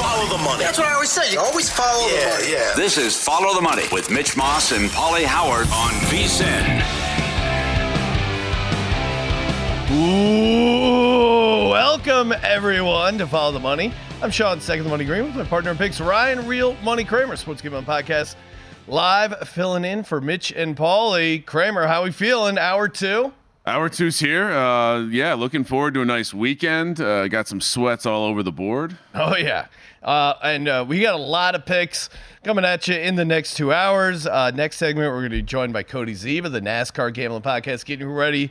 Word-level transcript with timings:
Always 0.00 0.28
follow 0.28 0.38
the, 0.38 0.44
money. 0.44 0.64
That's 0.64 0.78
what 0.78 0.86
I 0.86 0.94
always 0.94 1.10
say. 1.10 1.32
You 1.32 1.40
always 1.40 1.68
follow 1.68 2.06
yeah, 2.08 2.24
the 2.24 2.30
money. 2.30 2.52
Yeah. 2.52 2.72
This 2.74 2.96
is 2.96 3.22
Follow 3.22 3.54
the 3.54 3.60
Money 3.60 3.84
with 3.92 4.10
Mitch 4.10 4.34
Moss 4.34 4.72
and 4.72 4.88
Paulie 4.90 5.24
Howard 5.24 5.66
on 5.68 5.90
VSIN. 6.08 6.80
Ooh, 9.92 11.68
welcome 11.68 12.32
everyone 12.42 13.18
to 13.18 13.26
Follow 13.26 13.52
the 13.52 13.60
Money. 13.60 13.92
I'm 14.22 14.30
Sean, 14.30 14.58
second 14.60 14.84
the 14.84 14.90
Money 14.90 15.04
Green, 15.04 15.24
with 15.24 15.36
my 15.36 15.44
partner 15.44 15.70
in 15.70 15.76
picks, 15.76 16.00
Ryan 16.00 16.46
Real 16.46 16.74
Money 16.82 17.04
Kramer, 17.04 17.36
Sports 17.36 17.60
Gambling 17.60 17.84
Podcast, 17.84 18.36
live 18.88 19.48
filling 19.48 19.84
in 19.84 20.02
for 20.02 20.22
Mitch 20.22 20.50
and 20.50 20.76
Paulie. 20.76 21.44
Kramer, 21.44 21.86
how 21.86 22.04
we 22.04 22.10
feeling? 22.10 22.56
Hour 22.56 22.88
two. 22.88 23.32
Hour 23.66 23.90
two's 23.90 24.18
here. 24.18 24.50
Uh, 24.50 25.02
yeah, 25.08 25.34
looking 25.34 25.64
forward 25.64 25.92
to 25.94 26.00
a 26.00 26.04
nice 26.06 26.32
weekend. 26.32 26.98
Uh, 26.98 27.28
got 27.28 27.46
some 27.46 27.60
sweats 27.60 28.06
all 28.06 28.24
over 28.24 28.42
the 28.42 28.50
board. 28.50 28.96
Oh 29.14 29.36
yeah, 29.36 29.66
uh, 30.02 30.34
and 30.42 30.68
uh, 30.68 30.84
we 30.86 31.00
got 31.00 31.14
a 31.14 31.22
lot 31.22 31.54
of 31.54 31.66
picks 31.66 32.08
coming 32.42 32.64
at 32.64 32.88
you 32.88 32.94
in 32.94 33.16
the 33.16 33.24
next 33.24 33.56
two 33.56 33.72
hours. 33.72 34.26
Uh, 34.26 34.50
next 34.50 34.76
segment, 34.76 35.12
we're 35.12 35.20
going 35.20 35.30
to 35.30 35.36
be 35.36 35.42
joined 35.42 35.72
by 35.72 35.82
Cody 35.82 36.14
Zeeb, 36.14 36.50
the 36.50 36.60
NASCAR 36.60 37.12
Gambling 37.12 37.42
Podcast, 37.42 37.84
getting 37.84 38.06
you 38.08 38.12
ready. 38.12 38.50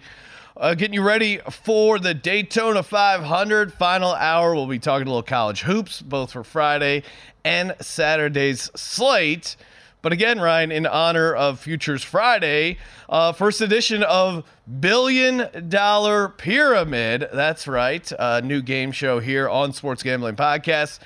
Uh, 0.58 0.74
getting 0.74 0.94
you 0.94 1.02
ready 1.02 1.40
for 1.50 2.00
the 2.00 2.14
Daytona 2.14 2.84
500 2.84 3.72
final 3.72 4.12
hour. 4.14 4.54
We'll 4.54 4.68
be 4.68 4.78
talking 4.78 5.08
a 5.08 5.10
little 5.10 5.24
college 5.24 5.62
hoops, 5.62 6.02
both 6.02 6.34
for 6.34 6.44
Friday 6.44 7.04
and 7.46 7.74
Saturday's 7.80 8.70
slate. 8.76 9.56
But 10.02 10.12
again, 10.14 10.40
Ryan, 10.40 10.72
in 10.72 10.86
honor 10.86 11.34
of 11.34 11.60
Futures 11.60 12.04
Friday, 12.04 12.78
uh, 13.10 13.32
first 13.34 13.60
edition 13.62 14.04
of 14.04 14.46
Billion 14.80 15.70
Dollar 15.70 16.30
Pyramid. 16.30 17.28
That's 17.34 17.68
right, 17.68 18.10
a 18.18 18.42
new 18.42 18.62
game 18.62 18.92
show 18.92 19.20
here 19.20 19.50
on 19.50 19.74
Sports 19.74 20.04
Gambling 20.04 20.36
Podcast. 20.36 21.00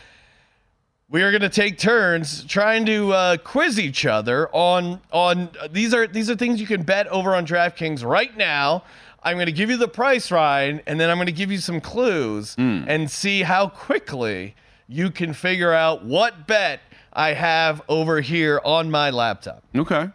We 1.13 1.21
are 1.21 1.29
going 1.29 1.41
to 1.41 1.49
take 1.49 1.77
turns 1.77 2.43
trying 2.45 2.87
to 2.87 3.13
uh, 3.13 3.37
quiz 3.37 3.79
each 3.79 4.03
other 4.03 4.49
on 4.51 4.99
on 5.11 5.51
these 5.69 5.93
are 5.93 6.07
these 6.07 6.27
are 6.27 6.35
things 6.35 6.59
you 6.59 6.65
can 6.65 6.81
bet 6.81 7.05
over 7.09 7.35
on 7.35 7.45
DraftKings 7.45 8.03
right 8.03 8.35
now. 8.35 8.83
I'm 9.21 9.35
going 9.37 9.45
to 9.45 9.51
give 9.51 9.69
you 9.69 9.77
the 9.77 9.87
price, 9.87 10.31
Ryan, 10.31 10.81
and 10.87 10.99
then 10.99 11.11
I'm 11.11 11.17
going 11.17 11.27
to 11.27 11.31
give 11.31 11.51
you 11.51 11.59
some 11.59 11.79
clues 11.81 12.55
Mm. 12.55 12.85
and 12.87 13.11
see 13.11 13.43
how 13.43 13.67
quickly 13.69 14.55
you 14.87 15.11
can 15.11 15.33
figure 15.33 15.71
out 15.71 16.03
what 16.03 16.47
bet 16.47 16.79
I 17.13 17.33
have 17.33 17.83
over 17.87 18.19
here 18.21 18.59
on 18.65 18.89
my 18.89 19.11
laptop. 19.11 19.61
Okay. 19.75 20.09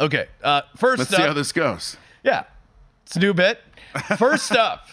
Okay. 0.00 0.28
Uh, 0.40 0.62
1st 0.78 0.98
Let's 0.98 1.12
up, 1.14 1.16
see 1.18 1.26
how 1.26 1.32
this 1.32 1.50
goes. 1.52 1.96
yeah, 2.22 2.44
it's 3.04 3.16
a 3.16 3.18
new 3.18 3.34
bet. 3.34 3.58
First 4.16 4.52
up, 4.56 4.86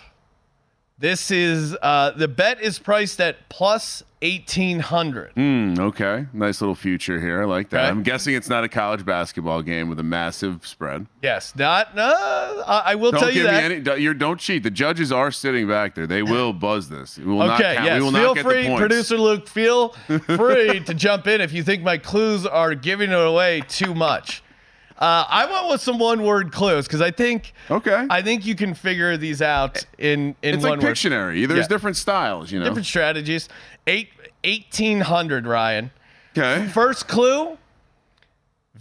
this 0.99 1.31
is 1.31 1.75
uh, 1.81 2.11
the 2.11 2.27
bet 2.27 2.61
is 2.61 2.77
priced 2.79 3.21
at 3.21 3.47
plus 3.49 4.03
eighteen 4.21 4.79
hundred. 4.81 5.33
Mm, 5.35 5.79
okay. 5.79 6.25
Nice 6.33 6.59
little 6.59 6.75
future 6.75 7.21
here. 7.21 7.41
I 7.41 7.45
like 7.45 7.69
that. 7.69 7.83
Okay. 7.83 7.87
I'm 7.89 8.03
guessing 8.03 8.35
it's 8.35 8.49
not 8.49 8.65
a 8.65 8.67
college 8.69 9.05
basketball 9.05 9.61
game 9.61 9.87
with 9.87 9.97
a 9.99 10.03
massive 10.03 10.67
spread. 10.67 11.05
Yes, 11.23 11.55
not. 11.55 11.95
No, 11.95 12.03
I 12.67 12.81
I 12.87 12.95
will 12.95 13.11
don't 13.11 13.21
tell 13.21 13.31
you 13.31 13.43
that. 13.43 13.63
any. 13.63 13.79
don't- 13.79 14.01
You're, 14.01 14.13
don't 14.13 14.39
cheat. 14.39 14.63
The 14.63 14.71
judges 14.71 15.11
are 15.13 15.31
sitting 15.31 15.67
back 15.69 15.95
there. 15.95 16.05
They 16.05 16.21
will 16.23 16.51
buzz 16.51 16.89
this. 16.89 17.17
We 17.17 17.25
will 17.25 17.43
Okay, 17.53 17.75
count. 17.75 17.85
yes. 17.85 17.97
We 17.99 18.03
will 18.03 18.11
Feel 18.11 18.23
not 18.27 18.35
get 18.35 18.43
free, 18.43 18.75
producer 18.75 19.17
Luke. 19.17 19.47
Feel 19.47 19.89
free 20.35 20.81
to 20.81 20.93
jump 20.93 21.27
in 21.27 21.39
if 21.39 21.53
you 21.53 21.63
think 21.63 21.81
my 21.81 21.97
clues 21.97 22.45
are 22.45 22.75
giving 22.75 23.11
it 23.11 23.17
away 23.25 23.61
too 23.69 23.95
much. 23.95 24.43
Uh, 24.99 25.23
I 25.29 25.45
went 25.49 25.69
with 25.69 25.79
some 25.81 25.97
one-word 25.97 26.51
clues 26.51 26.85
because 26.85 26.99
I 26.99 27.09
think 27.11 27.53
Okay. 27.71 28.05
I 28.09 28.21
think 28.21 28.45
you 28.45 28.53
can 28.53 28.73
figure 28.73 29.15
these 29.15 29.41
out 29.41 29.85
in 29.97 30.35
in 30.41 30.55
it's 30.55 30.61
one 30.63 30.73
like 30.73 30.81
word. 30.81 30.91
Pictionary. 30.93 31.47
There's 31.47 31.61
Yeah. 31.61 31.67
different 31.67 31.95
styles, 31.95 32.51
you 32.51 32.59
know. 32.59 32.65
different 32.65 32.85
strategies. 32.85 33.47
Eight 33.87 34.09
eighteen 34.43 34.99
hundred, 35.01 35.47
Ryan. 35.47 35.91
okay. 36.37 36.67
First 36.67 37.07
clue: 37.07 37.57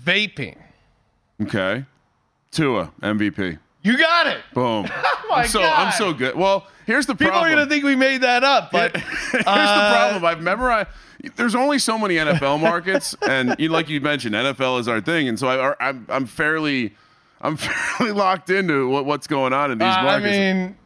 vaping. 0.05 0.57
Okay. 1.43 1.85
Tua 2.51 2.91
MVP. 3.03 3.59
You 3.83 3.97
got 3.97 4.27
it. 4.27 4.39
Boom. 4.55 4.89
Oh 5.31 5.35
my 5.37 5.43
I'm 5.43 5.49
so 5.49 5.59
God. 5.61 5.87
I'm 5.87 5.93
so 5.93 6.15
good. 6.15 6.35
Well, 6.37 6.67
here's 6.87 7.05
the 7.05 7.15
People 7.15 7.33
problem. 7.33 7.53
are 7.53 7.55
gonna 7.55 7.69
think 7.69 7.85
we 7.85 7.95
made 7.95 8.23
that 8.23 8.43
up, 8.45 8.71
but 8.73 8.97
Here's 8.97 9.45
uh, 9.47 9.91
the 9.91 9.95
problem. 9.95 10.25
I've 10.25 10.41
memorized. 10.41 10.89
There's 11.37 11.55
only 11.55 11.79
so 11.79 11.99
many 11.99 12.17
NFL 12.17 12.61
markets, 12.63 13.17
and 13.27 13.57
you, 13.59 13.69
like 13.69 13.89
you 13.89 14.01
mentioned, 14.01 14.35
NFL 14.35 14.81
is 14.81 14.89
our 14.89 15.01
thing, 15.01 15.29
and 15.29 15.39
so 15.39 15.49
I, 15.49 15.75
I'm 15.89 16.07
I'm 16.09 16.27
fairly 16.27 16.95
I'm 17.41 17.57
fairly 17.57 18.13
locked 18.13 18.51
into 18.51 18.89
what, 18.89 19.05
what's 19.05 19.27
going 19.27 19.53
on 19.53 19.71
in 19.71 19.79
these 19.79 19.87
Uh, 19.87 19.91
I 19.91 20.21
mean, 20.21 20.77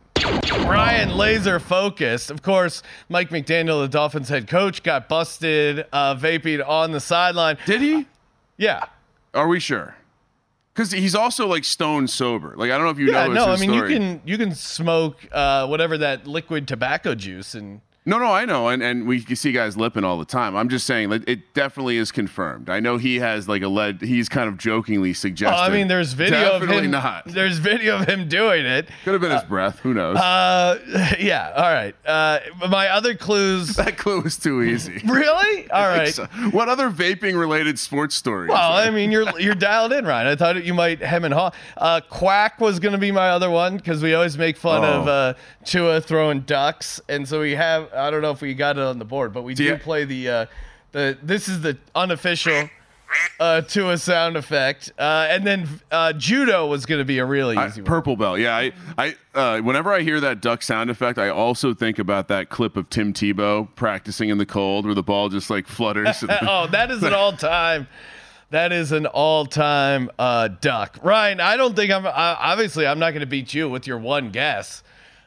Ryan 0.66 1.16
laser 1.16 1.58
focused. 1.58 2.30
Of 2.30 2.42
course, 2.42 2.82
Mike 3.08 3.30
McDaniel, 3.30 3.82
the 3.82 3.88
Dolphins 3.88 4.28
head 4.28 4.48
coach, 4.48 4.82
got 4.82 5.08
busted 5.08 5.86
uh, 5.92 6.14
vaping 6.14 6.66
on 6.66 6.92
the 6.92 7.00
sideline. 7.00 7.58
Did 7.66 7.80
he? 7.80 8.06
Yeah. 8.56 8.86
Are 9.34 9.48
we 9.48 9.60
sure? 9.60 9.96
Because 10.74 10.92
he's 10.92 11.14
also 11.14 11.46
like 11.46 11.64
stone 11.64 12.08
sober. 12.08 12.54
Like 12.56 12.70
I 12.70 12.76
don't 12.78 12.84
know 12.84 12.90
if 12.90 12.98
you 12.98 13.06
know. 13.06 13.20
Yeah, 13.20 13.26
know. 13.28 13.46
no, 13.46 13.52
I 13.52 13.56
mean 13.56 13.70
story. 13.70 13.92
you 13.92 13.98
can 13.98 14.20
you 14.24 14.38
can 14.38 14.54
smoke 14.54 15.18
uh, 15.30 15.66
whatever 15.66 15.98
that 15.98 16.26
liquid 16.26 16.66
tobacco 16.66 17.14
juice 17.14 17.54
and 17.54 17.82
No, 18.04 18.18
no, 18.18 18.32
I 18.32 18.44
know, 18.46 18.66
and 18.66 18.82
and 18.82 19.06
we 19.06 19.20
see 19.20 19.52
guys 19.52 19.76
lipping 19.76 20.02
all 20.02 20.18
the 20.18 20.24
time. 20.24 20.56
I'm 20.56 20.68
just 20.68 20.88
saying, 20.88 21.08
like, 21.10 21.22
it 21.28 21.54
definitely 21.54 21.98
is 21.98 22.10
confirmed. 22.10 22.68
I 22.68 22.80
know 22.80 22.96
he 22.96 23.20
has 23.20 23.48
like 23.48 23.62
a 23.62 23.68
lead. 23.68 24.00
He's 24.02 24.28
kind 24.28 24.48
of 24.48 24.58
jokingly 24.58 25.14
suggested. 25.14 25.56
Oh, 25.56 25.62
I 25.64 25.68
mean, 25.70 25.86
there's 25.86 26.12
video 26.12 26.58
Definitely 26.58 26.78
of 26.78 26.84
him. 26.86 26.90
not. 26.90 27.24
There's 27.26 27.58
video 27.58 27.98
of 28.00 28.08
him 28.08 28.28
doing 28.28 28.66
it. 28.66 28.88
Could 29.04 29.12
have 29.12 29.20
been 29.20 29.30
his 29.30 29.44
breath. 29.44 29.78
Who 29.80 29.94
knows? 29.94 30.16
Uh, 30.16 30.80
yeah. 31.20 31.52
All 31.54 31.62
right. 31.62 31.94
Uh, 32.04 32.40
my 32.68 32.88
other 32.88 33.14
clues. 33.14 33.76
that 33.76 33.96
clue 33.98 34.20
was 34.22 34.36
too 34.36 34.62
easy. 34.62 35.00
Really? 35.12 35.70
All 35.70 35.86
right. 35.86 36.12
so. 36.12 36.24
What 36.50 36.68
other 36.68 36.90
vaping 36.90 37.38
related 37.38 37.78
sports 37.78 38.16
stories? 38.16 38.48
Well, 38.48 38.72
I 38.72 38.90
mean, 38.90 39.12
you're 39.12 39.38
you're 39.38 39.54
dialed 39.54 39.92
in, 39.92 40.04
Ryan. 40.06 40.26
I 40.26 40.34
thought 40.34 40.64
you 40.64 40.74
might 40.74 41.00
hem 41.00 41.24
and 41.24 41.32
haw. 41.34 41.52
Uh, 41.76 42.00
Quack 42.10 42.60
was 42.60 42.80
going 42.80 42.92
to 42.92 42.98
be 42.98 43.12
my 43.12 43.28
other 43.28 43.48
one 43.50 43.76
because 43.76 44.02
we 44.02 44.12
always 44.14 44.36
make 44.36 44.56
fun 44.56 44.82
Oh. 44.82 45.02
of 45.02 45.08
uh, 45.08 45.34
Tua 45.64 46.00
throwing 46.00 46.40
ducks, 46.40 47.00
and 47.08 47.28
so 47.28 47.38
we 47.40 47.52
have. 47.54 47.90
I 47.94 48.10
don't 48.10 48.22
know 48.22 48.30
if 48.30 48.40
we 48.40 48.54
got 48.54 48.76
it 48.78 48.82
on 48.82 48.98
the 48.98 49.04
board, 49.04 49.32
but 49.32 49.42
we 49.42 49.54
Do 49.54 49.68
do 49.68 49.76
play 49.78 50.04
the 50.04 50.28
uh, 50.28 50.46
the. 50.92 51.18
This 51.22 51.48
is 51.48 51.60
the 51.60 51.78
unofficial 51.94 52.68
uh, 53.40 53.60
Tua 53.62 53.98
sound 53.98 54.36
effect, 54.36 54.92
uh, 54.98 55.26
and 55.28 55.46
then 55.46 55.68
uh, 55.90 56.12
judo 56.14 56.66
was 56.66 56.86
going 56.86 57.00
to 57.00 57.04
be 57.04 57.18
a 57.18 57.24
really 57.24 57.56
I- 57.56 57.66
easy 57.68 57.82
one. 57.82 57.86
purple 57.86 58.16
belt. 58.16 58.38
Yeah, 58.38 58.56
I, 58.56 58.72
I, 58.96 59.14
uh, 59.34 59.60
whenever 59.60 59.92
I 59.92 60.00
hear 60.00 60.20
that 60.20 60.40
duck 60.40 60.62
sound 60.62 60.90
effect, 60.90 61.18
I 61.18 61.28
also 61.28 61.74
think 61.74 61.98
about 61.98 62.28
that 62.28 62.48
clip 62.48 62.76
of 62.76 62.88
Tim 62.88 63.12
Tebow 63.12 63.68
practicing 63.76 64.28
in 64.30 64.38
the 64.38 64.46
cold, 64.46 64.86
where 64.86 64.94
the 64.94 65.02
ball 65.02 65.28
just 65.28 65.50
like 65.50 65.66
flutters. 65.66 66.24
oh, 66.42 66.66
that 66.68 66.90
is 66.90 67.02
an 67.02 67.12
all 67.12 67.32
time. 67.36 67.86
That 68.50 68.70
is 68.70 68.92
an 68.92 69.06
all-time 69.06 70.10
uh, 70.18 70.48
duck, 70.48 70.98
Ryan. 71.02 71.40
I 71.40 71.56
don't 71.56 71.74
think 71.74 71.90
I'm. 71.90 72.04
Obviously, 72.06 72.86
I'm 72.86 72.98
not 72.98 73.12
going 73.12 73.20
to 73.22 73.26
beat 73.26 73.54
you 73.54 73.66
with 73.70 73.86
your 73.86 73.96
one 73.96 74.28
guess. 74.30 74.82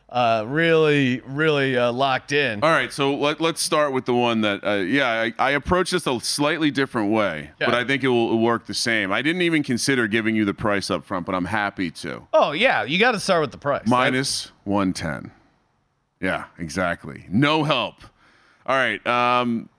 Uh, 0.07 0.45
really, 0.47 1.19
really 1.25 1.75
uh, 1.75 1.91
locked 1.91 2.31
in. 2.31 2.63
All 2.63 2.69
right, 2.69 2.93
so 2.93 3.15
let, 3.15 3.41
let's 3.41 3.59
start 3.61 3.91
with 3.91 4.05
the 4.05 4.13
one 4.13 4.41
that, 4.41 4.63
uh, 4.63 4.75
yeah, 4.75 5.09
I, 5.09 5.33
I 5.39 5.51
approach 5.51 5.89
this 5.91 6.05
a 6.05 6.19
slightly 6.19 6.69
different 6.69 7.11
way, 7.11 7.49
but 7.59 7.73
I 7.73 7.83
think 7.83 8.03
it 8.03 8.09
will 8.09 8.37
work 8.39 8.67
the 8.67 8.75
same. 8.75 9.11
I 9.11 9.23
didn't 9.23 9.41
even 9.41 9.63
consider 9.63 10.07
giving 10.07 10.35
you 10.35 10.45
the 10.45 10.53
price 10.53 10.91
up 10.91 11.05
front, 11.05 11.25
but 11.25 11.33
I'm 11.33 11.45
happy 11.45 11.89
to. 11.91 12.27
Oh 12.33 12.51
yeah, 12.51 12.83
you 12.83 12.99
got 12.99 13.11
to 13.13 13.19
start 13.19 13.41
with 13.41 13.51
the 13.51 13.57
price. 13.57 13.87
Minus 13.87 14.51
110. 14.63 15.31
Yeah, 16.21 16.45
exactly. 16.59 17.25
No 17.29 17.63
help. 17.63 17.95
All 18.67 18.75
right. 18.75 19.05
Um, 19.07 19.69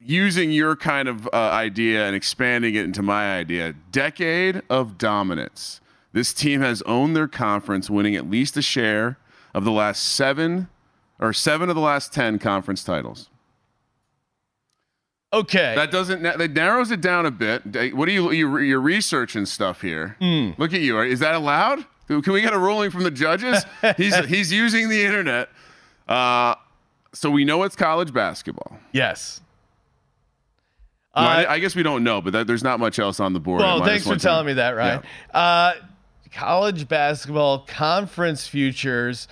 using 0.00 0.50
your 0.52 0.76
kind 0.76 1.08
of 1.08 1.26
uh, 1.28 1.30
idea 1.36 2.06
and 2.06 2.14
expanding 2.14 2.74
it 2.74 2.84
into 2.84 3.02
my 3.02 3.36
idea, 3.36 3.74
decade 3.92 4.62
of 4.68 4.98
dominance. 4.98 5.80
This 6.16 6.32
team 6.32 6.62
has 6.62 6.80
owned 6.86 7.14
their 7.14 7.28
conference, 7.28 7.90
winning 7.90 8.16
at 8.16 8.30
least 8.30 8.56
a 8.56 8.62
share 8.62 9.18
of 9.52 9.64
the 9.64 9.70
last 9.70 10.02
seven 10.02 10.68
or 11.18 11.34
seven 11.34 11.68
of 11.68 11.74
the 11.74 11.82
last 11.82 12.10
10 12.14 12.38
conference 12.38 12.82
titles. 12.82 13.28
Okay. 15.30 15.74
That 15.76 15.90
doesn't, 15.90 16.22
that 16.22 16.38
narrows 16.52 16.90
it 16.90 17.02
down 17.02 17.26
a 17.26 17.30
bit. 17.30 17.94
What 17.94 18.08
are 18.08 18.12
you, 18.12 18.30
you 18.30 18.56
you're 18.60 18.80
researching 18.80 19.44
stuff 19.44 19.82
here? 19.82 20.16
Hmm. 20.18 20.52
Look 20.56 20.72
at 20.72 20.80
you. 20.80 20.98
Is 21.02 21.20
that 21.20 21.34
allowed? 21.34 21.84
Can 22.08 22.32
we 22.32 22.40
get 22.40 22.54
a 22.54 22.58
ruling 22.58 22.90
from 22.90 23.02
the 23.02 23.10
judges? 23.10 23.62
he's, 23.98 24.16
he's 24.24 24.50
using 24.50 24.88
the 24.88 25.04
internet. 25.04 25.50
Uh, 26.08 26.54
so 27.12 27.30
we 27.30 27.44
know 27.44 27.62
it's 27.64 27.76
college 27.76 28.14
basketball. 28.14 28.78
Yes. 28.90 29.42
Well, 31.14 31.26
Uh, 31.26 31.28
I, 31.28 31.52
I 31.56 31.58
guess 31.58 31.76
we 31.76 31.82
don't 31.82 32.02
know, 32.02 32.22
but 32.22 32.32
that, 32.32 32.46
there's 32.46 32.64
not 32.64 32.80
much 32.80 32.98
else 32.98 33.20
on 33.20 33.34
the 33.34 33.40
board. 33.40 33.60
Well, 33.60 33.84
thanks 33.84 34.06
for 34.06 34.16
telling 34.16 34.46
me 34.46 34.54
that, 34.54 34.70
Ryan. 34.70 35.02
Uh, 35.34 35.74
college 36.36 36.86
basketball 36.86 37.60
conference 37.60 38.46
futures. 38.46 39.26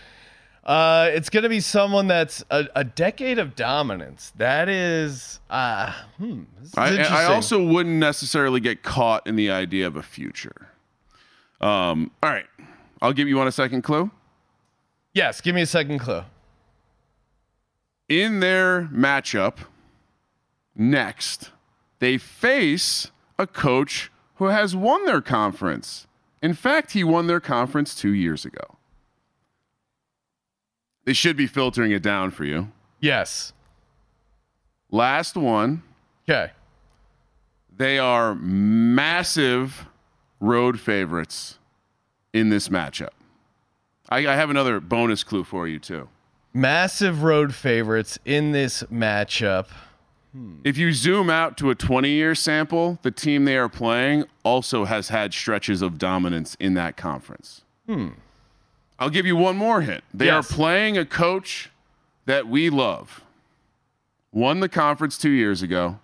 Uh, 0.65 1.11
it's 1.13 1.29
going 1.29 1.43
to 1.43 1.51
be 1.51 1.61
someone 1.61 2.07
that's 2.07 2.43
a, 2.51 2.65
a 2.75 2.83
decade 2.83 3.39
of 3.39 3.55
dominance. 3.55 4.33
That 4.37 4.71
is, 4.71 5.39
uh, 5.51 5.93
hmm, 6.17 6.45
is 6.63 6.73
I, 6.75 6.97
I 6.97 7.25
also 7.27 7.63
wouldn't 7.63 7.97
necessarily 7.97 8.61
get 8.61 8.83
caught 8.83 9.27
in 9.27 9.37
the 9.37 9.51
idea 9.51 9.87
of 9.87 9.97
a 9.97 10.03
future. 10.03 10.69
Um, 11.61 12.11
all 12.23 12.31
right. 12.31 12.47
I'll 13.03 13.13
give 13.13 13.29
you 13.29 13.37
one 13.37 13.47
a 13.47 13.53
second 13.53 13.83
clue. 13.83 14.11
yes. 15.13 15.43
Give 15.43 15.55
me 15.55 15.61
a 15.61 15.67
second 15.67 15.99
clue. 15.99 16.23
In 18.09 18.41
their 18.41 18.89
matchup 18.93 19.57
next, 20.75 21.51
they 21.99 22.17
face 22.17 23.11
a 23.39 23.47
coach 23.47 24.11
who 24.37 24.47
has 24.47 24.75
won 24.75 25.05
their 25.05 25.21
conference. 25.21 26.07
In 26.45 26.53
fact, 26.53 26.91
he 26.91 27.03
won 27.03 27.27
their 27.27 27.41
conference 27.41 27.95
two 27.95 28.13
years 28.13 28.45
ago. 28.45 28.77
They 31.07 31.15
should 31.15 31.39
be 31.39 31.47
filtering 31.47 31.91
it 31.91 32.03
down 32.03 32.33
for 32.33 32.45
you. 32.45 32.71
Yes. 33.01 33.55
Last 34.91 35.39
one. 35.39 35.83
Okay. 36.29 36.53
They 37.75 37.99
are 37.99 38.35
massive 38.35 39.87
road 40.39 40.79
favorites 40.79 41.59
in 42.35 42.51
this 42.51 42.69
matchup. 42.69 43.15
I, 44.11 44.27
I 44.27 44.37
have 44.37 44.51
another 44.51 44.81
bonus 44.81 45.25
clue 45.25 45.45
for 45.45 45.67
you, 45.67 45.79
too. 45.79 46.11
Massive 46.53 47.23
road 47.23 47.55
favorites 47.55 48.19
in 48.27 48.53
this 48.53 48.83
matchup. 48.93 49.69
If 50.65 50.77
you 50.77 50.93
zoom 50.93 51.31
out 51.31 51.57
to 51.59 51.71
a 51.71 51.77
20 51.77 52.09
year 52.09 52.35
sample, 52.35 52.99
the 53.03 53.13
team 53.13 53.45
they 53.45 53.57
are 53.57 53.69
playing 53.69 54.25
also 54.43 54.85
has 54.85 55.09
had 55.09 55.33
stretches 55.33 55.81
of 55.81 55.97
dominance 55.97 56.57
in 56.59 56.75
that 56.75 56.97
conference. 56.97 57.63
Hmm. 57.87 58.09
I'll 58.99 59.11
give 59.11 59.27
you 59.27 59.37
one 59.37 59.57
more 59.57 59.83
hint. 59.83 60.03
They 60.13 60.27
Yes. 60.27 60.51
are 60.51 60.55
playing 60.55 60.99
a 60.99 61.05
coach 61.05 61.71
that 62.27 62.49
we 62.49 62.69
love. 62.69 63.23
Won 64.33 64.59
the 64.59 64.69
conference 64.69 65.17
two 65.17 65.31
years 65.31 65.63
ago. 65.63 66.01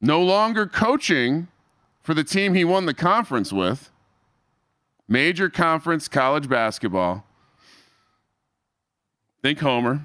No 0.00 0.22
longer 0.22 0.66
coaching 0.68 1.48
for 2.02 2.14
the 2.14 2.22
team 2.22 2.54
he 2.54 2.64
won 2.64 2.86
the 2.86 2.94
conference 2.94 3.52
with. 3.52 3.90
Major 5.08 5.50
conference 5.50 6.06
college 6.06 6.48
basketball. 6.48 7.24
Think 9.42 9.58
Homer. 9.58 10.04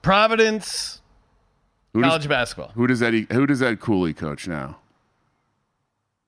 Providence 0.00 1.01
Who 1.94 2.00
does- 2.02 2.08
college 2.10 2.28
basketball. 2.28 2.72
Who 2.74 2.86
does 2.86 3.00
that? 3.00 3.12
Who 3.12 3.46
does 3.46 3.58
that 3.60 3.80
Cooley 3.80 4.14
coach 4.14 4.48
now? 4.48 4.76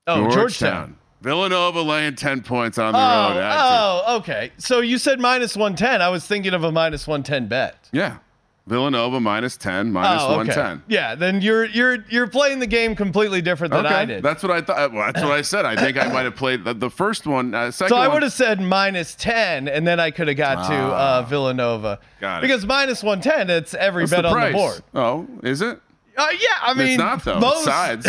Oh, 0.06 0.30
Georgetown. 0.30 0.96
Villanova 1.22 1.80
laying 1.80 2.14
ten 2.16 2.42
points 2.42 2.76
on 2.76 2.92
the 2.92 2.98
Oh, 2.98 3.30
road. 3.30 3.38
It. 3.38 3.56
oh, 3.56 4.16
okay. 4.18 4.52
So 4.58 4.80
you 4.80 4.98
said 4.98 5.18
minus 5.20 5.56
110. 5.56 6.02
I 6.02 6.10
was 6.10 6.26
thinking 6.26 6.52
of 6.52 6.62
a 6.64 6.70
minus 6.70 7.06
110 7.06 7.46
bet. 7.48 7.88
Yeah, 7.92 8.18
Villanova 8.66 9.20
minus 9.20 9.58
ten, 9.58 9.92
minus 9.92 10.22
Oh, 10.22 10.26
okay. 10.28 10.36
one 10.36 10.46
ten. 10.46 10.82
Yeah, 10.88 11.14
then 11.14 11.42
you're 11.42 11.66
you're 11.66 11.98
you're 12.08 12.26
playing 12.26 12.60
the 12.60 12.66
game 12.66 12.96
completely 12.96 13.42
different 13.42 13.74
than 13.74 13.84
I 13.84 14.06
did. 14.06 14.22
that's 14.22 14.42
what 14.42 14.50
I 14.50 14.62
thought. 14.62 14.90
Well, 14.90 15.04
that's 15.12 15.22
what 15.22 15.32
I 15.32 15.42
said. 15.42 15.66
I 15.66 15.76
think 15.76 15.98
I 16.02 16.08
might 16.08 16.24
have 16.24 16.34
played 16.34 16.64
the, 16.64 16.72
the 16.72 16.88
first 16.88 17.26
one. 17.26 17.54
Uh, 17.54 17.70
so 17.70 17.94
I 17.94 18.08
would 18.08 18.22
have 18.22 18.32
said 18.32 18.62
minus 18.62 19.14
10, 19.16 19.68
and 19.68 19.86
then 19.86 20.00
I 20.00 20.10
could 20.10 20.28
have 20.28 20.38
got 20.38 20.66
to 20.68 20.74
uh, 20.74 21.22
Villanova. 21.28 21.98
Ah. 22.00 22.06
Got 22.20 22.38
it. 22.38 22.40
Because 22.42 22.64
minus 22.64 23.02
110, 23.02 23.50
it's 23.50 23.74
every 23.74 24.04
What's 24.04 24.12
bet 24.12 24.22
the 24.22 24.28
on 24.30 24.52
the 24.52 24.52
board. 24.56 24.82
Oh, 24.94 25.28
is 25.42 25.60
it? 25.60 25.78
Uh, 26.16 26.26
yeah, 26.32 26.48
I 26.62 26.72
mean, 26.72 26.86
it's 26.88 26.98
not 26.98 27.22
though. 27.22 27.40
most, 27.40 27.64
sides. 27.64 28.08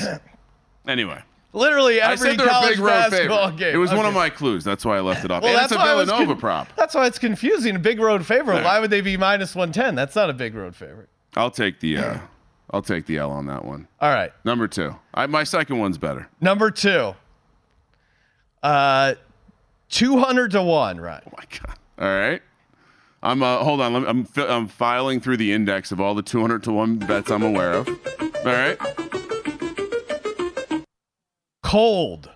anyway, 0.88 1.22
literally 1.56 2.02
I 2.02 2.12
every 2.14 2.30
said 2.32 2.40
they're 2.40 2.46
a 2.46 2.50
college 2.50 2.70
big 2.76 2.80
road 2.80 2.90
basketball 2.90 3.50
favorite. 3.50 3.58
game. 3.60 3.76
It 3.76 3.78
was 3.78 3.92
one 3.92 4.06
of 4.06 4.14
my 4.14 4.30
clues. 4.30 4.64
That's 4.64 4.86
why 4.86 4.98
I 4.98 5.00
left 5.02 5.26
it 5.26 5.32
off. 5.32 5.42
Well, 5.42 5.52
and 5.52 5.60
that's 5.60 5.72
it's 5.72 5.82
a 5.82 5.84
Villanova 5.84 6.26
con- 6.34 6.38
prop. 6.40 6.76
That's 6.76 6.94
why 6.94 7.08
it's 7.08 7.18
confusing. 7.18 7.76
A 7.76 7.80
big 7.80 8.00
road 8.00 8.26
favorite. 8.26 8.64
Why 8.64 8.80
would 8.80 8.92
they 8.92 9.02
be 9.02 9.18
minus 9.18 9.56
110? 9.56 9.96
That's 9.96 10.16
not 10.16 10.30
a 10.30 10.34
big 10.34 10.54
road 10.54 10.76
favorite. 10.76 11.10
I'll 11.36 11.52
take 11.52 11.80
the. 11.80 11.98
Uh, 11.98 12.18
I'll 12.72 12.82
take 12.82 13.06
the 13.06 13.18
L 13.18 13.32
on 13.32 13.46
that 13.46 13.64
one. 13.64 13.88
All 14.02 14.10
right. 14.14 14.34
Number 14.44 14.68
two. 14.68 14.96
I, 15.14 15.28
my 15.28 15.44
second 15.44 15.80
one's 15.80 15.98
better. 15.98 16.28
Number 16.42 16.72
two. 16.72 17.16
Uh, 18.64 19.14
200 19.90 20.52
to 20.52 20.62
1, 20.64 21.00
right? 21.00 21.22
Oh 21.26 21.32
my 21.38 21.44
god! 21.60 21.78
All 22.00 22.08
right, 22.08 22.42
I'm 23.22 23.44
uh, 23.44 23.60
hold 23.60 23.80
on. 23.80 23.94
Let 23.94 24.02
me, 24.02 24.08
I'm 24.10 24.28
I'm 24.50 24.68
filing 24.68 25.20
through 25.20 25.38
the 25.38 25.52
index 25.54 25.92
of 25.92 26.02
all 26.02 26.16
the 26.16 26.24
200 26.24 26.64
to 26.64 26.72
one 26.72 26.98
bets 26.98 27.30
I'm 27.30 27.44
aware 27.44 27.74
of. 27.74 27.88
All 27.88 28.44
right, 28.46 28.78
cold. 31.66 32.30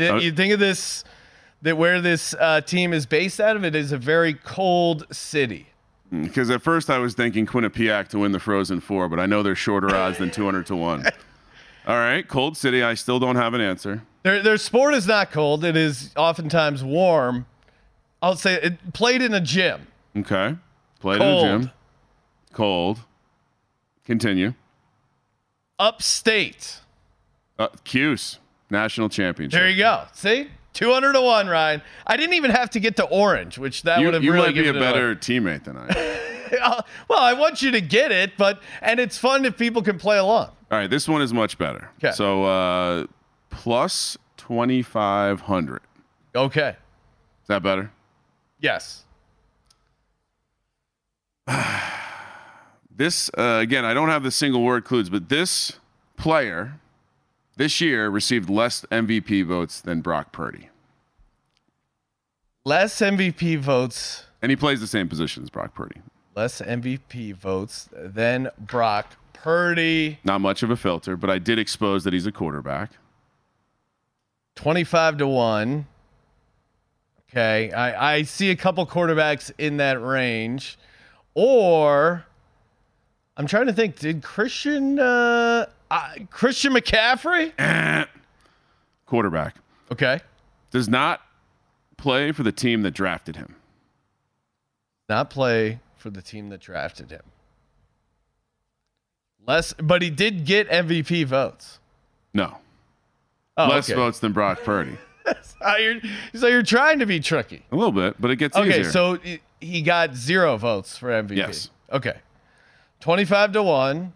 Uh, 0.00 0.14
you 0.16 0.30
think 0.30 0.52
of 0.52 0.60
this 0.60 1.04
that 1.62 1.76
where 1.76 2.00
this 2.00 2.34
uh, 2.38 2.60
team 2.60 2.92
is 2.92 3.06
based 3.06 3.40
out 3.40 3.56
of 3.56 3.64
it 3.64 3.74
is 3.74 3.90
a 3.90 3.98
very 3.98 4.32
cold 4.34 5.04
city. 5.10 5.66
because 6.12 6.50
at 6.50 6.62
first 6.62 6.88
I 6.88 6.98
was 6.98 7.14
thinking 7.14 7.46
Quinnipiac 7.46 8.08
to 8.08 8.18
win 8.20 8.30
the 8.30 8.38
Frozen 8.38 8.80
Four, 8.80 9.08
but 9.08 9.18
I 9.18 9.26
know 9.26 9.42
they're 9.42 9.56
shorter 9.56 9.94
odds 9.94 10.18
than 10.18 10.30
200 10.30 10.66
to 10.66 10.76
one. 10.76 11.04
All 11.86 11.96
right, 11.96 12.26
Cold 12.28 12.56
City. 12.56 12.82
I 12.82 12.94
still 12.94 13.18
don't 13.18 13.36
have 13.36 13.54
an 13.54 13.60
answer. 13.62 14.02
Their 14.22 14.42
their 14.42 14.58
sport 14.58 14.94
is 14.94 15.06
not 15.06 15.32
cold. 15.32 15.64
It 15.64 15.76
is 15.76 16.12
oftentimes 16.16 16.84
warm. 16.84 17.46
I'll 18.20 18.36
say 18.36 18.54
it 18.54 18.92
played 18.92 19.22
in 19.22 19.32
a 19.32 19.40
gym. 19.40 19.86
Okay, 20.14 20.56
played 21.00 21.18
Cold. 21.20 21.46
in 21.46 21.54
a 21.54 21.58
gym. 21.60 21.70
Cold. 22.52 23.00
Continue. 24.04 24.52
Upstate. 25.78 26.80
Uh, 27.58 27.68
Cuse 27.84 28.38
National 28.70 29.08
Championship. 29.08 29.58
There 29.58 29.68
you 29.68 29.78
go. 29.78 30.04
See? 30.12 30.48
200 30.74 31.14
to 31.14 31.20
1, 31.20 31.48
Ryan. 31.48 31.82
I 32.06 32.16
didn't 32.16 32.34
even 32.34 32.52
have 32.52 32.70
to 32.70 32.80
get 32.80 32.96
to 32.96 33.04
orange, 33.04 33.58
which 33.58 33.82
that 33.82 34.00
would 34.00 34.14
have 34.14 34.22
you 34.22 34.32
really 34.32 34.48
might 34.48 34.54
be 34.54 34.60
a 34.60 34.62
given 34.64 34.82
it 34.82 34.84
away. 34.84 34.92
better 34.92 35.16
teammate 35.16 35.64
than 35.64 35.76
I. 35.76 35.88
am. 35.88 36.82
well, 37.08 37.18
I 37.18 37.32
want 37.32 37.62
you 37.62 37.70
to 37.72 37.80
get 37.80 38.12
it, 38.12 38.36
but 38.36 38.62
and 38.80 39.00
it's 39.00 39.18
fun 39.18 39.44
if 39.44 39.56
people 39.56 39.82
can 39.82 39.98
play 39.98 40.18
along. 40.18 40.50
All 40.70 40.78
right, 40.78 40.88
this 40.88 41.08
one 41.08 41.20
is 41.20 41.32
much 41.34 41.58
better. 41.58 41.90
Okay. 41.98 42.14
So 42.14 42.44
uh, 42.44 43.06
plus 43.50 44.16
2,500. 44.36 45.80
Okay. 46.34 46.68
Is 46.68 47.48
that 47.48 47.62
better? 47.62 47.90
Yes. 48.60 49.04
This 52.90 53.30
uh, 53.38 53.60
again, 53.62 53.84
I 53.84 53.94
don't 53.94 54.08
have 54.08 54.24
the 54.24 54.30
single 54.32 54.64
word 54.64 54.84
clues, 54.84 55.08
but 55.08 55.28
this 55.28 55.78
player 56.16 56.80
this 57.58 57.80
year 57.80 58.08
received 58.08 58.48
less 58.48 58.86
MVP 58.90 59.44
votes 59.44 59.80
than 59.80 60.00
Brock 60.00 60.32
Purdy, 60.32 60.70
Less 62.64 63.00
MVP 63.00 63.58
votes, 63.58 64.24
and 64.42 64.50
he 64.50 64.56
plays 64.56 64.80
the 64.80 64.86
same 64.86 65.08
position 65.08 65.42
as 65.42 65.50
Brock 65.50 65.74
Purdy. 65.74 66.00
less 66.34 66.60
MVP 66.60 67.34
votes 67.34 67.88
than 67.92 68.50
Brock 68.58 69.16
Purdy. 69.32 70.18
Not 70.24 70.40
much 70.40 70.62
of 70.62 70.70
a 70.70 70.76
filter, 70.76 71.16
but 71.16 71.30
I 71.30 71.38
did 71.38 71.58
expose 71.58 72.04
that 72.04 72.12
he's 72.12 72.26
a 72.26 72.32
quarterback. 72.32 72.92
25 74.56 75.18
to 75.18 75.26
1. 75.26 75.86
Okay. 77.30 77.72
I, 77.72 78.14
I 78.16 78.22
see 78.22 78.50
a 78.50 78.56
couple 78.56 78.84
quarterbacks 78.86 79.50
in 79.58 79.76
that 79.78 80.02
range. 80.02 80.78
Or 81.34 82.24
I'm 83.36 83.46
trying 83.46 83.66
to 83.66 83.72
think, 83.72 83.98
did 83.98 84.22
Christian 84.22 84.98
uh, 84.98 85.66
uh 85.90 86.14
Christian 86.30 86.72
McCaffrey? 86.74 88.06
Quarterback. 89.06 89.56
Okay. 89.90 90.20
Does 90.70 90.88
not 90.88 91.20
play 91.96 92.32
for 92.32 92.42
the 92.42 92.52
team 92.52 92.82
that 92.82 92.92
drafted 92.92 93.36
him. 93.36 93.54
Not 95.08 95.30
play 95.30 95.80
for 95.96 96.10
the 96.10 96.20
team 96.22 96.50
that 96.50 96.60
drafted 96.60 97.10
him. 97.10 97.22
Less 99.46 99.72
but 99.74 100.02
he 100.02 100.10
did 100.10 100.44
get 100.44 100.68
MVP 100.68 101.24
votes. 101.24 101.78
No. 102.34 102.58
Oh, 103.56 103.68
Less 103.68 103.88
okay. 103.88 103.96
votes 103.96 104.18
than 104.20 104.32
Brock 104.32 104.62
Purdy. 104.62 104.98
so, 105.42 105.76
you're, 105.76 106.00
so 106.34 106.46
you're 106.46 106.62
trying 106.62 106.98
to 107.00 107.06
be 107.06 107.18
tricky. 107.18 107.64
A 107.72 107.76
little 107.76 107.92
bit, 107.92 108.20
but 108.20 108.30
it 108.30 108.36
gets 108.36 108.56
Okay, 108.56 108.80
easier. 108.80 108.84
so 108.90 109.14
he- 109.16 109.40
he 109.60 109.82
got 109.82 110.14
zero 110.14 110.56
votes 110.56 110.96
for 110.96 111.08
MVP. 111.08 111.36
Yes. 111.36 111.70
Okay. 111.90 112.14
25 113.00 113.52
to 113.54 113.62
1. 113.64 114.12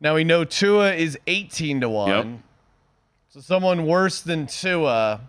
Now 0.00 0.14
we 0.14 0.24
know 0.24 0.44
Tua 0.44 0.94
is 0.94 1.18
18 1.26 1.82
to 1.82 1.88
1. 1.88 2.08
Yep. 2.08 2.40
So 3.28 3.40
someone 3.40 3.86
worse 3.86 4.20
than 4.22 4.46
Tua. 4.46 5.20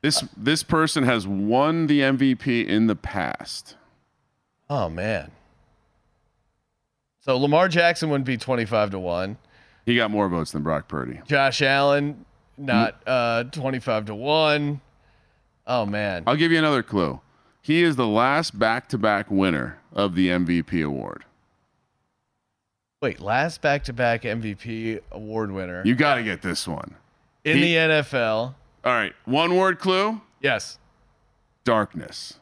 This 0.00 0.24
this 0.36 0.62
person 0.62 1.04
has 1.04 1.26
won 1.26 1.86
the 1.86 2.00
MVP 2.00 2.66
in 2.66 2.86
the 2.86 2.96
past. 2.96 3.76
Oh 4.70 4.88
man. 4.88 5.30
So 7.20 7.36
Lamar 7.36 7.68
Jackson 7.68 8.10
wouldn't 8.10 8.26
be 8.26 8.36
25 8.36 8.90
to 8.90 8.98
1. 8.98 9.36
He 9.86 9.96
got 9.96 10.10
more 10.10 10.28
votes 10.28 10.52
than 10.52 10.62
Brock 10.62 10.88
Purdy. 10.88 11.20
Josh 11.26 11.62
Allen 11.62 12.24
not 12.56 13.02
uh 13.06 13.44
25 13.44 14.06
to 14.06 14.14
1. 14.14 14.80
Oh 15.66 15.86
man. 15.86 16.24
I'll 16.26 16.36
give 16.36 16.52
you 16.52 16.58
another 16.58 16.82
clue. 16.82 17.20
He 17.60 17.82
is 17.82 17.94
the 17.94 18.08
last 18.08 18.58
back-to-back 18.58 19.30
winner 19.30 19.78
of 19.92 20.16
the 20.16 20.28
MVP 20.28 20.84
award. 20.84 21.24
Wait, 23.02 23.20
last 23.20 23.60
back-to-back 23.60 24.22
MVP 24.22 25.00
award 25.10 25.50
winner 25.50 25.82
You 25.84 25.96
got 25.96 26.14
to 26.14 26.22
get 26.22 26.40
this 26.40 26.68
one. 26.68 26.94
in 27.44 27.56
he- 27.58 27.74
the 27.74 27.76
NFL. 27.76 28.54
All 28.84 28.92
right, 28.92 29.12
one 29.24 29.56
word 29.56 29.78
clue: 29.80 30.20
Yes. 30.40 30.78
darkness. 31.64 32.34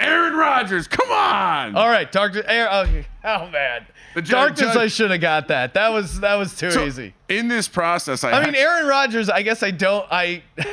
Aaron 0.00 0.34
Rodgers, 0.34 0.86
come 0.88 1.10
on! 1.10 1.74
All 1.76 1.88
right, 1.88 2.10
darkness. 2.10 2.44
Air, 2.48 2.68
okay. 2.70 3.06
Oh 3.24 3.48
man, 3.48 3.86
The 4.14 4.20
ju- 4.22 4.32
darkness. 4.32 4.72
ju- 4.74 4.80
I 4.80 4.86
should 4.88 5.10
have 5.10 5.20
got 5.20 5.48
that. 5.48 5.72
That 5.74 5.88
was 5.92 6.20
that 6.20 6.34
was 6.34 6.54
too 6.56 6.70
So, 6.70 6.84
easy. 6.84 7.14
In 7.28 7.48
this 7.48 7.68
process, 7.68 8.24
I, 8.24 8.32
I 8.32 8.44
mean, 8.44 8.54
Aaron 8.54 8.86
Rodgers. 8.86 9.30
I 9.30 9.40
guess 9.42 9.62
I 9.62 9.70
don't. 9.70 10.06
I 10.10 10.42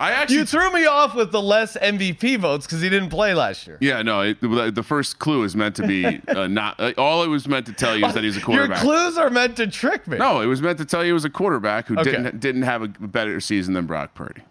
I 0.00 0.12
actually 0.12 0.36
you 0.36 0.44
threw 0.44 0.70
me 0.72 0.86
off 0.86 1.14
with 1.14 1.32
the 1.32 1.42
less 1.42 1.76
MVP 1.76 2.38
votes 2.38 2.66
because 2.66 2.80
he 2.80 2.88
didn't 2.88 3.10
play 3.10 3.34
last 3.34 3.66
year. 3.66 3.78
Yeah, 3.80 4.02
no. 4.02 4.20
It, 4.20 4.40
the 4.40 4.82
first 4.82 5.18
clue 5.18 5.42
is 5.42 5.56
meant 5.56 5.74
to 5.76 5.86
be 5.86 6.20
uh, 6.28 6.46
not. 6.46 6.78
Uh, 6.78 6.92
all 6.96 7.22
it 7.24 7.28
was 7.28 7.48
meant 7.48 7.66
to 7.66 7.72
tell 7.72 7.96
you 7.96 8.06
is 8.06 8.14
that 8.14 8.22
he's 8.22 8.36
a 8.36 8.40
quarterback. 8.40 8.82
Your 8.82 8.92
clues 8.92 9.18
are 9.18 9.30
meant 9.30 9.56
to 9.56 9.66
trick 9.66 10.06
me. 10.06 10.18
no, 10.18 10.40
it 10.40 10.46
was 10.46 10.62
meant 10.62 10.78
to 10.78 10.84
tell 10.84 11.00
you 11.02 11.08
he 11.08 11.12
was 11.12 11.24
a 11.24 11.30
quarterback 11.30 11.88
who 11.88 11.98
Okay. 11.98 12.12
didn't 12.12 12.40
didn't 12.40 12.62
have 12.62 12.82
a 12.82 12.88
better 12.88 13.40
season 13.40 13.74
than 13.74 13.86
Brock 13.86 14.14
Purdy. 14.14 14.42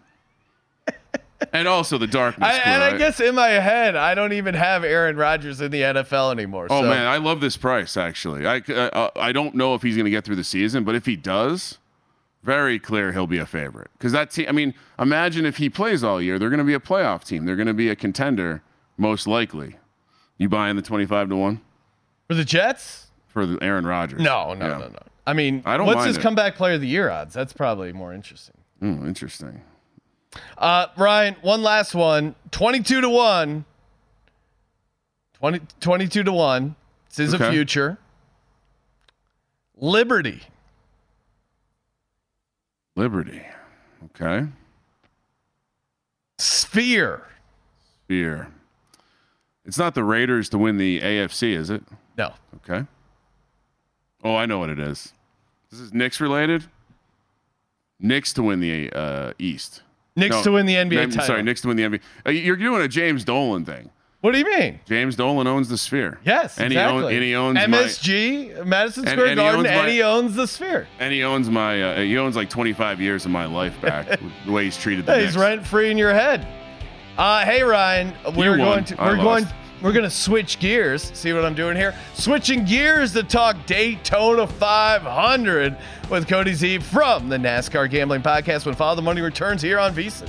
and 1.52 1.68
also 1.68 1.98
the 1.98 2.06
darkness. 2.06 2.46
I, 2.46 2.58
clue, 2.58 2.72
and 2.72 2.82
I 2.82 2.98
guess 2.98 3.20
in 3.20 3.34
my 3.34 3.48
head, 3.48 3.96
I 3.96 4.14
don't 4.14 4.32
even 4.32 4.54
have 4.54 4.84
Aaron 4.84 5.16
Rodgers 5.16 5.60
in 5.60 5.70
the 5.70 5.80
NFL 5.80 6.32
anymore. 6.32 6.66
Oh 6.68 6.82
so. 6.82 6.88
man, 6.88 7.06
I 7.06 7.16
love 7.18 7.40
this 7.40 7.56
price. 7.56 7.96
Actually, 7.96 8.46
I 8.46 8.58
uh, 8.58 9.10
I 9.16 9.32
don't 9.32 9.54
know 9.54 9.74
if 9.74 9.82
he's 9.82 9.96
going 9.96 10.04
to 10.04 10.10
get 10.10 10.24
through 10.24 10.36
the 10.36 10.44
season, 10.44 10.84
but 10.84 10.94
if 10.94 11.06
he 11.06 11.16
does, 11.16 11.78
very 12.48 12.78
clear 12.78 13.12
he'll 13.12 13.26
be 13.26 13.36
a 13.36 13.44
favorite. 13.44 13.90
Because 13.98 14.12
that 14.12 14.30
team. 14.30 14.46
I 14.48 14.52
mean, 14.52 14.72
imagine 14.98 15.44
if 15.44 15.58
he 15.58 15.68
plays 15.68 16.02
all 16.02 16.20
year, 16.22 16.38
they're 16.38 16.48
going 16.48 16.58
to 16.58 16.64
be 16.64 16.72
a 16.72 16.80
playoff 16.80 17.22
team. 17.24 17.44
They're 17.44 17.56
going 17.56 17.66
to 17.68 17.74
be 17.74 17.90
a 17.90 17.94
contender, 17.96 18.62
most 18.96 19.26
likely. 19.26 19.76
You 20.38 20.48
buying 20.48 20.74
the 20.76 20.82
twenty-five 20.82 21.28
to 21.28 21.36
one 21.36 21.60
for 22.26 22.34
the 22.34 22.44
Jets? 22.44 23.08
for 23.28 23.44
the 23.44 23.62
Aaron 23.62 23.86
Rodgers? 23.86 24.20
No, 24.20 24.54
no, 24.54 24.66
Yeah. 24.66 24.78
no, 24.78 24.88
no. 24.88 24.98
I 25.26 25.34
mean, 25.34 25.62
I 25.66 25.76
don't 25.76 25.86
what's 25.86 26.06
his 26.06 26.16
it. 26.16 26.22
comeback 26.22 26.54
player 26.56 26.74
of 26.76 26.80
the 26.80 26.86
year 26.88 27.10
odds? 27.10 27.34
That's 27.34 27.52
probably 27.52 27.92
more 27.92 28.14
interesting. 28.14 28.56
Oh, 28.80 29.04
interesting. 29.06 29.60
Uh, 30.56 30.86
Ryan, 30.96 31.36
one 31.42 31.62
last 31.62 31.94
one. 31.94 32.34
22 32.50 33.02
to 33.02 33.08
1. 33.10 33.64
20, 35.34 35.60
22 35.80 36.22
to 36.24 36.32
1. 36.32 36.74
This 37.10 37.18
is 37.18 37.34
a 37.34 37.50
future. 37.50 37.98
Liberty. 39.76 40.42
Liberty. 42.98 43.42
Okay. 44.06 44.48
Sphere. 46.38 47.22
Sphere. 48.04 48.48
It's 49.64 49.78
not 49.78 49.94
the 49.94 50.02
Raiders 50.02 50.48
to 50.48 50.58
win 50.58 50.78
the 50.78 51.00
AFC, 51.00 51.54
is 51.54 51.70
it? 51.70 51.84
No. 52.16 52.32
Okay. 52.56 52.84
Oh, 54.24 54.34
I 54.34 54.46
know 54.46 54.58
what 54.58 54.68
it 54.68 54.80
is. 54.80 55.12
This 55.70 55.78
is 55.78 55.94
Knicks 55.94 56.20
related. 56.20 56.64
Knicks 58.00 58.32
to 58.32 58.42
win 58.42 58.58
the 58.58 58.90
uh, 58.92 59.32
East. 59.38 59.82
Knicks 60.16 60.42
to 60.42 60.50
win 60.50 60.66
the 60.66 60.74
NBA. 60.74 61.24
Sorry, 61.24 61.44
Knicks 61.44 61.60
to 61.60 61.68
win 61.68 61.76
the 61.76 61.84
NBA. 61.84 62.00
Uh, 62.26 62.30
you're 62.30 62.56
doing 62.56 62.82
a 62.82 62.88
James 62.88 63.22
Dolan 63.22 63.64
thing. 63.64 63.90
What 64.20 64.32
do 64.32 64.38
you 64.38 64.44
mean? 64.46 64.80
James 64.84 65.14
Dolan 65.14 65.46
owns 65.46 65.68
the 65.68 65.78
Sphere. 65.78 66.18
Yes, 66.24 66.58
and 66.58 66.72
exactly. 66.72 67.14
he, 67.24 67.34
own, 67.36 67.56
and 67.56 67.56
he 67.56 67.70
owns 67.70 67.88
MSG, 67.92 68.66
Madison 68.66 69.04
And- 69.06 69.12
Square 69.12 69.26
and 69.28 69.38
he 69.38 69.44
Garden, 69.44 69.58
owns 69.66 69.68
and 69.68 69.88
he 69.90 70.02
owns 70.02 70.34
the 70.34 70.46
Sphere. 70.48 70.88
and 70.98 71.12
he 71.12 71.22
owns 71.22 71.48
my 71.48 71.80
uh, 71.82 72.00
he 72.00 72.18
owns 72.18 72.34
like 72.34 72.50
25 72.50 73.00
years 73.00 73.24
of 73.24 73.30
my 73.30 73.46
life 73.46 73.80
back 73.80 74.18
the 74.46 74.50
way 74.52 74.64
he's 74.64 74.76
treated 74.76 75.06
the 75.06 75.14
Hey, 75.14 75.24
he's 75.24 75.36
rent 75.36 75.64
free 75.64 75.90
in 75.92 75.96
your 75.98 76.12
head. 76.12 76.46
Uh, 77.16 77.44
hey 77.44 77.62
Ryan, 77.62 78.12
we're 78.36 78.56
going 78.56 78.84
to 78.86 78.96
we're 78.96 79.16
going 79.16 79.46
we're 79.82 79.92
going 79.92 80.04
to 80.04 80.10
switch 80.10 80.58
gears. 80.58 81.12
See 81.14 81.32
what 81.32 81.44
I'm 81.44 81.54
doing 81.54 81.76
here? 81.76 81.94
Switching 82.14 82.64
gears 82.64 83.12
to 83.12 83.22
talk 83.22 83.54
Daytona 83.66 84.48
500 84.48 85.76
with 86.10 86.26
Cody 86.26 86.50
Zeeb 86.50 86.82
from 86.82 87.28
the 87.28 87.36
NASCAR 87.36 87.88
Gambling 87.88 88.22
Podcast. 88.22 88.66
When 88.66 88.74
Follow 88.74 88.96
the 88.96 89.02
Money 89.02 89.20
returns 89.20 89.62
here 89.62 89.78
on 89.78 89.94
VSiN. 89.94 90.28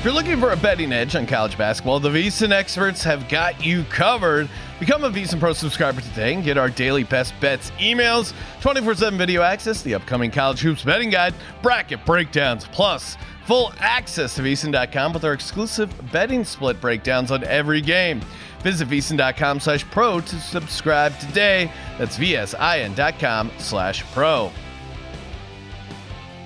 If 0.00 0.06
you're 0.06 0.14
looking 0.14 0.40
for 0.40 0.52
a 0.52 0.56
betting 0.56 0.94
edge 0.94 1.14
on 1.14 1.26
college 1.26 1.58
basketball, 1.58 2.00
the 2.00 2.08
VSiN 2.08 2.52
experts 2.52 3.04
have 3.04 3.28
got 3.28 3.62
you 3.62 3.84
covered. 3.84 4.48
Become 4.78 5.04
a 5.04 5.10
VSiN 5.10 5.38
Pro 5.38 5.52
subscriber 5.52 6.00
today 6.00 6.32
and 6.32 6.42
get 6.42 6.56
our 6.56 6.70
daily 6.70 7.04
best 7.04 7.38
bets 7.38 7.70
emails, 7.72 8.32
24 8.62 8.94
7 8.94 9.18
video 9.18 9.42
access, 9.42 9.82
the 9.82 9.92
upcoming 9.92 10.30
college 10.30 10.60
hoops 10.60 10.82
betting 10.84 11.10
guide, 11.10 11.34
bracket 11.60 12.02
breakdowns, 12.06 12.64
plus 12.64 13.18
full 13.44 13.74
access 13.76 14.34
to 14.36 14.40
VSiN.com 14.40 15.12
with 15.12 15.22
our 15.22 15.34
exclusive 15.34 15.92
betting 16.10 16.44
split 16.44 16.80
breakdowns 16.80 17.30
on 17.30 17.44
every 17.44 17.82
game. 17.82 18.22
Visit 18.62 18.88
VSiN.com 18.88 19.60
slash 19.60 19.84
pro 19.90 20.22
to 20.22 20.40
subscribe 20.40 21.18
today. 21.18 21.70
That's 21.98 22.16
VSIN.com 22.16 23.50
slash 23.58 24.02
pro. 24.12 24.50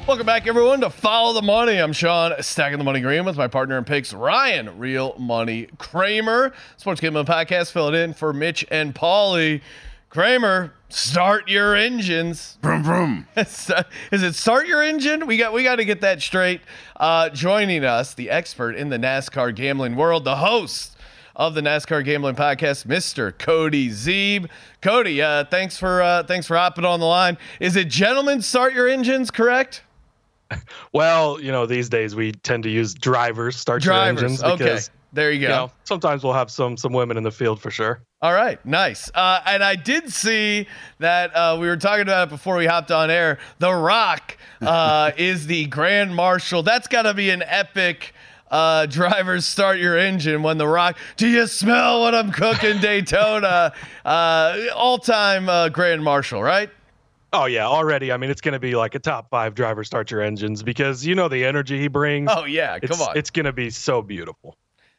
Welcome 0.07 0.27
back, 0.27 0.47
everyone, 0.47 0.83
to 0.83 0.91
Follow 0.91 1.33
the 1.33 1.41
Money. 1.41 1.79
I'm 1.79 1.95
Sean, 1.95 2.35
stacking 2.43 2.77
the 2.77 2.85
money 2.85 3.01
green 3.01 3.25
with 3.25 3.39
my 3.39 3.49
partner 3.49 3.79
in 3.79 3.85
picks, 3.85 4.13
Ryan, 4.13 4.79
Real 4.79 5.17
Money 5.19 5.69
Kramer. 5.79 6.53
Sports 6.77 7.01
Gambling 7.01 7.25
Podcast, 7.25 7.73
fill 7.73 7.89
it 7.89 7.95
in 7.95 8.13
for 8.13 8.35
Mitch 8.35 8.67
and 8.71 8.95
Paulie. 8.95 9.63
Kramer, 10.11 10.75
start 10.91 11.49
your 11.49 11.75
engines. 11.75 12.59
Vroom 12.61 12.85
vroom. 12.85 13.27
Is 13.37 13.73
it 14.23 14.35
start 14.35 14.67
your 14.67 14.83
engine? 14.83 15.27
We 15.27 15.39
got 15.39 15.55
we 15.55 15.63
got 15.63 15.77
to 15.77 15.87
get 15.87 16.03
that 16.03 16.21
straight. 16.21 16.61
Uh, 16.97 17.31
joining 17.31 17.83
us, 17.87 18.13
the 18.13 18.29
expert 18.29 18.73
in 18.73 18.91
the 18.91 18.99
NASCAR 18.99 19.55
gambling 19.55 19.97
world, 19.97 20.25
the 20.25 20.37
host 20.37 20.99
of 21.35 21.55
the 21.55 21.63
NASCAR 21.63 22.05
Gambling 22.05 22.37
Podcast, 22.37 22.87
Mr. 22.87 23.37
Cody 23.39 23.89
Zeeb. 23.89 24.51
Cody, 24.83 25.23
uh, 25.23 25.45
thanks 25.47 25.79
for 25.79 26.03
uh, 26.03 26.23
thanks 26.25 26.47
for 26.47 26.59
hopping 26.59 26.85
on 26.85 27.01
the 27.01 27.07
line. 27.07 27.39
Is 27.59 27.75
it 27.75 27.89
gentlemen 27.89 28.43
start 28.43 28.75
your 28.75 28.87
engines? 28.87 29.31
Correct. 29.31 29.83
Well, 30.93 31.41
you 31.41 31.51
know, 31.51 31.67
these 31.67 31.89
days 31.89 32.15
we 32.15 32.33
tend 32.33 32.63
to 32.63 32.71
use 32.71 32.95
drivers 32.95 33.57
start 33.57 33.83
Drivers, 33.83 34.21
your 34.21 34.31
engines 34.31 34.43
okay. 34.45 34.79
There 35.13 35.31
you 35.31 35.43
go. 35.43 35.49
know, 35.49 35.73
sometimes 35.85 36.25
we'll 36.25 36.33
have 36.33 36.51
some 36.51 36.77
some 36.77 36.93
women 36.93 37.17
in 37.17 37.23
the 37.23 37.31
field 37.31 37.61
for 37.61 37.71
sure. 37.71 38.03
All 38.21 38.33
right, 38.33 38.65
nice. 38.67 39.11
Uh, 39.15 39.41
and 39.47 39.63
I 39.63 39.77
did 39.77 40.13
see 40.13 40.67
that 40.99 41.31
uh, 41.37 41.57
we 41.61 41.69
were 41.69 41.77
talking 41.77 42.03
about 42.03 42.29
it 42.29 42.31
before 42.31 42.57
we 42.57 42.67
hopped 42.67 42.91
on 42.91 43.11
air. 43.11 43.39
The 43.61 43.73
Rock 43.73 44.37
uh, 44.61 45.13
is 45.17 45.47
the 45.47 45.67
Grand 45.67 46.15
Marshal. 46.15 46.63
That's 46.65 46.89
got 46.89 47.03
to 47.03 47.15
be 47.15 47.31
an 47.31 47.43
epic. 47.43 48.13
Uh, 48.51 48.87
drivers, 48.87 49.45
start 49.47 49.79
your 49.79 49.97
engine 49.97 50.43
when 50.43 50.59
the 50.59 50.67
rock. 50.69 50.97
Do 51.17 51.29
you 51.29 51.47
smell 51.47 52.01
what 52.01 52.15
I'm 52.15 52.31
cooking, 52.31 52.79
Daytona? 52.81 53.73
Uh, 54.05 54.67
all-time 54.75 55.49
uh, 55.49 55.71
Grand 55.71 56.05
Marshal, 56.05 56.43
right? 56.43 56.69
Oh 57.35 57.47
yeah, 57.47 57.67
already. 57.67 58.13
I 58.13 58.17
mean, 58.17 58.31
it's 58.31 58.41
going 58.41 58.53
to 58.53 58.61
be 58.61 58.77
like 58.77 58.95
a 58.95 59.01
top 59.01 59.29
five 59.29 59.55
driver 59.55 59.83
start 59.83 60.11
your 60.11 60.23
engines 60.23 60.63
because 60.63 61.05
you 61.05 61.17
know 61.17 61.29
the 61.29 61.45
energy 61.45 61.81
he 61.81 61.89
brings. 61.89 62.31
Oh 62.33 62.45
yeah, 62.45 62.79
come 62.79 62.91
it's, 62.93 63.01
on. 63.01 63.19
It's 63.19 63.31
going 63.31 63.47
to 63.47 63.53
be 63.53 63.71
so 63.71 64.03
beautiful. 64.03 64.57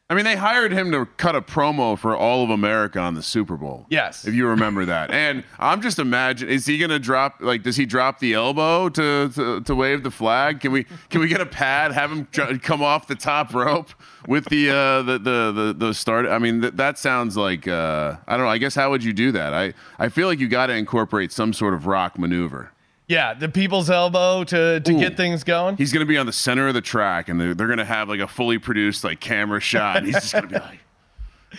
I 0.08 0.14
mean, 0.14 0.24
they 0.24 0.36
hired 0.36 0.70
him 0.70 0.92
to 0.92 1.04
cut 1.16 1.34
a 1.34 1.42
promo 1.42 1.98
for 1.98 2.16
all 2.16 2.44
of 2.44 2.50
America 2.50 3.00
on 3.00 3.14
the 3.14 3.22
Super 3.24 3.56
Bowl. 3.56 3.86
Yes. 3.88 4.24
If 4.24 4.34
you 4.34 4.46
remember 4.46 4.84
that. 4.84 5.10
And 5.16 5.44
I'm 5.58 5.80
just 5.82 5.98
imagining, 5.98 6.54
is 6.54 6.66
he 6.66 6.78
going 6.78 6.90
to 6.90 6.98
drop, 6.98 7.36
like, 7.40 7.62
does 7.62 7.74
he 7.74 7.86
drop 7.86 8.18
the 8.20 8.34
elbow 8.34 8.88
to, 8.90 9.30
to, 9.34 9.60
to 9.62 9.74
wave 9.74 10.02
the 10.02 10.10
flag? 10.10 10.60
Can 10.60 10.70
we 10.72 10.84
can 11.08 11.20
we 11.20 11.26
get 11.26 11.40
a 11.40 11.46
pad, 11.46 11.92
have 11.92 12.12
him 12.12 12.26
come 12.58 12.82
off 12.82 13.08
the 13.08 13.14
top 13.14 13.52
rope 13.54 13.90
with 14.28 14.44
the, 14.50 14.70
uh, 14.70 15.02
the, 15.02 15.18
the, 15.18 15.52
the, 15.52 15.74
the 15.86 15.94
start? 15.94 16.26
I 16.26 16.38
mean, 16.38 16.60
th- 16.60 16.74
that 16.74 16.98
sounds 16.98 17.36
like, 17.36 17.66
uh, 17.66 18.16
I 18.28 18.36
don't 18.36 18.44
know. 18.44 18.50
I 18.50 18.58
guess 18.58 18.74
how 18.74 18.90
would 18.90 19.02
you 19.02 19.12
do 19.12 19.32
that? 19.32 19.54
I, 19.54 19.72
I 19.98 20.08
feel 20.08 20.28
like 20.28 20.38
you 20.38 20.48
got 20.48 20.66
to 20.66 20.74
incorporate 20.74 21.32
some 21.32 21.52
sort 21.52 21.74
of 21.74 21.86
rock 21.86 22.18
maneuver. 22.18 22.72
Yeah, 23.08 23.34
the 23.34 23.48
people's 23.48 23.88
elbow 23.88 24.42
to 24.44 24.80
to 24.80 24.92
Ooh. 24.92 24.98
get 24.98 25.16
things 25.16 25.44
going. 25.44 25.76
He's 25.76 25.92
going 25.92 26.00
to 26.04 26.08
be 26.08 26.18
on 26.18 26.26
the 26.26 26.32
center 26.32 26.66
of 26.66 26.74
the 26.74 26.80
track, 26.80 27.28
and 27.28 27.40
they're, 27.40 27.54
they're 27.54 27.68
going 27.68 27.78
to 27.78 27.84
have 27.84 28.08
like 28.08 28.18
a 28.20 28.26
fully 28.26 28.58
produced 28.58 29.04
like 29.04 29.20
camera 29.20 29.60
shot. 29.60 29.98
And 29.98 30.06
he's 30.06 30.16
just 30.16 30.32
going 30.32 30.48
to 30.48 30.50
be 30.50 30.58
like, 30.58 30.80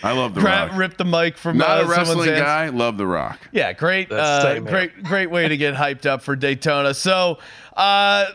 "I 0.02 0.12
love 0.12 0.34
the 0.34 0.42
Grab, 0.42 0.70
Rock." 0.70 0.78
rip 0.78 0.96
the 0.98 1.06
mic 1.06 1.38
from 1.38 1.56
Not 1.56 1.70
uh, 1.70 1.72
a 1.72 1.78
someone's 1.86 2.08
wrestling 2.08 2.28
hands. 2.28 2.40
guy. 2.42 2.68
Love 2.68 2.98
the 2.98 3.06
Rock. 3.06 3.38
Yeah, 3.50 3.72
great, 3.72 4.12
uh, 4.12 4.42
same 4.42 4.64
great, 4.64 5.02
great 5.04 5.30
way 5.30 5.48
to 5.48 5.56
get 5.56 5.74
hyped 5.74 6.04
up 6.04 6.20
for 6.20 6.36
Daytona. 6.36 6.92
So, 6.92 7.38
uh, 7.74 8.26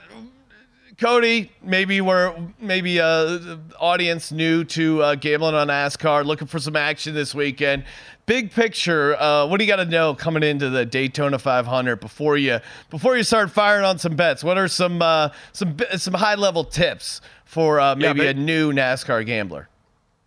Cody, 0.97 1.51
maybe 1.63 2.01
we're 2.01 2.35
maybe 2.59 2.99
uh, 2.99 3.57
audience 3.79 4.31
new 4.31 4.63
to 4.65 5.01
uh, 5.01 5.15
gambling 5.15 5.55
on 5.55 5.67
NASCAR, 5.67 6.23
looking 6.25 6.47
for 6.47 6.59
some 6.59 6.75
action 6.75 7.15
this 7.15 7.33
weekend. 7.33 7.83
Big 8.25 8.51
picture, 8.51 9.15
uh, 9.19 9.45
what 9.47 9.57
do 9.57 9.65
you 9.65 9.67
got 9.67 9.77
to 9.77 9.85
know 9.85 10.13
coming 10.13 10.43
into 10.43 10.69
the 10.69 10.85
Daytona 10.85 11.39
500 11.39 11.99
before 11.99 12.37
you 12.37 12.59
before 12.89 13.17
you 13.17 13.23
start 13.23 13.49
firing 13.51 13.83
on 13.85 13.97
some 13.97 14.15
bets? 14.15 14.43
What 14.43 14.57
are 14.57 14.67
some 14.67 15.01
uh, 15.01 15.29
some 15.51 15.77
some 15.97 16.13
high 16.13 16.35
level 16.35 16.63
tips 16.63 17.21
for 17.45 17.79
uh, 17.79 17.95
Yeah, 17.97 18.13
maybe 18.13 18.27
a 18.27 18.33
new 18.33 18.71
NASCAR 18.71 19.25
gambler? 19.25 19.69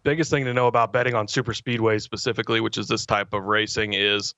biggest 0.07 0.31
thing 0.31 0.45
to 0.45 0.55
know 0.55 0.69
about 0.69 0.93
betting 0.93 1.15
on 1.15 1.27
super 1.27 1.53
speedways 1.53 2.03
specifically, 2.03 2.61
which 2.61 2.79
is 2.79 2.87
this 2.87 3.05
type 3.05 3.33
of 3.33 3.43
racing, 3.43 3.93
is 3.93 4.35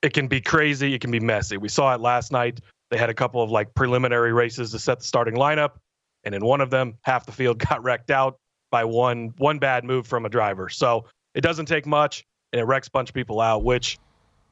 it 0.00 0.14
can 0.14 0.28
be 0.28 0.40
crazy, 0.40 0.94
it 0.94 1.02
can 1.02 1.10
be 1.10 1.20
messy. 1.20 1.58
We 1.58 1.68
saw 1.68 1.94
it 1.94 2.00
last 2.00 2.32
night. 2.32 2.60
They 2.90 2.96
had 2.98 3.10
a 3.10 3.14
couple 3.14 3.42
of 3.42 3.50
like 3.50 3.74
preliminary 3.74 4.32
races 4.32 4.70
to 4.72 4.78
set 4.78 4.98
the 4.98 5.04
starting 5.04 5.34
lineup, 5.34 5.72
and 6.24 6.34
in 6.34 6.44
one 6.44 6.60
of 6.60 6.70
them, 6.70 6.94
half 7.02 7.26
the 7.26 7.32
field 7.32 7.58
got 7.68 7.82
wrecked 7.82 8.10
out 8.10 8.38
by 8.70 8.84
one 8.84 9.32
one 9.38 9.58
bad 9.58 9.84
move 9.84 10.06
from 10.06 10.26
a 10.26 10.28
driver. 10.28 10.68
So 10.68 11.06
it 11.34 11.40
doesn't 11.40 11.66
take 11.66 11.86
much, 11.86 12.24
and 12.52 12.60
it 12.60 12.64
wrecks 12.64 12.88
a 12.88 12.90
bunch 12.90 13.10
of 13.10 13.14
people 13.14 13.40
out, 13.40 13.64
which 13.64 13.98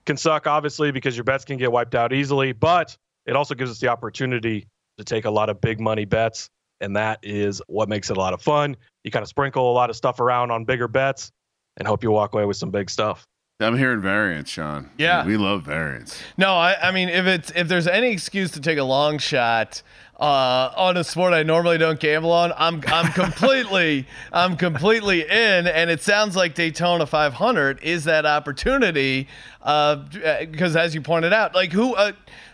can 0.04 0.16
suck 0.16 0.46
obviously 0.46 0.92
because 0.92 1.16
your 1.16 1.24
bets 1.24 1.44
can 1.44 1.56
get 1.58 1.72
wiped 1.72 1.94
out 1.94 2.12
easily, 2.12 2.52
but 2.52 2.96
it 3.26 3.34
also 3.34 3.54
gives 3.54 3.70
us 3.70 3.80
the 3.80 3.88
opportunity 3.88 4.68
to 4.98 5.04
take 5.04 5.24
a 5.24 5.30
lot 5.30 5.50
of 5.50 5.60
big 5.60 5.80
money 5.80 6.04
bets 6.04 6.48
and 6.80 6.96
that 6.96 7.18
is 7.22 7.62
what 7.66 7.88
makes 7.88 8.10
it 8.10 8.16
a 8.16 8.20
lot 8.20 8.34
of 8.34 8.42
fun. 8.42 8.76
You 9.04 9.10
kind 9.10 9.22
of 9.22 9.28
sprinkle 9.28 9.70
a 9.70 9.74
lot 9.74 9.90
of 9.90 9.96
stuff 9.96 10.20
around 10.20 10.50
on 10.50 10.64
bigger 10.64 10.88
bets 10.88 11.30
and 11.76 11.86
hope 11.86 12.02
you 12.02 12.10
walk 12.10 12.34
away 12.34 12.44
with 12.44 12.56
some 12.56 12.70
big 12.70 12.90
stuff. 12.90 13.26
I'm 13.58 13.78
hearing 13.78 14.02
variance, 14.02 14.50
Sean. 14.50 14.90
Yeah. 14.98 15.24
we 15.24 15.38
love 15.38 15.62
variance. 15.62 16.20
No, 16.36 16.52
I, 16.54 16.76
I 16.88 16.90
mean 16.90 17.08
if 17.08 17.24
it's 17.24 17.50
if 17.56 17.68
there's 17.68 17.86
any 17.86 18.10
excuse 18.10 18.50
to 18.50 18.60
take 18.60 18.76
a 18.76 18.84
long 18.84 19.16
shot 19.16 19.82
uh, 20.20 20.72
on 20.76 20.98
a 20.98 21.04
sport 21.04 21.32
I 21.32 21.42
normally 21.42 21.78
don't 21.78 21.98
gamble 21.98 22.32
on, 22.32 22.52
I'm 22.58 22.82
I'm 22.86 23.10
completely 23.12 24.06
I'm 24.32 24.58
completely 24.58 25.22
in, 25.22 25.66
and 25.66 25.88
it 25.88 26.02
sounds 26.02 26.36
like 26.36 26.54
Daytona 26.54 27.06
500 27.06 27.82
is 27.82 28.04
that 28.04 28.26
opportunity 28.26 29.26
uh, 29.62 30.04
because 30.50 30.76
as 30.76 30.94
you 30.94 31.00
pointed 31.00 31.32
out, 31.32 31.54
like 31.54 31.72
who 31.72 31.94
uh, 31.94 32.12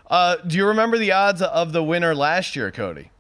uh, 0.09 0.37
do 0.47 0.57
you 0.57 0.69
remember 0.69 0.99
the 0.99 1.11
odds 1.11 1.43
of 1.43 1.73
the 1.73 1.83
winner 1.83 2.15
last 2.15 2.55
year, 2.55 2.71
Cody? 2.71 3.11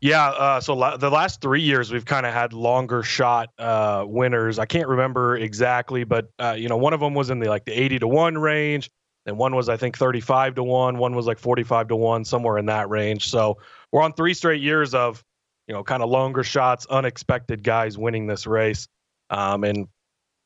Yeah, 0.00 0.28
uh, 0.28 0.60
so 0.60 0.74
la- 0.74 0.96
the 0.96 1.10
last 1.10 1.40
three 1.40 1.60
years 1.60 1.92
we've 1.92 2.04
kind 2.04 2.24
of 2.24 2.32
had 2.32 2.52
longer 2.52 3.02
shot 3.02 3.50
uh, 3.58 4.04
winners. 4.06 4.58
I 4.58 4.66
can't 4.66 4.86
remember 4.86 5.36
exactly, 5.36 6.04
but 6.04 6.30
uh, 6.38 6.54
you 6.56 6.68
know, 6.68 6.76
one 6.76 6.92
of 6.92 7.00
them 7.00 7.14
was 7.14 7.30
in 7.30 7.40
the 7.40 7.48
like 7.48 7.64
the 7.64 7.72
80 7.72 8.00
to 8.00 8.08
one 8.08 8.38
range, 8.38 8.90
and 9.26 9.36
one 9.36 9.56
was 9.56 9.68
I 9.68 9.76
think 9.76 9.98
35 9.98 10.54
to 10.56 10.62
one. 10.62 10.98
One 10.98 11.16
was 11.16 11.26
like 11.26 11.38
45 11.38 11.88
to 11.88 11.96
one, 11.96 12.24
somewhere 12.24 12.58
in 12.58 12.66
that 12.66 12.88
range. 12.88 13.28
So 13.28 13.58
we're 13.90 14.02
on 14.02 14.12
three 14.12 14.34
straight 14.34 14.62
years 14.62 14.94
of 14.94 15.24
you 15.68 15.74
know, 15.74 15.84
kind 15.84 16.02
of 16.02 16.08
longer 16.08 16.42
shots, 16.42 16.86
unexpected 16.86 17.62
guys 17.62 17.96
winning 17.96 18.26
this 18.26 18.46
race. 18.46 18.88
Um, 19.30 19.62
and 19.62 19.86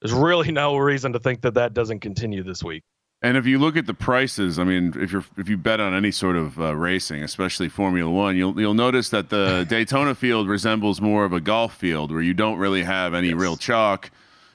there's 0.02 0.12
really 0.12 0.52
no 0.52 0.76
reason 0.76 1.12
to 1.14 1.20
think 1.20 1.42
that 1.42 1.54
that 1.54 1.72
doesn't 1.72 2.00
continue 2.00 2.42
this 2.42 2.62
week. 2.62 2.82
And 3.22 3.37
if 3.37 3.46
you 3.46 3.58
look 3.58 3.76
at 3.76 3.87
the 3.87 3.94
prices, 3.94 4.58
I 4.58 4.64
mean, 4.64 4.94
if 4.96 5.12
you're 5.12 5.24
if 5.37 5.48
you 5.48 5.56
bet 5.56 5.78
on 5.78 5.94
any 5.94 6.11
sort 6.11 6.35
of 6.37 6.61
uh, 6.61 6.74
racing, 6.74 7.22
especially 7.22 7.68
Formula 7.68 8.11
One, 8.11 8.37
you'll 8.37 8.58
you'll 8.61 8.74
notice 8.74 9.11
that 9.11 9.30
the 9.30 9.64
Daytona 9.68 10.14
field 10.16 10.48
resembles 10.48 11.00
more 11.00 11.24
of 11.24 11.32
a 11.32 11.40
golf 11.40 11.76
field 11.76 12.11
where 12.11 12.20
you 12.20 12.35
don't 12.35 12.58
really 12.58 12.82
have 12.82 13.14
any 13.14 13.28
yes. 13.28 13.37
real 13.37 13.56
chalk. 13.56 14.11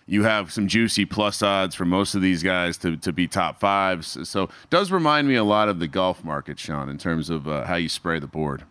You 0.05 0.23
have 0.23 0.51
some 0.51 0.67
juicy 0.67 1.05
plus 1.05 1.41
odds 1.41 1.75
for 1.75 1.85
most 1.85 2.15
of 2.15 2.21
these 2.21 2.41
guys 2.41 2.77
to, 2.77 2.95
to 2.97 3.11
be 3.11 3.27
top 3.27 3.59
fives. 3.59 4.17
So 4.29 4.49
does 4.69 4.89
remind 4.89 5.27
me 5.27 5.35
a 5.35 5.43
lot 5.43 5.67
of 5.67 5.79
the 5.79 5.87
golf 5.87 6.23
market, 6.23 6.59
Sean, 6.59 6.87
in 6.87 6.97
terms 6.97 7.29
of 7.29 7.47
uh, 7.47 7.65
how 7.65 7.75
you 7.75 7.89
spray 7.89 8.19
the 8.19 8.27
board. 8.27 8.63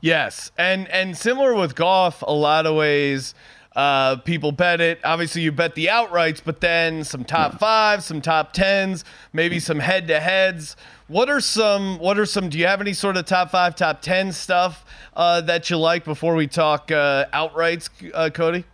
Yes, 0.00 0.52
and 0.56 0.88
and 0.88 1.16
similar 1.16 1.54
with 1.54 1.74
golf, 1.74 2.22
a 2.22 2.32
lot 2.32 2.66
of 2.66 2.76
ways. 2.76 3.34
Uh, 3.74 4.16
people 4.16 4.52
bet 4.52 4.80
it. 4.80 5.00
Obviously, 5.04 5.42
you 5.42 5.50
bet 5.50 5.74
the 5.74 5.86
outrights, 5.86 6.40
but 6.44 6.60
then 6.60 7.02
some 7.02 7.24
top 7.24 7.58
fives, 7.58 8.04
some 8.04 8.20
top 8.20 8.52
tens, 8.52 9.04
maybe 9.32 9.58
some 9.58 9.80
head 9.80 10.06
to 10.08 10.20
heads. 10.20 10.76
What 11.08 11.28
are 11.28 11.40
some? 11.40 11.98
What 11.98 12.18
are 12.18 12.26
some? 12.26 12.48
Do 12.48 12.58
you 12.58 12.66
have 12.66 12.80
any 12.80 12.92
sort 12.92 13.16
of 13.16 13.26
top 13.26 13.50
five, 13.50 13.74
top 13.74 14.00
ten 14.00 14.32
stuff 14.32 14.84
uh, 15.14 15.40
that 15.42 15.68
you 15.70 15.76
like 15.76 16.04
before 16.04 16.34
we 16.34 16.46
talk 16.46 16.90
uh, 16.92 17.26
outrights, 17.32 17.90
uh, 18.14 18.30
Cody? 18.30 18.64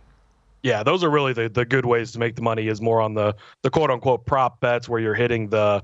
Yeah, 0.63 0.83
those 0.83 1.03
are 1.03 1.09
really 1.09 1.33
the, 1.33 1.49
the 1.49 1.65
good 1.65 1.85
ways 1.85 2.11
to 2.11 2.19
make 2.19 2.35
the 2.35 2.43
money. 2.43 2.67
Is 2.67 2.79
more 2.79 3.01
on 3.01 3.15
the 3.15 3.35
the 3.63 3.69
quote 3.71 3.89
unquote 3.89 4.25
prop 4.25 4.59
bets 4.59 4.87
where 4.87 4.99
you're 4.99 5.15
hitting 5.15 5.49
the 5.49 5.83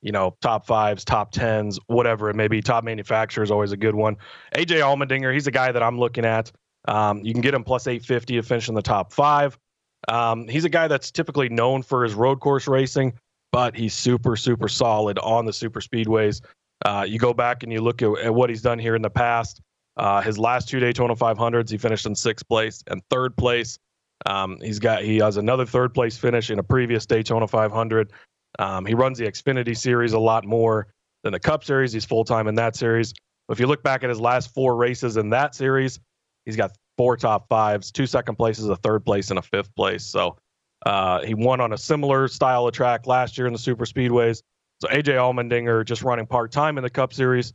you 0.00 0.12
know, 0.12 0.36
top 0.40 0.66
fives, 0.66 1.04
top 1.04 1.32
tens, 1.32 1.78
whatever 1.86 2.30
it 2.30 2.36
may 2.36 2.48
be. 2.48 2.60
Top 2.60 2.84
manufacturer 2.84 3.42
is 3.42 3.50
always 3.50 3.72
a 3.72 3.76
good 3.76 3.94
one. 3.94 4.16
AJ 4.54 4.80
Allmendinger, 4.80 5.32
he's 5.32 5.46
a 5.46 5.50
guy 5.50 5.72
that 5.72 5.82
I'm 5.82 5.98
looking 5.98 6.24
at. 6.24 6.52
Um, 6.86 7.22
you 7.24 7.32
can 7.32 7.42
get 7.42 7.54
him 7.54 7.64
plus 7.64 7.86
850 7.86 8.36
to 8.36 8.42
finish 8.42 8.68
in 8.68 8.74
the 8.74 8.82
top 8.82 9.12
five. 9.12 9.58
Um, 10.06 10.46
he's 10.46 10.64
a 10.64 10.68
guy 10.68 10.88
that's 10.88 11.10
typically 11.10 11.48
known 11.48 11.82
for 11.82 12.04
his 12.04 12.14
road 12.14 12.40
course 12.40 12.68
racing, 12.68 13.14
but 13.52 13.76
he's 13.76 13.94
super, 13.94 14.36
super 14.36 14.68
solid 14.68 15.18
on 15.18 15.44
the 15.44 15.52
super 15.52 15.80
speedways. 15.80 16.40
Uh, 16.84 17.04
you 17.06 17.18
go 17.18 17.34
back 17.34 17.62
and 17.62 17.72
you 17.72 17.80
look 17.80 18.02
at, 18.02 18.16
at, 18.18 18.34
what 18.34 18.48
he's 18.48 18.62
done 18.62 18.78
here 18.78 18.94
in 18.94 19.02
the 19.02 19.10
past. 19.10 19.60
Uh, 19.96 20.20
his 20.20 20.38
last 20.38 20.68
two 20.68 20.78
Daytona 20.78 21.16
500s, 21.16 21.68
he 21.68 21.76
finished 21.76 22.06
in 22.06 22.14
sixth 22.14 22.46
place 22.48 22.84
and 22.86 23.02
third 23.10 23.36
place. 23.36 23.78
Um, 24.26 24.58
he's 24.62 24.78
got 24.78 25.02
he 25.02 25.18
has 25.18 25.36
another 25.36 25.66
third 25.66 25.94
place 25.94 26.16
finish 26.16 26.50
in 26.50 26.58
a 26.58 26.62
previous 26.62 27.06
Daytona 27.06 27.48
500. 27.48 28.12
Um, 28.58 28.86
he 28.86 28.94
runs 28.94 29.18
the 29.18 29.26
Xfinity 29.26 29.76
series 29.76 30.12
a 30.12 30.18
lot 30.18 30.44
more 30.44 30.88
than 31.22 31.32
the 31.32 31.40
Cup 31.40 31.64
series. 31.64 31.92
He's 31.92 32.04
full 32.04 32.24
time 32.24 32.48
in 32.48 32.54
that 32.56 32.76
series. 32.76 33.12
If 33.48 33.58
you 33.58 33.66
look 33.66 33.82
back 33.82 34.04
at 34.04 34.10
his 34.10 34.20
last 34.20 34.52
four 34.52 34.76
races 34.76 35.16
in 35.16 35.30
that 35.30 35.54
series, 35.54 36.00
he's 36.48 36.56
got 36.56 36.72
four 36.96 37.14
top 37.14 37.46
fives, 37.50 37.92
two 37.92 38.06
second 38.06 38.36
places, 38.36 38.70
a 38.70 38.76
third 38.76 39.04
place, 39.04 39.28
and 39.28 39.38
a 39.38 39.42
fifth 39.42 39.74
place. 39.74 40.02
So 40.02 40.38
uh, 40.86 41.22
he 41.22 41.34
won 41.34 41.60
on 41.60 41.74
a 41.74 41.78
similar 41.78 42.26
style 42.26 42.66
of 42.66 42.72
track 42.72 43.06
last 43.06 43.36
year 43.36 43.46
in 43.46 43.52
the 43.52 43.58
super 43.58 43.84
speedways. 43.84 44.40
So 44.80 44.88
AJ 44.88 45.16
Allmendinger 45.16 45.84
just 45.84 46.02
running 46.02 46.26
part 46.26 46.50
time 46.50 46.78
in 46.78 46.82
the 46.82 46.88
Cup 46.88 47.12
Series 47.12 47.52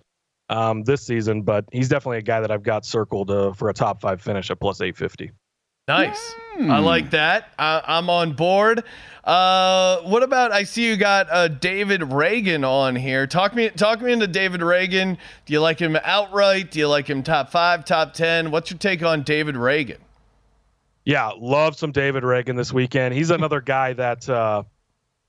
um, 0.50 0.84
this 0.84 1.04
season, 1.04 1.42
but 1.42 1.66
he's 1.72 1.90
definitely 1.90 2.20
a 2.20 2.22
guy 2.22 2.40
that 2.40 2.52
I've 2.52 2.62
got 2.62 2.86
circled 2.86 3.32
uh, 3.32 3.54
for 3.54 3.70
a 3.70 3.74
top 3.74 4.00
five 4.00 4.22
finish 4.22 4.52
at 4.52 4.60
plus 4.60 4.80
850. 4.80 5.32
Nice. 5.88 6.36
Mm. 6.58 6.69
I 6.69 6.80
like 6.80 7.12
that. 7.12 7.52
I, 7.60 7.98
am 7.98 8.10
on 8.10 8.34
board. 8.34 8.84
Uh, 9.24 10.02
what 10.04 10.24
about? 10.24 10.54
I 10.54 10.63
see 10.63 10.88
you 10.88 10.96
got 10.96 11.28
uh, 11.30 11.50
David 11.50 12.02
Ragan 12.02 12.65
on 12.65 12.96
here. 12.96 13.28
Talk 13.28 13.54
me, 13.54 13.69
talk 13.69 14.02
me 14.02 14.13
into 14.13 14.28
David 14.28 14.62
Ragan. 14.62 15.17
Do 15.46 15.54
you 15.54 15.60
like 15.60 15.80
him 15.80 15.98
outright? 16.04 16.72
Do 16.72 16.80
you 16.80 16.88
like 16.88 17.10
him 17.10 17.22
top 17.22 17.50
five, 17.50 17.84
top 17.84 18.13
ten? 18.13 18.50
What's 18.50 18.72
your 18.72 18.78
take 18.78 19.04
on 19.04 19.24
David 19.24 19.56
Ragan? 19.56 19.98
Yeah, 21.04 21.32
love 21.38 21.76
some 21.76 21.91
David 21.91 22.24
Ragan 22.24 22.56
this 22.56 22.72
weekend. 22.72 23.13
He's 23.13 23.30
another 23.30 23.60
guy 23.60 23.91
that 23.91 24.30
uh, 24.30 24.63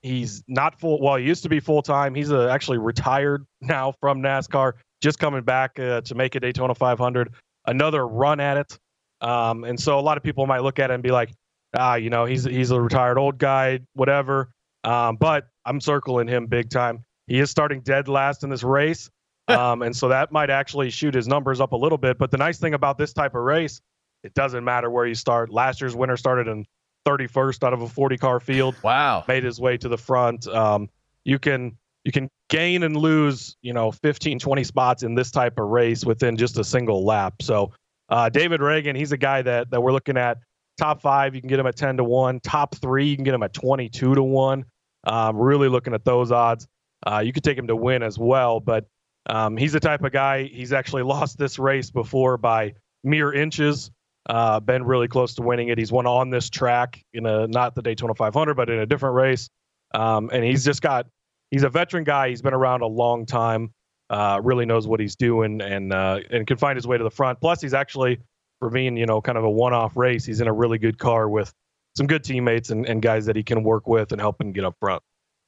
he's 0.03 0.41
not 0.47 0.79
full. 0.79 1.01
Well, 1.01 1.17
he 1.17 1.25
used 1.25 1.43
to 1.43 1.49
be 1.49 1.59
full 1.59 1.81
time. 1.81 2.15
He's 2.15 2.31
uh, 2.31 2.47
actually 2.47 2.77
retired 2.77 3.45
now 3.59 3.91
from 3.99 4.21
NASCAR. 4.21 4.73
Just 5.01 5.19
coming 5.19 5.43
back 5.43 5.77
uh, 5.79 5.99
to 6.01 6.15
make 6.15 6.35
a 6.35 6.39
Daytona 6.39 6.75
500. 6.75 7.33
Another 7.65 8.07
run 8.07 8.39
at 8.39 8.55
it. 8.55 8.79
Um, 9.21 9.63
and 9.63 9.79
so 9.79 9.99
a 9.99 10.01
lot 10.01 10.17
of 10.17 10.23
people 10.23 10.45
might 10.45 10.59
look 10.59 10.79
at 10.79 10.91
it 10.91 10.93
and 10.93 11.03
be 11.03 11.11
like, 11.11 11.31
ah, 11.77 11.95
you 11.95 12.09
know, 12.09 12.25
he's 12.25 12.43
he's 12.43 12.71
a 12.71 12.79
retired 12.79 13.17
old 13.17 13.37
guy, 13.37 13.79
whatever. 13.93 14.51
Um, 14.83 15.15
but 15.15 15.47
I'm 15.65 15.81
circling 15.81 16.27
him 16.27 16.47
big 16.47 16.69
time. 16.69 17.03
He 17.27 17.39
is 17.39 17.49
starting 17.49 17.81
dead 17.81 18.07
last 18.07 18.43
in 18.43 18.49
this 18.49 18.63
race. 18.63 19.09
Um, 19.47 19.83
and 19.83 19.95
so 19.95 20.07
that 20.07 20.31
might 20.31 20.49
actually 20.49 20.89
shoot 20.89 21.13
his 21.13 21.27
numbers 21.27 21.61
up 21.61 21.73
a 21.73 21.75
little 21.75 21.99
bit. 21.99 22.17
But 22.17 22.31
the 22.31 22.37
nice 22.37 22.57
thing 22.57 22.73
about 22.73 22.97
this 22.97 23.13
type 23.13 23.35
of 23.35 23.43
race, 23.43 23.79
it 24.23 24.33
doesn't 24.33 24.63
matter 24.63 24.89
where 24.89 25.05
you 25.05 25.13
start. 25.13 25.51
Last 25.51 25.81
year's 25.81 25.95
winner 25.95 26.17
started 26.17 26.47
in 26.47 26.65
31st 27.05 27.63
out 27.63 27.71
of 27.71 27.83
a 27.83 27.87
40 27.87 28.17
car 28.17 28.39
field. 28.39 28.75
Wow. 28.81 29.23
Made 29.27 29.43
his 29.43 29.59
way 29.59 29.77
to 29.77 29.87
the 29.87 29.99
front. 29.99 30.47
Um, 30.47 30.89
you 31.25 31.37
can 31.37 31.77
you 32.03 32.11
can 32.11 32.27
gain 32.49 32.81
and 32.81 32.97
lose, 32.97 33.55
you 33.61 33.73
know, 33.73 33.91
15, 33.91 34.39
20 34.39 34.63
spots 34.63 35.03
in 35.03 35.13
this 35.13 35.29
type 35.29 35.59
of 35.59 35.67
race 35.67 36.03
within 36.03 36.37
just 36.37 36.57
a 36.57 36.63
single 36.63 37.05
lap. 37.05 37.41
So 37.41 37.71
uh, 38.09 38.29
David 38.29 38.61
Ragan, 38.61 38.95
he's 38.95 39.11
a 39.11 39.17
guy 39.17 39.41
that 39.41 39.69
that 39.71 39.81
we're 39.81 39.91
looking 39.91 40.17
at. 40.17 40.37
Top 40.77 41.01
five, 41.01 41.35
you 41.35 41.41
can 41.41 41.47
get 41.47 41.59
him 41.59 41.67
at 41.67 41.77
10 41.77 41.97
to 41.97 42.03
1. 42.03 42.41
Top 42.41 42.75
three, 42.75 43.05
you 43.05 43.15
can 43.15 43.23
get 43.23 43.33
him 43.33 43.43
at 43.43 43.53
22 43.53 44.15
to 44.15 44.23
1. 44.23 44.65
Um, 45.07 45.37
really 45.37 45.69
looking 45.69 45.93
at 45.93 46.03
those 46.03 46.31
odds. 46.31 46.67
Uh, 47.05 47.19
you 47.19 47.31
could 47.31 47.43
take 47.43 47.57
him 47.57 47.67
to 47.67 47.75
win 47.75 48.03
as 48.03 48.19
well, 48.19 48.59
but 48.59 48.85
um, 49.27 49.55
he's 49.55 49.71
the 49.71 49.79
type 49.79 50.03
of 50.03 50.11
guy, 50.11 50.43
he's 50.43 50.73
actually 50.73 51.03
lost 51.03 51.37
this 51.37 51.57
race 51.57 51.89
before 51.91 52.37
by 52.37 52.73
mere 53.03 53.31
inches. 53.33 53.91
Uh, 54.27 54.59
been 54.59 54.83
really 54.83 55.07
close 55.07 55.35
to 55.35 55.43
winning 55.43 55.67
it. 55.67 55.77
He's 55.77 55.91
won 55.91 56.07
on 56.07 56.31
this 56.31 56.49
track 56.49 56.99
in 57.13 57.27
a 57.27 57.47
not 57.47 57.75
the 57.75 57.83
Daytona 57.83 58.15
500, 58.15 58.55
but 58.55 58.69
in 58.71 58.79
a 58.79 58.85
different 58.85 59.15
race. 59.15 59.49
Um, 59.93 60.31
and 60.33 60.43
he's 60.43 60.65
just 60.65 60.81
got 60.81 61.05
he's 61.51 61.63
a 61.63 61.69
veteran 61.69 62.03
guy. 62.03 62.29
He's 62.29 62.41
been 62.41 62.55
around 62.55 62.81
a 62.81 62.87
long 62.87 63.27
time 63.27 63.71
uh, 64.09 64.39
really 64.43 64.65
knows 64.65 64.87
what 64.87 64.99
he's 64.99 65.15
doing 65.15 65.61
and 65.61 65.93
uh, 65.93 66.19
and 66.29 66.45
can 66.47 66.57
find 66.57 66.77
his 66.77 66.87
way 66.87 66.97
to 66.97 67.03
the 67.03 67.11
front. 67.11 67.39
Plus, 67.39 67.61
he's 67.61 67.73
actually 67.73 68.19
for 68.59 68.69
being 68.69 68.97
you 68.97 69.05
know 69.05 69.21
kind 69.21 69.37
of 69.37 69.43
a 69.43 69.49
one-off 69.49 69.97
race. 69.97 70.25
He's 70.25 70.41
in 70.41 70.47
a 70.47 70.53
really 70.53 70.77
good 70.77 70.97
car 70.97 71.29
with 71.29 71.53
some 71.95 72.07
good 72.07 72.23
teammates 72.23 72.69
and, 72.69 72.85
and 72.85 73.01
guys 73.01 73.25
that 73.25 73.35
he 73.35 73.43
can 73.43 73.63
work 73.63 73.87
with 73.87 74.11
and 74.11 74.19
help 74.19 74.39
him 74.39 74.51
get 74.51 74.65
up 74.65 74.75
front. 74.79 75.01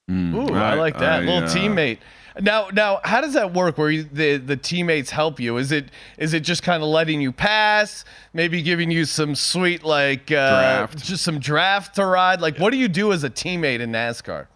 Mm, 0.09 0.35
Ooh, 0.35 0.53
I, 0.53 0.71
I, 0.71 0.73
like 0.75 0.97
that 0.99 1.23
I, 1.23 1.25
little 1.25 1.43
uh, 1.43 1.53
teammate. 1.53 1.97
Now, 2.39 2.69
now, 2.71 3.01
how 3.03 3.19
does 3.19 3.33
that 3.33 3.53
work? 3.53 3.77
Where 3.77 3.89
you, 3.89 4.03
the 4.03 4.37
the 4.37 4.55
teammates 4.55 5.09
help 5.09 5.39
you? 5.39 5.57
Is 5.57 5.71
it 5.71 5.89
is 6.17 6.33
it 6.33 6.41
just 6.41 6.63
kind 6.63 6.81
of 6.81 6.89
letting 6.89 7.19
you 7.19 7.31
pass? 7.31 8.05
Maybe 8.33 8.61
giving 8.61 8.89
you 8.89 9.05
some 9.05 9.35
sweet 9.35 9.83
like 9.83 10.31
uh, 10.31 10.49
draft, 10.49 11.03
just 11.03 11.23
some 11.23 11.39
draft 11.39 11.95
to 11.95 12.05
ride. 12.05 12.39
Like, 12.39 12.57
what 12.57 12.71
do 12.71 12.77
you 12.77 12.87
do 12.87 13.11
as 13.11 13.23
a 13.23 13.29
teammate 13.29 13.79
in 13.79 13.91
NASCAR? 13.91 14.47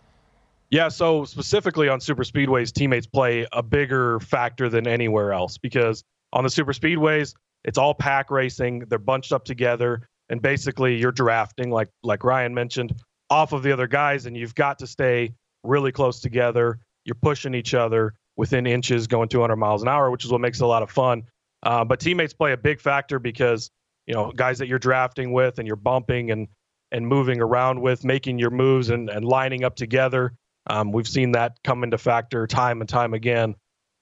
Yeah, 0.71 0.87
so 0.87 1.25
specifically 1.25 1.89
on 1.89 1.99
super 1.99 2.23
speedways, 2.23 2.71
teammates 2.71 3.05
play 3.05 3.45
a 3.51 3.61
bigger 3.61 4.21
factor 4.21 4.69
than 4.69 4.87
anywhere 4.87 5.33
else 5.33 5.57
because 5.57 6.01
on 6.31 6.45
the 6.45 6.49
super 6.49 6.71
speedways, 6.71 7.35
it's 7.65 7.77
all 7.77 7.93
pack 7.93 8.31
racing. 8.31 8.85
They're 8.87 8.97
bunched 8.97 9.33
up 9.33 9.43
together, 9.43 10.07
and 10.29 10.41
basically 10.41 10.95
you're 10.95 11.11
drafting, 11.11 11.71
like 11.71 11.89
like 12.03 12.23
Ryan 12.23 12.53
mentioned, 12.53 12.93
off 13.29 13.51
of 13.51 13.63
the 13.63 13.71
other 13.73 13.85
guys, 13.85 14.25
and 14.25 14.35
you've 14.35 14.55
got 14.55 14.79
to 14.79 14.87
stay 14.87 15.33
really 15.63 15.91
close 15.91 16.21
together. 16.21 16.79
You're 17.03 17.15
pushing 17.21 17.53
each 17.53 17.73
other 17.73 18.13
within 18.37 18.65
inches, 18.65 19.07
going 19.07 19.27
200 19.27 19.57
miles 19.57 19.81
an 19.81 19.89
hour, 19.89 20.09
which 20.09 20.23
is 20.23 20.31
what 20.31 20.39
makes 20.39 20.61
it 20.61 20.63
a 20.63 20.67
lot 20.67 20.83
of 20.83 20.89
fun. 20.89 21.23
Uh, 21.63 21.83
but 21.83 21.99
teammates 21.99 22.33
play 22.33 22.53
a 22.53 22.57
big 22.57 22.79
factor 22.79 23.19
because 23.19 23.69
you 24.07 24.13
know 24.13 24.31
guys 24.31 24.57
that 24.59 24.69
you're 24.69 24.79
drafting 24.79 25.33
with 25.33 25.59
and 25.59 25.67
you're 25.67 25.75
bumping 25.75 26.31
and 26.31 26.47
and 26.93 27.05
moving 27.05 27.41
around 27.41 27.81
with, 27.81 28.05
making 28.05 28.39
your 28.39 28.49
moves 28.51 28.89
and, 28.89 29.09
and 29.09 29.25
lining 29.25 29.65
up 29.65 29.75
together. 29.75 30.33
Um, 30.67 30.91
we've 30.91 31.07
seen 31.07 31.31
that 31.33 31.57
come 31.63 31.83
into 31.83 31.97
factor 31.97 32.47
time 32.47 32.81
and 32.81 32.89
time 32.89 33.13
again. 33.13 33.55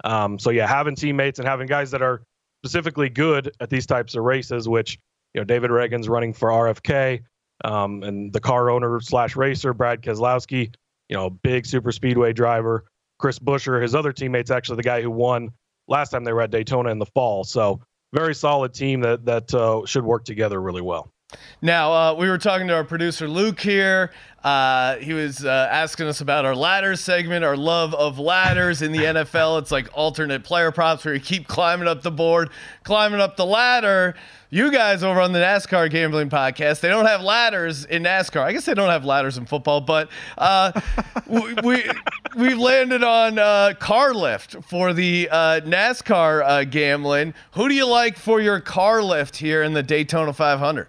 Um, 0.03 0.39
so 0.39 0.49
yeah, 0.49 0.67
having 0.67 0.95
teammates 0.95 1.39
and 1.39 1.47
having 1.47 1.67
guys 1.67 1.91
that 1.91 2.01
are 2.01 2.23
specifically 2.63 3.09
good 3.09 3.51
at 3.59 3.69
these 3.69 3.85
types 3.85 4.15
of 4.15 4.23
races, 4.23 4.67
which 4.67 4.97
you 5.33 5.41
know 5.41 5.45
David 5.45 5.71
Ragan's 5.71 6.09
running 6.09 6.33
for 6.33 6.49
RFK, 6.49 7.21
um, 7.63 8.03
and 8.03 8.31
the 8.31 8.39
car 8.39 8.69
owner 8.69 8.99
slash 9.01 9.35
racer 9.35 9.73
Brad 9.73 10.01
Keselowski, 10.01 10.73
you 11.09 11.15
know, 11.17 11.29
big 11.29 11.65
super 11.65 11.91
speedway 11.91 12.33
driver. 12.33 12.85
Chris 13.17 13.39
Buescher, 13.39 13.81
his 13.81 13.95
other 13.95 14.13
teammates, 14.13 14.49
actually 14.49 14.77
the 14.77 14.83
guy 14.83 15.01
who 15.01 15.11
won 15.11 15.51
last 15.87 16.09
time 16.09 16.23
they 16.23 16.31
were 16.31 16.41
at 16.41 16.51
Daytona 16.51 16.89
in 16.89 16.99
the 16.99 17.05
fall. 17.05 17.43
So 17.43 17.81
very 18.13 18.33
solid 18.33 18.73
team 18.73 19.01
that 19.01 19.25
that 19.25 19.53
uh, 19.53 19.85
should 19.85 20.03
work 20.03 20.23
together 20.23 20.61
really 20.61 20.81
well. 20.81 21.11
Now, 21.61 21.91
uh, 21.91 22.13
we 22.13 22.29
were 22.29 22.37
talking 22.37 22.67
to 22.69 22.73
our 22.73 22.85
producer 22.85 23.27
Luke 23.27 23.59
here. 23.59 24.11
Uh, 24.45 24.95
he 24.95 25.11
was 25.11 25.43
uh, 25.43 25.67
asking 25.69 26.07
us 26.07 26.21
about 26.21 26.45
our 26.45 26.55
ladders 26.55 27.01
segment, 27.01 27.43
our 27.43 27.57
love 27.57 27.93
of 27.93 28.17
ladders 28.17 28.81
in 28.81 28.93
the 28.93 28.99
NFL. 28.99 29.59
It's 29.59 29.71
like 29.71 29.89
alternate 29.93 30.45
player 30.45 30.71
props 30.71 31.03
where 31.03 31.13
you 31.13 31.19
keep 31.19 31.49
climbing 31.49 31.89
up 31.89 32.01
the 32.01 32.11
board, 32.11 32.49
climbing 32.83 33.19
up 33.19 33.35
the 33.35 33.45
ladder. 33.45 34.15
You 34.49 34.71
guys 34.71 35.03
over 35.03 35.19
on 35.19 35.33
the 35.33 35.39
NASCAR 35.39 35.91
Gambling 35.91 36.29
Podcast, 36.29 36.79
they 36.79 36.87
don't 36.87 37.05
have 37.05 37.21
ladders 37.21 37.83
in 37.83 38.03
NASCAR. 38.03 38.41
I 38.41 38.53
guess 38.53 38.65
they 38.65 38.73
don't 38.73 38.89
have 38.89 39.03
ladders 39.03 39.37
in 39.37 39.45
football, 39.45 39.81
but 39.81 40.09
uh, 40.37 40.71
we, 41.27 41.53
we 41.61 41.91
we've 42.37 42.57
landed 42.57 43.03
on 43.03 43.37
uh, 43.37 43.73
car 43.77 44.13
lift 44.13 44.55
for 44.63 44.93
the 44.93 45.27
uh, 45.29 45.59
NASCAR 45.59 46.71
gambling. 46.71 47.33
Who 47.51 47.67
do 47.67 47.75
you 47.75 47.85
like 47.85 48.17
for 48.17 48.39
your 48.39 48.61
car 48.61 49.03
lift 49.03 49.35
here 49.35 49.61
in 49.61 49.73
the 49.73 49.83
Daytona 49.83 50.31
500? 50.31 50.87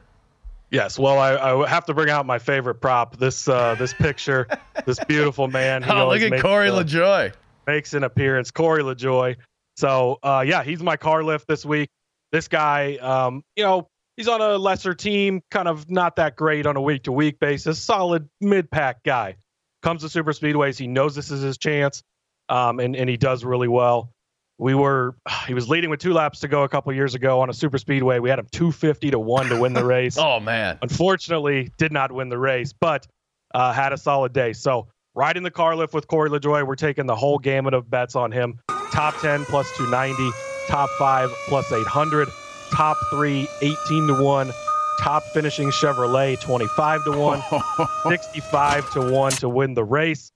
Yes, 0.71 0.99
well, 0.99 1.19
I, 1.19 1.35
I 1.35 1.69
have 1.69 1.85
to 1.87 1.95
bring 1.95 2.11
out 2.11 2.27
my 2.27 2.39
favorite 2.39 2.77
prop. 2.77 3.17
This 3.17 3.49
uh, 3.49 3.75
this 3.75 3.93
picture, 3.93 4.47
this 4.87 5.03
beautiful 5.05 5.49
man. 5.49 5.85
oh, 5.91 6.09
look 6.09 6.23
at 6.23 6.41
Corey 6.41 6.71
uh, 6.71 6.83
LaJoie. 6.83 7.33
Makes 7.67 7.95
an 7.95 8.05
appearance. 8.05 8.53
Corey 8.53 8.83
LaJoie. 8.83 9.37
So, 9.77 10.19
uh, 10.23 10.45
yeah, 10.47 10.63
he's 10.63 10.83
my 10.83 10.97
car 10.97 11.25
lift 11.25 11.49
this 11.49 11.65
week. 11.65 11.89
This 12.31 12.47
guy, 12.47 12.97
um, 12.97 13.43
you 13.57 13.65
know, 13.65 13.89
he's 14.17 14.29
on 14.29 14.41
a 14.41 14.57
lesser 14.59 14.95
team, 14.95 15.43
kind 15.51 15.67
of 15.67 15.91
not 15.91 16.17
that 16.17 16.37
great 16.37 16.67
on 16.67 16.77
a 16.77 16.81
week 16.81 17.05
to 17.05 17.13
week 17.13 17.41
basis. 17.41 17.81
Solid 17.81 18.29
mid 18.41 18.71
pack 18.71 19.03
guy. 19.03 19.37
Comes 19.83 20.03
to 20.03 20.09
super 20.09 20.33
speedways. 20.33 20.79
He 20.79 20.87
knows 20.87 21.17
this 21.17 21.33
is 21.33 21.43
his 21.43 21.59
chance, 21.59 22.05
um, 22.49 22.79
and 22.79 22.95
and 22.95 23.11
he 23.11 23.17
does 23.17 23.45
really 23.45 23.69
well 23.69 24.13
we 24.61 24.75
were 24.75 25.17
he 25.49 25.55
was 25.55 25.69
leading 25.69 25.91
with 25.91 25.99
two 25.99 26.13
laps 26.13 26.41
to 26.41 26.49
go 26.49 26.63
a 26.63 26.69
couple 26.69 26.93
years 26.93 27.17
ago 27.17 27.41
on 27.41 27.51
a 27.51 27.55
super 27.55 27.79
speedway. 27.79 28.21
We 28.21 28.31
had 28.31 28.39
him 28.39 28.47
250 28.53 29.11
to 29.11 29.19
1 29.19 29.49
to 29.49 29.61
win 29.61 29.73
the 29.73 29.85
race. 29.97 30.17
Oh 30.19 30.39
man. 30.39 30.79
Unfortunately 30.83 31.73
did 31.79 31.91
not 31.93 32.13
win 32.13 32.29
the 32.29 32.39
race 32.39 32.73
but 32.73 33.07
uh, 33.53 33.73
had 33.73 33.93
a 33.93 33.99
solid 33.99 34.33
day. 34.33 34.53
So 34.53 34.87
riding 35.15 35.43
the 35.43 35.51
car 35.51 35.75
lift 35.75 35.95
with 35.95 36.07
corey 36.07 36.31
lajoie 36.31 36.65
we're 36.65 36.77
taking 36.77 37.07
the 37.07 37.17
whole 37.17 37.39
gamut 37.39 37.75
of 37.75 37.91
bets 37.91 38.15
on 38.15 38.31
him. 38.31 38.61
Top 38.93 39.19
10 39.21 39.47
plus 39.47 39.67
290 39.77 40.31
top 40.69 40.91
5 40.99 41.31
plus 41.49 41.73
800 41.73 42.29
top 42.71 42.97
3 43.11 43.49
18 43.63 44.07
to 44.07 44.23
1 44.23 44.53
top 45.01 45.23
finishing 45.33 45.71
chevrolet 45.71 46.39
25 46.39 47.05
to 47.05 47.13
1 47.13 47.43
65 48.09 48.93
to 48.93 49.11
1 49.11 49.33
to 49.33 49.49
win 49.49 49.75
the 49.75 49.85
race. 49.85 50.31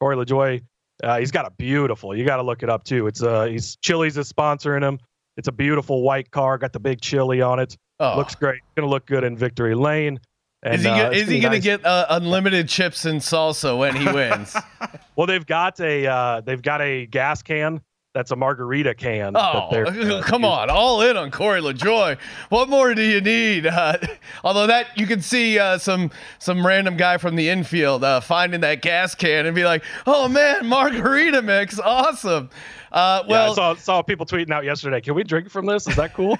Corey 0.00 0.16
lajoie 0.16 0.62
uh, 1.02 1.18
he's 1.18 1.30
got 1.30 1.46
a 1.46 1.50
beautiful. 1.50 2.16
You 2.16 2.24
got 2.24 2.36
to 2.36 2.42
look 2.42 2.62
it 2.62 2.70
up 2.70 2.84
too. 2.84 3.06
It's 3.06 3.22
uh, 3.22 3.44
he's 3.44 3.76
Chili's 3.76 4.16
is 4.16 4.32
sponsoring 4.32 4.82
him. 4.82 4.98
It's 5.36 5.48
a 5.48 5.52
beautiful 5.52 6.02
white 6.02 6.30
car. 6.30 6.58
Got 6.58 6.72
the 6.72 6.80
big 6.80 7.00
chili 7.00 7.42
on 7.42 7.58
it. 7.58 7.76
Oh. 8.00 8.16
Looks 8.16 8.34
great. 8.34 8.60
Gonna 8.76 8.88
look 8.88 9.06
good 9.06 9.24
in 9.24 9.36
victory 9.36 9.74
lane. 9.74 10.20
And, 10.62 10.76
is 10.76 10.82
he, 10.82 10.88
uh, 10.88 11.10
is 11.10 11.28
he 11.28 11.40
gonna 11.40 11.56
nice. 11.56 11.64
get 11.64 11.84
uh, 11.84 12.06
unlimited 12.10 12.68
chips 12.68 13.04
and 13.04 13.20
salsa 13.20 13.76
when 13.76 13.94
he 13.96 14.10
wins? 14.10 14.56
well, 15.16 15.26
they've 15.26 15.44
got 15.44 15.78
a 15.80 16.06
uh, 16.06 16.40
they've 16.40 16.62
got 16.62 16.80
a 16.80 17.06
gas 17.06 17.42
can 17.42 17.80
that's 18.14 18.30
a 18.30 18.36
margarita 18.36 18.94
can. 18.94 19.36
Oh, 19.36 19.40
uh, 19.72 20.22
come 20.22 20.44
on, 20.44 20.70
all 20.70 21.02
in 21.02 21.16
on 21.16 21.32
Corey 21.32 21.60
LaJoie. 21.60 22.16
what 22.48 22.68
more 22.68 22.94
do 22.94 23.02
you 23.02 23.20
need? 23.20 23.66
Uh, 23.66 23.98
although 24.44 24.68
that 24.68 24.96
you 24.96 25.06
can 25.06 25.20
see 25.20 25.58
uh, 25.58 25.78
some 25.78 26.10
some 26.38 26.64
random 26.64 26.96
guy 26.96 27.18
from 27.18 27.34
the 27.34 27.48
infield 27.48 28.04
uh, 28.04 28.20
finding 28.20 28.60
that 28.60 28.82
gas 28.82 29.16
can 29.16 29.46
and 29.46 29.54
be 29.54 29.64
like, 29.64 29.82
"Oh 30.06 30.28
man, 30.28 30.66
margarita 30.66 31.42
mix, 31.42 31.78
awesome." 31.80 32.50
Uh, 32.92 33.24
well, 33.28 33.46
yeah, 33.46 33.50
I 33.50 33.54
saw, 33.54 33.74
saw 33.74 34.02
people 34.02 34.24
tweeting 34.24 34.52
out 34.52 34.62
yesterday. 34.64 35.00
Can 35.00 35.14
we 35.14 35.24
drink 35.24 35.50
from 35.50 35.66
this? 35.66 35.88
Is 35.88 35.96
that 35.96 36.14
cool? 36.14 36.38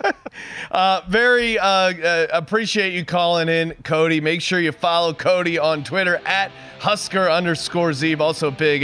uh, 0.70 1.02
very 1.06 1.58
uh, 1.58 1.66
uh, 1.66 2.26
appreciate 2.32 2.94
you 2.94 3.04
calling 3.04 3.50
in, 3.50 3.74
Cody. 3.84 4.18
Make 4.18 4.40
sure 4.40 4.60
you 4.60 4.72
follow 4.72 5.12
Cody 5.12 5.58
on 5.58 5.84
Twitter 5.84 6.22
at 6.24 6.50
Husker 6.78 7.28
underscore 7.28 7.90
Zeeb. 7.90 8.20
Also, 8.20 8.50
big 8.50 8.82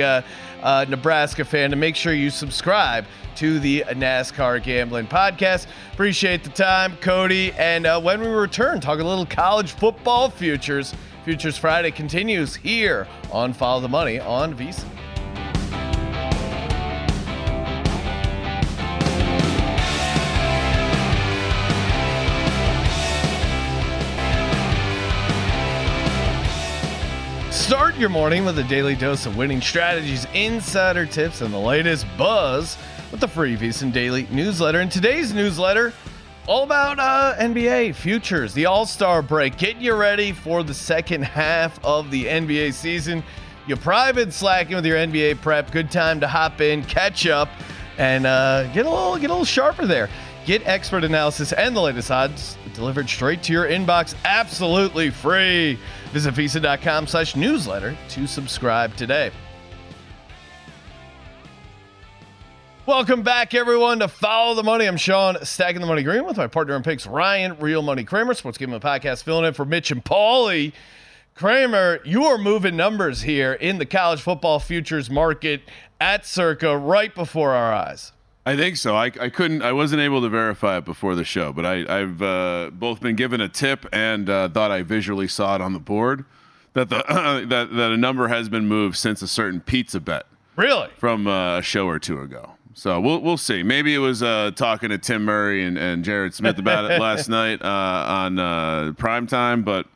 uh, 0.63 0.87
Nebraska 0.89 1.45
fan, 1.45 1.71
to 1.71 1.77
make 1.77 1.97
sure 1.97 2.13
you 2.13 2.31
subscribe 2.31 3.05
to 3.37 3.59
the 3.59 3.85
NASCAR 3.89 4.63
Gambling 4.63 5.07
Podcast. 5.07 5.67
Appreciate 5.93 6.43
the 6.43 6.51
time, 6.51 6.97
Cody. 6.99 7.53
And 7.53 7.87
uh, 7.87 8.01
when 8.01 8.21
we 8.21 8.29
return, 8.29 8.81
talk 8.81 8.99
a 8.99 9.05
little 9.05 9.27
college 9.27 9.73
football 9.73 10.31
futures. 10.31 10.95
Futures 11.25 11.59
Friday 11.59 11.91
continues 11.91 12.55
here 12.55 13.07
on 13.33 13.53
Follow 13.53 13.81
the 13.81 13.89
Money 13.89 14.21
on 14.21 14.55
VSiN. 14.55 15.06
Your 27.99 28.11
morning 28.11 28.45
with 28.45 28.59
a 28.59 28.65
daily 28.65 28.95
dose 28.95 29.25
of 29.25 29.39
winning 29.39 29.63
strategies, 29.63 30.27
insider 30.35 31.07
tips, 31.07 31.41
and 31.41 31.53
the 31.53 31.59
latest 31.59 32.05
buzz 32.19 32.77
with 33.11 33.21
the 33.21 33.29
free 33.29 33.57
VSiN 33.57 33.91
Daily 33.91 34.29
newsletter. 34.31 34.83
In 34.83 34.91
today's 34.91 35.33
newsletter, 35.33 35.95
all 36.47 36.65
about 36.65 36.99
uh, 36.99 37.35
NBA 37.39 37.95
futures, 37.95 38.53
the 38.53 38.67
All 38.67 38.85
Star 38.85 39.23
break, 39.23 39.57
getting 39.57 39.81
you 39.81 39.95
ready 39.95 40.33
for 40.33 40.63
the 40.63 40.75
second 40.75 41.23
half 41.23 41.83
of 41.83 42.11
the 42.11 42.27
NBA 42.27 42.75
season. 42.75 43.25
You 43.67 43.77
probably 43.77 44.25
been 44.25 44.31
slacking 44.31 44.77
with 44.77 44.85
your 44.85 44.99
NBA 44.99 45.41
prep. 45.41 45.71
Good 45.71 45.91
time 45.91 46.21
to 46.21 46.29
hop 46.29 46.61
in, 46.61 46.85
catch 46.85 47.27
up, 47.27 47.49
and 47.97 48.27
uh, 48.27 48.71
get 48.75 48.85
a 48.85 48.91
little 48.91 49.17
get 49.17 49.31
a 49.31 49.33
little 49.33 49.47
sharper 49.47 49.87
there. 49.87 50.11
Get 50.45 50.67
expert 50.67 51.03
analysis 51.03 51.55
and 51.55 51.75
the 51.75 51.81
latest 51.81 52.11
odds 52.11 52.59
delivered 52.75 53.09
straight 53.09 53.43
to 53.45 53.55
your 53.55 53.67
inbox 53.67 54.15
absolutely 54.27 55.09
free. 55.09 55.79
Visit 56.17 56.33
VSiN.com 56.33 57.07
slash 57.09 57.37
newsletter 57.37 57.95
to 58.09 58.27
subscribe 58.27 58.97
today. 58.97 59.31
Welcome 62.87 63.21
back, 63.21 63.53
everyone, 63.53 63.99
to 63.99 64.09
Follow 64.09 64.55
the 64.55 64.63
Money. 64.63 64.87
I'm 64.87 64.97
Sean, 64.97 65.37
stacking 65.45 65.83
the 65.83 65.87
money 65.87 66.03
green 66.03 66.25
with 66.25 66.39
my 66.39 66.47
partner 66.47 66.75
in 66.75 66.83
picks, 66.83 67.07
Ryan, 67.07 67.59
Real 67.59 67.83
Money 67.83 68.03
Kramer, 68.03 68.33
Sports 68.33 68.57
Gambling 68.57 68.81
Podcast, 68.81 69.25
filling 69.25 69.45
in 69.45 69.53
for 69.53 69.67
Mitch 69.67 69.91
and 69.91 70.03
Paulie. 70.03 70.73
Kramer, 71.35 72.01
you 72.03 72.25
are 72.25 72.39
moving 72.39 72.77
numbers 72.77 73.21
here 73.21 73.53
in 73.53 73.77
the 73.77 73.85
college 73.85 74.23
football 74.23 74.59
futures 74.59 75.11
market 75.11 75.61
at 76.01 76.25
Circa 76.25 76.79
right 76.79 77.15
before 77.15 77.53
our 77.53 77.75
eyes. 77.75 78.13
I 78.47 78.57
think 78.57 78.77
so. 78.77 78.95
I, 78.95 79.07
I 79.07 79.29
couldn't. 79.29 79.63
I 79.63 79.73
wasn't 79.73 80.03
able 80.03 80.23
to 80.23 80.29
verify 80.29 80.79
it 80.79 80.85
before 80.85 81.17
the 81.17 81.25
show, 81.25 81.53
but 81.53 81.67
I, 81.67 81.99
have 81.99 82.23
uh, 82.23 82.71
both 82.73 83.01
been 83.01 83.17
given 83.17 83.41
a 83.41 83.49
tip 83.49 83.87
and 83.93 84.31
uh, 84.31 84.49
thought 84.49 84.71
I 84.71 84.83
visually 84.83 85.27
saw 85.27 85.57
it 85.57 85.61
on 85.61 85.73
the 85.73 85.81
board 85.81 86.25
that 86.75 86.89
the 86.89 87.05
uh, 87.11 87.41
that 87.47 87.75
that 87.75 87.91
a 87.91 87.97
number 87.97 88.29
has 88.29 88.49
been 88.49 88.69
moved 88.69 88.97
since 88.97 89.21
a 89.21 89.27
certain 89.27 89.61
pizza 89.61 89.99
bet. 89.99 90.27
Really? 90.55 90.89
From 90.97 91.27
uh, 91.27 91.59
a 91.59 91.63
show 91.63 91.89
or 91.89 91.99
two 91.99 92.21
ago. 92.21 92.53
So 92.73 93.01
we'll 93.01 93.21
we'll 93.21 93.37
see. 93.37 93.65
Maybe 93.65 93.93
it 93.97 93.99
was 93.99 94.23
uh, 94.23 94.53
talking 94.55 94.91
to 94.91 94.99
Tim 94.99 95.25
Murray 95.25 95.65
and, 95.65 95.77
and 95.77 96.05
Jared 96.05 96.33
Smith 96.33 96.59
about 96.61 96.89
it 96.89 97.01
last 97.01 97.29
night 97.31 97.61
uh, 97.63 97.67
on 97.67 98.95
prime 98.95 99.27
time, 99.27 99.65
but 99.65 99.87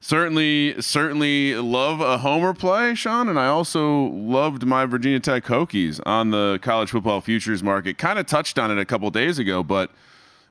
certainly 0.00 0.80
certainly 0.80 1.54
love 1.54 2.00
a 2.00 2.18
homer 2.18 2.54
play, 2.54 2.94
Sean, 2.94 3.28
and 3.28 3.38
I 3.38 3.46
also 3.46 4.06
loved 4.06 4.64
my 4.64 4.86
Virginia 4.86 5.20
Tech 5.20 5.44
Hokies 5.44 6.00
on 6.06 6.30
the 6.30 6.58
college 6.62 6.90
football 6.90 7.20
futures 7.20 7.62
market. 7.62 7.98
Kind 7.98 8.18
of 8.18 8.26
touched 8.26 8.58
on 8.58 8.70
it 8.70 8.78
a 8.78 8.84
couple 8.84 9.10
days 9.10 9.38
ago, 9.38 9.62
but 9.62 9.90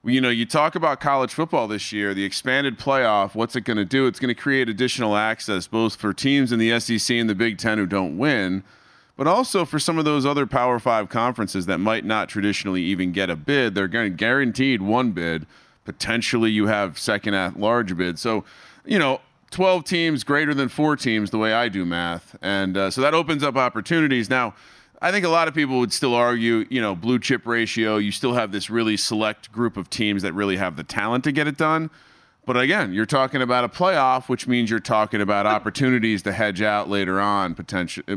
you 0.03 0.21
know, 0.21 0.29
you 0.29 0.45
talk 0.45 0.75
about 0.75 0.99
college 0.99 1.33
football 1.33 1.67
this 1.67 1.91
year, 1.91 2.13
the 2.13 2.23
expanded 2.23 2.79
playoff, 2.79 3.35
what's 3.35 3.55
it 3.55 3.61
going 3.61 3.77
to 3.77 3.85
do? 3.85 4.07
It's 4.07 4.19
going 4.19 4.33
to 4.33 4.39
create 4.39 4.69
additional 4.69 5.15
access 5.15 5.67
both 5.67 5.95
for 5.95 6.13
teams 6.13 6.51
in 6.51 6.59
the 6.59 6.79
SEC 6.79 7.15
and 7.17 7.29
the 7.29 7.35
Big 7.35 7.57
10 7.57 7.77
who 7.77 7.85
don't 7.85 8.17
win. 8.17 8.63
But 9.17 9.27
also 9.27 9.65
for 9.65 9.79
some 9.79 9.97
of 9.97 10.05
those 10.05 10.25
other 10.25 10.45
Power 10.45 10.79
Five 10.79 11.09
conferences 11.09 11.65
that 11.65 11.79
might 11.79 12.05
not 12.05 12.29
traditionally 12.29 12.83
even 12.83 13.11
get 13.11 13.29
a 13.29 13.35
bid, 13.35 13.73
they're 13.73 13.87
going 13.87 14.15
guaranteed 14.15 14.81
one 14.81 15.11
bid. 15.11 15.47
Potentially, 15.83 16.51
you 16.51 16.67
have 16.67 16.99
second 16.99 17.33
at 17.33 17.59
large 17.59 17.97
bid. 17.97 18.19
So, 18.19 18.43
you 18.85 18.99
know, 18.99 19.19
12 19.51 19.83
teams 19.83 20.23
greater 20.23 20.53
than 20.53 20.69
four 20.69 20.95
teams 20.95 21.31
the 21.31 21.37
way 21.37 21.53
I 21.53 21.69
do 21.69 21.85
math. 21.85 22.35
And 22.41 22.75
uh, 22.75 22.91
so 22.91 23.01
that 23.01 23.13
opens 23.13 23.43
up 23.43 23.55
opportunities. 23.55 24.29
Now, 24.29 24.55
I 25.01 25.11
think 25.11 25.25
a 25.25 25.29
lot 25.29 25.47
of 25.47 25.53
people 25.53 25.79
would 25.79 25.93
still 25.93 26.15
argue, 26.15 26.65
you 26.69 26.81
know, 26.81 26.95
blue 26.95 27.19
chip 27.19 27.45
ratio, 27.45 27.97
you 27.97 28.11
still 28.11 28.33
have 28.33 28.51
this 28.51 28.69
really 28.69 28.97
select 28.97 29.51
group 29.51 29.77
of 29.77 29.89
teams 29.89 30.23
that 30.23 30.33
really 30.33 30.57
have 30.57 30.75
the 30.75 30.83
talent 30.83 31.23
to 31.25 31.31
get 31.31 31.47
it 31.47 31.57
done. 31.57 31.89
But 32.47 32.55
again, 32.55 32.93
you're 32.93 33.05
talking 33.05 33.41
about 33.41 33.65
a 33.65 33.67
playoff, 33.67 34.29
which 34.29 34.47
means 34.47 34.69
you're 34.69 34.79
talking 34.79 35.19
about 35.19 35.45
opportunities 35.45 36.21
to 36.21 36.31
hedge 36.31 36.61
out 36.61 36.89
later 36.89 37.19
on, 37.19 37.53
potentially. 37.55 38.05
Uh, 38.07 38.15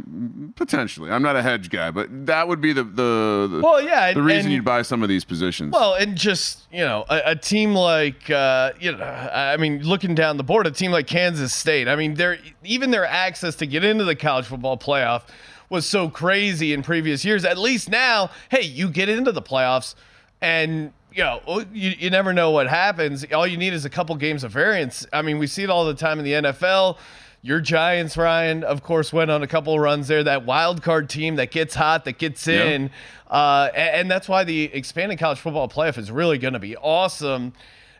potentially, 0.54 1.10
I'm 1.10 1.20
not 1.20 1.34
a 1.34 1.42
hedge 1.42 1.68
guy, 1.68 1.90
but 1.90 2.26
that 2.26 2.46
would 2.46 2.60
be 2.60 2.72
the 2.72 2.84
the, 2.84 3.48
the 3.50 3.60
well, 3.60 3.82
yeah, 3.82 4.14
the 4.14 4.22
reason 4.22 4.46
and, 4.46 4.52
you'd 4.52 4.64
buy 4.64 4.82
some 4.82 5.02
of 5.02 5.08
these 5.08 5.24
positions. 5.24 5.72
Well, 5.72 5.94
and 5.94 6.14
just 6.16 6.68
you 6.70 6.78
know, 6.78 7.04
a, 7.10 7.22
a 7.26 7.34
team 7.34 7.74
like 7.74 8.30
uh, 8.30 8.70
you 8.78 8.92
know, 8.92 9.02
I 9.02 9.56
mean, 9.56 9.82
looking 9.82 10.14
down 10.14 10.36
the 10.36 10.44
board, 10.44 10.64
a 10.64 10.70
team 10.70 10.92
like 10.92 11.08
Kansas 11.08 11.52
State. 11.52 11.88
I 11.88 11.96
mean, 11.96 12.14
their 12.14 12.38
even 12.62 12.92
their 12.92 13.06
access 13.06 13.56
to 13.56 13.66
get 13.66 13.82
into 13.82 14.04
the 14.04 14.14
college 14.14 14.46
football 14.46 14.78
playoff 14.78 15.22
was 15.70 15.86
so 15.86 16.08
crazy 16.08 16.72
in 16.72 16.84
previous 16.84 17.24
years. 17.24 17.44
At 17.44 17.58
least 17.58 17.88
now, 17.88 18.30
hey, 18.48 18.62
you 18.62 18.90
get 18.90 19.08
into 19.08 19.32
the 19.32 19.42
playoffs 19.42 19.96
and 20.40 20.92
you 21.12 21.22
know, 21.24 21.64
you, 21.72 21.90
you 21.98 22.10
never 22.10 22.32
know 22.32 22.50
what 22.50 22.68
happens. 22.68 23.24
All 23.32 23.46
you 23.46 23.56
need 23.56 23.72
is 23.72 23.84
a 23.84 23.90
couple 23.90 24.14
games 24.16 24.44
of 24.44 24.52
variance. 24.52 25.06
I 25.12 25.22
mean, 25.22 25.38
we 25.38 25.46
see 25.46 25.62
it 25.62 25.70
all 25.70 25.84
the 25.84 25.94
time 25.94 26.18
in 26.18 26.24
the 26.24 26.32
NFL. 26.32 26.98
Your 27.42 27.60
Giants, 27.60 28.16
Ryan, 28.18 28.64
of 28.64 28.82
course, 28.82 29.12
went 29.12 29.30
on 29.30 29.42
a 29.42 29.46
couple 29.46 29.72
of 29.74 29.80
runs 29.80 30.08
there. 30.08 30.22
That 30.22 30.44
wild 30.44 30.82
card 30.82 31.08
team 31.08 31.36
that 31.36 31.50
gets 31.50 31.74
hot, 31.74 32.04
that 32.04 32.18
gets 32.18 32.46
Yeah. 32.46 32.64
in, 32.64 32.90
uh, 33.30 33.70
and, 33.74 33.88
and 34.02 34.10
that's 34.10 34.28
why 34.28 34.44
the 34.44 34.64
expanded 34.74 35.18
college 35.18 35.38
football 35.38 35.66
playoff 35.68 35.96
is 35.96 36.10
really 36.10 36.36
going 36.36 36.52
to 36.52 36.58
be 36.60 36.76
awesome. 36.76 37.54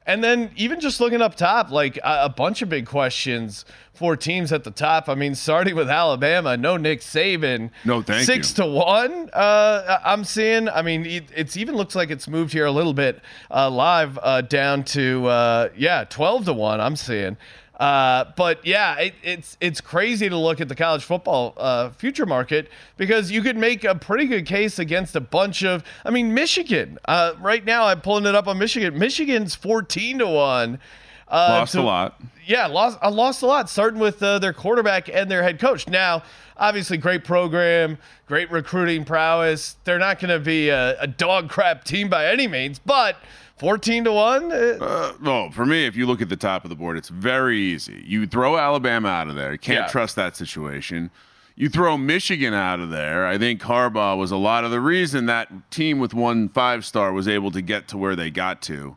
And 0.07 0.25
then 0.25 0.51
even 0.57 0.81
just 0.81 1.01
looking 1.01 1.23
up 1.23 1.35
top, 1.35 1.71
like 1.71 1.97
a, 1.99 2.25
a 2.25 2.29
bunch 2.29 2.63
of 2.63 2.69
big 2.69 2.87
questions 2.87 3.65
for 3.93 4.17
teams 4.17 4.51
at 4.51 4.65
the 4.65 4.71
top. 4.71 5.09
I 5.09 5.15
mean, 5.15 5.35
starting 5.35 5.77
with 5.77 5.91
Alabama, 5.91 6.57
no 6.57 6.77
Nick 6.79 7.01
Saban. 7.01 7.71
No, 7.85 8.01
thank 8.03 8.25
Six 8.25 8.57
you. 8.57 8.65
to 8.65 8.71
one. 8.71 9.29
Uh, 9.33 9.99
I'm 10.05 10.25
seeing. 10.25 10.69
I 10.69 10.83
mean, 10.83 11.05
it, 11.05 11.25
it's 11.37 11.57
even 11.57 11.77
looks 11.77 11.95
like 11.95 12.11
it's 12.11 12.27
moved 12.27 12.53
here 12.53 12.65
a 12.65 12.73
little 12.73 12.95
bit 12.95 13.21
uh, 13.51 13.71
live 13.71 14.19
uh, 14.23 14.41
down 14.41 14.85
to 14.85 15.27
uh, 15.27 15.69
yeah, 15.77 16.05
twelve 16.05 16.47
to 16.47 16.55
one. 16.55 16.81
I'm 16.81 16.97
seeing. 16.97 17.37
Uh, 17.81 18.31
but 18.37 18.65
yeah, 18.67 18.95
it, 18.99 19.15
it's 19.23 19.57
it's 19.59 19.81
crazy 19.81 20.29
to 20.29 20.37
look 20.37 20.61
at 20.61 20.69
the 20.69 20.75
college 20.75 21.03
football 21.03 21.55
uh, 21.57 21.89
future 21.89 22.27
market 22.27 22.69
because 22.99 23.31
you 23.31 23.41
could 23.41 23.57
make 23.57 23.85
a 23.85 23.95
pretty 23.95 24.27
good 24.27 24.45
case 24.45 24.79
against 24.79 25.17
a 25.17 25.21
bunch 25.21 25.65
of. 25.65 25.83
I 26.05 26.11
mean, 26.11 26.35
Michigan. 26.35 26.99
Uh, 27.07 27.33
right 27.41 27.65
now, 27.65 27.87
I'm 27.87 28.03
pulling 28.03 28.27
it 28.27 28.35
up 28.35 28.47
on 28.49 28.59
Michigan. 28.59 28.99
Michigan's 28.99 29.55
fourteen 29.55 30.19
to 30.19 30.27
one. 30.27 30.79
Uh, 31.27 31.47
Lost 31.61 31.73
to- 31.73 31.81
a 31.81 31.83
lot. 31.83 32.21
yeah, 32.45 32.67
lost 32.67 32.99
I 33.01 33.09
lost 33.09 33.41
a 33.41 33.47
lot, 33.47 33.71
starting 33.71 33.99
with 33.99 34.23
uh, 34.23 34.39
their 34.41 34.53
quarterback 34.53 35.09
and 35.09 35.31
their 35.31 35.43
head 35.43 35.59
coach. 35.59 35.89
Now, 35.89 36.23
obviously, 36.59 36.99
great 36.99 37.25
program, 37.25 37.97
great 38.27 38.51
recruiting 38.51 39.07
prowess. 39.07 39.77
They're 39.85 39.99
not 39.99 40.19
going 40.19 40.31
to 40.37 40.41
be 40.41 40.69
a, 40.69 41.01
a 41.01 41.07
dog 41.07 41.49
crap 41.49 41.85
team 41.85 42.11
by 42.11 42.27
any 42.27 42.47
means, 42.47 42.79
but 42.79 43.17
fourteen 43.61 44.03
to 44.05 44.13
one. 44.13 44.51
Uh, 44.51 45.13
well, 45.23 45.51
for 45.51 45.65
me, 45.65 45.87
if 45.87 45.95
you 45.95 46.07
look 46.07 46.21
at 46.21 46.29
the 46.29 46.37
top 46.37 46.65
of 46.65 46.71
the 46.71 46.75
board, 46.75 46.97
it's 46.97 47.11
very 47.11 47.59
easy. 47.61 48.03
You 48.05 48.27
throw 48.27 48.57
Alabama 48.57 49.09
out 49.09 49.29
of 49.29 49.37
there. 49.37 49.53
You 49.53 49.59
can't 49.59 49.85
Yeah. 49.87 49.93
trust 49.93 50.17
that 50.17 50.35
situation. 50.37 51.11
You 51.55 51.69
throw 51.69 51.99
Michigan 51.99 52.55
out 52.55 52.81
of 52.81 52.91
there. 52.91 53.27
I 53.27 53.37
think 53.37 53.61
Harbaugh 53.61 54.17
was 54.17 54.31
a 54.31 54.37
lot 54.37 54.65
of 54.65 54.71
the 54.71 54.81
reason 54.81 55.27
that 55.27 55.71
team 55.71 55.99
with 55.99 56.15
one 56.15 56.49
five 56.49 56.85
star 56.87 57.13
was 57.13 57.29
able 57.29 57.51
to 57.53 57.61
get 57.61 57.87
to 57.89 57.99
where 57.99 58.17
they 58.17 58.31
got 58.31 58.63
to. 58.63 58.97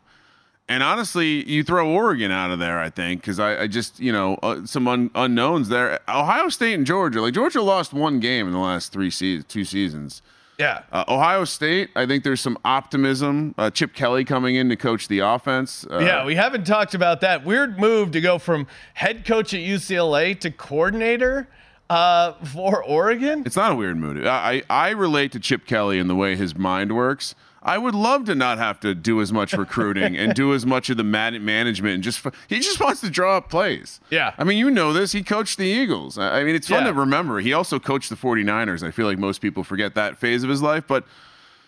And 0.66 0.82
honestly, 0.82 1.46
you 1.46 1.62
throw 1.62 1.90
Oregon 1.90 2.30
out 2.30 2.50
of 2.50 2.58
there, 2.58 2.78
I 2.80 2.88
think, 2.88 3.20
because 3.20 3.38
I, 3.38 3.64
I 3.64 3.66
just, 3.66 4.00
you 4.00 4.10
know, 4.12 4.36
uh, 4.42 4.64
some 4.64 4.88
un- 4.88 5.10
unknowns 5.14 5.68
there. 5.68 6.00
Ohio 6.08 6.48
State 6.48 6.72
and 6.72 6.86
Georgia, 6.86 7.20
like 7.20 7.34
Georgia 7.34 7.60
lost 7.60 7.92
one 7.92 8.18
game 8.18 8.46
in 8.46 8.54
the 8.54 8.58
last 8.58 8.90
three 8.90 9.10
seasons, 9.10 9.44
two 9.46 9.64
seasons. 9.66 10.22
Yeah. 10.58 10.82
Uh, 10.92 11.04
Ohio 11.08 11.44
State, 11.44 11.90
I 11.96 12.06
think 12.06 12.24
there's 12.24 12.40
some 12.40 12.58
optimism. 12.64 13.54
Uh, 13.58 13.70
Chip 13.70 13.94
Kelly 13.94 14.24
coming 14.24 14.54
in 14.54 14.68
to 14.68 14.76
coach 14.76 15.08
the 15.08 15.20
offense. 15.20 15.86
Uh, 15.90 15.98
yeah, 15.98 16.24
we 16.24 16.34
haven't 16.36 16.66
talked 16.66 16.94
about 16.94 17.20
that 17.22 17.44
weird 17.44 17.78
move 17.78 18.12
to 18.12 18.20
go 18.20 18.38
from 18.38 18.66
head 18.94 19.24
coach 19.24 19.52
at 19.54 19.60
UCLA 19.60 20.38
to 20.40 20.50
coordinator 20.50 21.48
uh, 21.90 22.32
for 22.44 22.82
Oregon. 22.84 23.42
It's 23.44 23.56
not 23.56 23.72
a 23.72 23.74
weird 23.74 23.96
move. 23.96 24.24
I, 24.26 24.62
I 24.68 24.88
I 24.88 24.90
relate 24.90 25.32
to 25.32 25.40
Chip 25.40 25.66
Kelly 25.66 25.98
and 25.98 26.08
the 26.08 26.14
way 26.14 26.36
his 26.36 26.56
mind 26.56 26.94
works. 26.94 27.34
I 27.64 27.78
would 27.78 27.94
love 27.94 28.26
to 28.26 28.34
not 28.34 28.58
have 28.58 28.78
to 28.80 28.94
do 28.94 29.20
as 29.22 29.32
much 29.32 29.54
recruiting 29.54 30.16
and 30.16 30.34
do 30.34 30.52
as 30.52 30.66
much 30.66 30.90
of 30.90 30.96
the 30.98 31.04
man- 31.04 31.44
management 31.44 31.94
and 31.94 32.02
just 32.02 32.24
he 32.48 32.60
just 32.60 32.78
wants 32.78 33.00
to 33.00 33.08
draw 33.10 33.38
up 33.38 33.48
plays. 33.48 34.00
Yeah. 34.10 34.34
I 34.36 34.44
mean, 34.44 34.58
you 34.58 34.70
know 34.70 34.92
this. 34.92 35.12
He 35.12 35.22
coached 35.22 35.56
the 35.56 35.64
Eagles. 35.66 36.18
I 36.18 36.44
mean, 36.44 36.54
it's 36.54 36.68
fun 36.68 36.82
Yeah. 36.82 36.92
to 36.92 36.98
remember. 36.98 37.40
He 37.40 37.52
also 37.54 37.78
coached 37.78 38.10
the 38.10 38.16
49ers. 38.16 38.82
I 38.86 38.90
feel 38.90 39.06
like 39.06 39.18
most 39.18 39.40
people 39.40 39.64
forget 39.64 39.94
that 39.94 40.18
phase 40.18 40.42
of 40.42 40.50
his 40.50 40.60
life, 40.60 40.84
but 40.86 41.04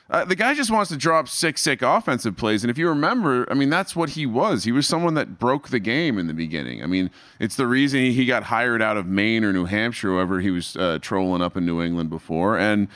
uh, 0.08 0.24
the 0.24 0.36
guy 0.36 0.54
just 0.54 0.70
wants 0.70 0.88
to 0.90 0.96
drop 0.96 1.28
sick, 1.28 1.58
sick 1.58 1.82
offensive 1.82 2.36
plays. 2.36 2.62
And 2.62 2.70
if 2.70 2.78
you 2.78 2.88
remember, 2.88 3.44
I 3.50 3.54
mean, 3.54 3.70
that's 3.70 3.96
what 3.96 4.10
he 4.10 4.24
was. 4.24 4.62
He 4.62 4.70
was 4.70 4.86
someone 4.86 5.14
that 5.14 5.38
broke 5.38 5.70
the 5.70 5.80
game 5.80 6.16
in 6.16 6.28
the 6.28 6.34
beginning. 6.34 6.80
I 6.82 6.86
mean, 6.86 7.10
it's 7.40 7.56
the 7.56 7.66
reason 7.66 8.00
he, 8.12 8.24
got 8.26 8.44
hired 8.44 8.80
out 8.82 8.96
of 8.96 9.06
Maine 9.06 9.42
or 9.44 9.52
New 9.52 9.64
Hampshire, 9.64 10.12
wherever 10.12 10.40
he 10.40 10.50
was 10.52 10.76
uh, 10.76 10.98
trolling 11.02 11.42
up 11.42 11.56
in 11.56 11.66
New 11.66 11.82
England 11.82 12.10
before. 12.10 12.56
And 12.56 12.86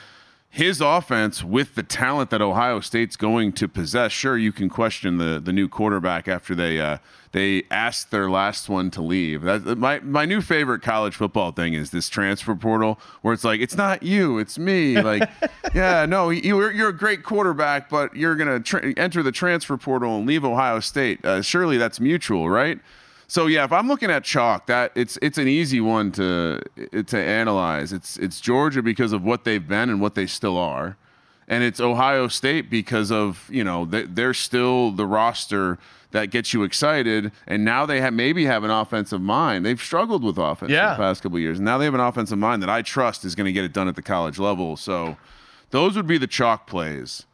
his 0.53 0.81
offense, 0.81 1.45
with 1.45 1.75
the 1.75 1.83
talent 1.83 2.29
that 2.31 2.41
Ohio 2.41 2.81
State's 2.81 3.15
going 3.15 3.53
to 3.53 3.69
possess, 3.69 4.11
sure, 4.11 4.37
you 4.37 4.51
can 4.51 4.67
question 4.67 5.17
the 5.17 5.39
the 5.39 5.53
new 5.53 5.69
quarterback 5.69 6.27
after 6.27 6.53
they 6.53 6.77
uh, 6.77 6.97
they 7.31 7.63
asked 7.71 8.11
their 8.11 8.29
last 8.29 8.67
one 8.67 8.91
to 8.91 9.01
leave. 9.01 9.43
That, 9.43 9.77
my 9.77 9.99
my 10.01 10.25
new 10.25 10.41
favorite 10.41 10.81
college 10.81 11.15
football 11.15 11.53
thing 11.53 11.73
is 11.73 11.91
this 11.91 12.09
transfer 12.09 12.53
portal, 12.53 12.99
where 13.21 13.33
it's 13.33 13.45
like 13.45 13.61
it's 13.61 13.77
not 13.77 14.03
you, 14.03 14.39
it's 14.39 14.59
me. 14.59 15.01
Like, 15.01 15.29
yeah, 15.73 16.05
no, 16.05 16.29
you're 16.29 16.69
you're 16.71 16.89
a 16.89 16.97
great 16.97 17.23
quarterback, 17.23 17.89
but 17.89 18.13
you're 18.13 18.35
gonna 18.35 18.59
tra- 18.59 18.93
enter 18.97 19.23
the 19.23 19.31
transfer 19.31 19.77
portal 19.77 20.17
and 20.17 20.27
leave 20.27 20.43
Ohio 20.43 20.81
State. 20.81 21.23
Uh, 21.23 21.41
surely 21.41 21.77
that's 21.77 22.01
mutual, 22.01 22.49
right? 22.49 22.77
So 23.31 23.47
yeah, 23.47 23.63
if 23.63 23.71
I'm 23.71 23.87
looking 23.87 24.11
at 24.11 24.25
chalk, 24.25 24.65
that 24.65 24.91
it's 24.93 25.17
it's 25.21 25.37
an 25.37 25.47
easy 25.47 25.79
one 25.79 26.11
to 26.11 26.61
to 27.05 27.17
analyze. 27.17 27.93
It's 27.93 28.17
it's 28.17 28.41
Georgia 28.41 28.81
because 28.81 29.13
of 29.13 29.23
what 29.23 29.45
they've 29.45 29.65
been 29.65 29.89
and 29.89 30.01
what 30.01 30.15
they 30.15 30.25
still 30.27 30.57
are, 30.57 30.97
and 31.47 31.63
it's 31.63 31.79
Ohio 31.79 32.27
State 32.27 32.69
because 32.69 33.09
of 33.09 33.47
you 33.49 33.63
know 33.63 33.85
they, 33.85 34.03
they're 34.03 34.33
still 34.33 34.91
the 34.91 35.05
roster 35.05 35.79
that 36.11 36.25
gets 36.25 36.53
you 36.53 36.63
excited, 36.63 37.31
and 37.47 37.63
now 37.63 37.85
they 37.85 38.01
have 38.01 38.13
maybe 38.13 38.43
have 38.47 38.65
an 38.65 38.69
offensive 38.69 39.21
mind. 39.21 39.65
They've 39.65 39.81
struggled 39.81 40.25
with 40.25 40.37
offense 40.37 40.69
Yeah. 40.69 40.89
the 40.89 40.97
past 40.97 41.23
couple 41.23 41.37
of 41.37 41.41
years, 41.41 41.57
and 41.57 41.63
now 41.65 41.77
they 41.77 41.85
have 41.85 41.93
an 41.93 42.01
offensive 42.01 42.37
mind 42.37 42.61
that 42.63 42.69
I 42.69 42.81
trust 42.81 43.23
is 43.23 43.33
going 43.33 43.45
to 43.45 43.53
get 43.53 43.63
it 43.63 43.71
done 43.71 43.87
at 43.87 43.95
the 43.95 44.01
college 44.01 44.39
level. 44.39 44.75
So 44.75 45.15
those 45.69 45.95
would 45.95 46.05
be 46.05 46.17
the 46.17 46.27
chalk 46.27 46.67
plays. 46.67 47.25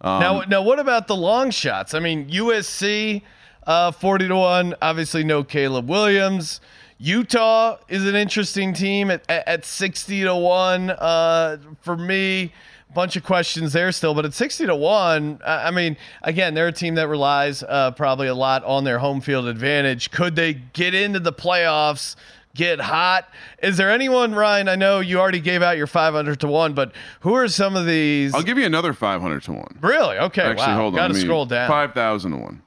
Um, 0.00 0.18
now, 0.20 0.40
now, 0.48 0.62
what 0.62 0.78
about 0.78 1.08
the 1.08 1.14
long 1.14 1.50
shots? 1.50 1.92
I 1.92 2.00
mean, 2.00 2.30
USC, 2.30 3.20
uh, 3.66 3.90
forty 3.92 4.28
to 4.28 4.36
one. 4.36 4.74
Obviously, 4.82 5.24
no 5.24 5.44
Caleb 5.44 5.88
Williams. 5.88 6.60
Utah 6.98 7.78
is 7.88 8.06
an 8.06 8.14
interesting 8.14 8.72
team 8.72 9.10
at, 9.10 9.28
at, 9.28 9.48
at 9.48 9.64
sixty 9.64 10.22
to 10.22 10.34
one. 10.34 10.90
Uh, 10.90 11.58
for 11.80 11.96
me, 11.96 12.52
a 12.88 12.92
bunch 12.92 13.16
of 13.16 13.24
questions 13.24 13.72
there 13.72 13.90
still, 13.90 14.14
but 14.14 14.24
at 14.24 14.34
sixty 14.34 14.66
to 14.66 14.76
one, 14.76 15.40
I 15.44 15.68
I 15.68 15.70
mean, 15.70 15.96
again, 16.22 16.54
they're 16.54 16.68
a 16.68 16.72
team 16.72 16.94
that 16.96 17.08
relies 17.08 17.62
uh, 17.62 17.90
probably 17.92 18.28
a 18.28 18.34
lot 18.34 18.64
on 18.64 18.84
their 18.84 18.98
home 18.98 19.20
field 19.20 19.46
advantage. 19.46 20.10
Could 20.10 20.36
they 20.36 20.54
get 20.54 20.94
into 20.94 21.18
the 21.18 21.32
playoffs? 21.32 22.16
Get 22.54 22.80
hot. 22.80 23.28
Is 23.62 23.78
there 23.78 23.90
anyone, 23.90 24.34
Ryan? 24.34 24.68
I 24.68 24.76
know 24.76 25.00
you 25.00 25.18
already 25.18 25.40
gave 25.40 25.62
out 25.62 25.78
your 25.78 25.86
500 25.86 26.38
to 26.40 26.48
1, 26.48 26.74
but 26.74 26.92
who 27.20 27.34
are 27.34 27.48
some 27.48 27.76
of 27.76 27.86
these? 27.86 28.34
I'll 28.34 28.42
give 28.42 28.58
you 28.58 28.66
another 28.66 28.92
500 28.92 29.42
to 29.44 29.52
one. 29.52 29.78
Really? 29.80 30.18
Okay. 30.18 30.42
Actually, 30.42 30.66
wow. 30.66 30.76
hold 30.76 30.94
on. 30.94 30.96
Gotta 30.98 31.14
scroll 31.14 31.46
down. 31.46 31.66
5,000 31.66 32.30
to 32.32 32.36
1. 32.36 32.62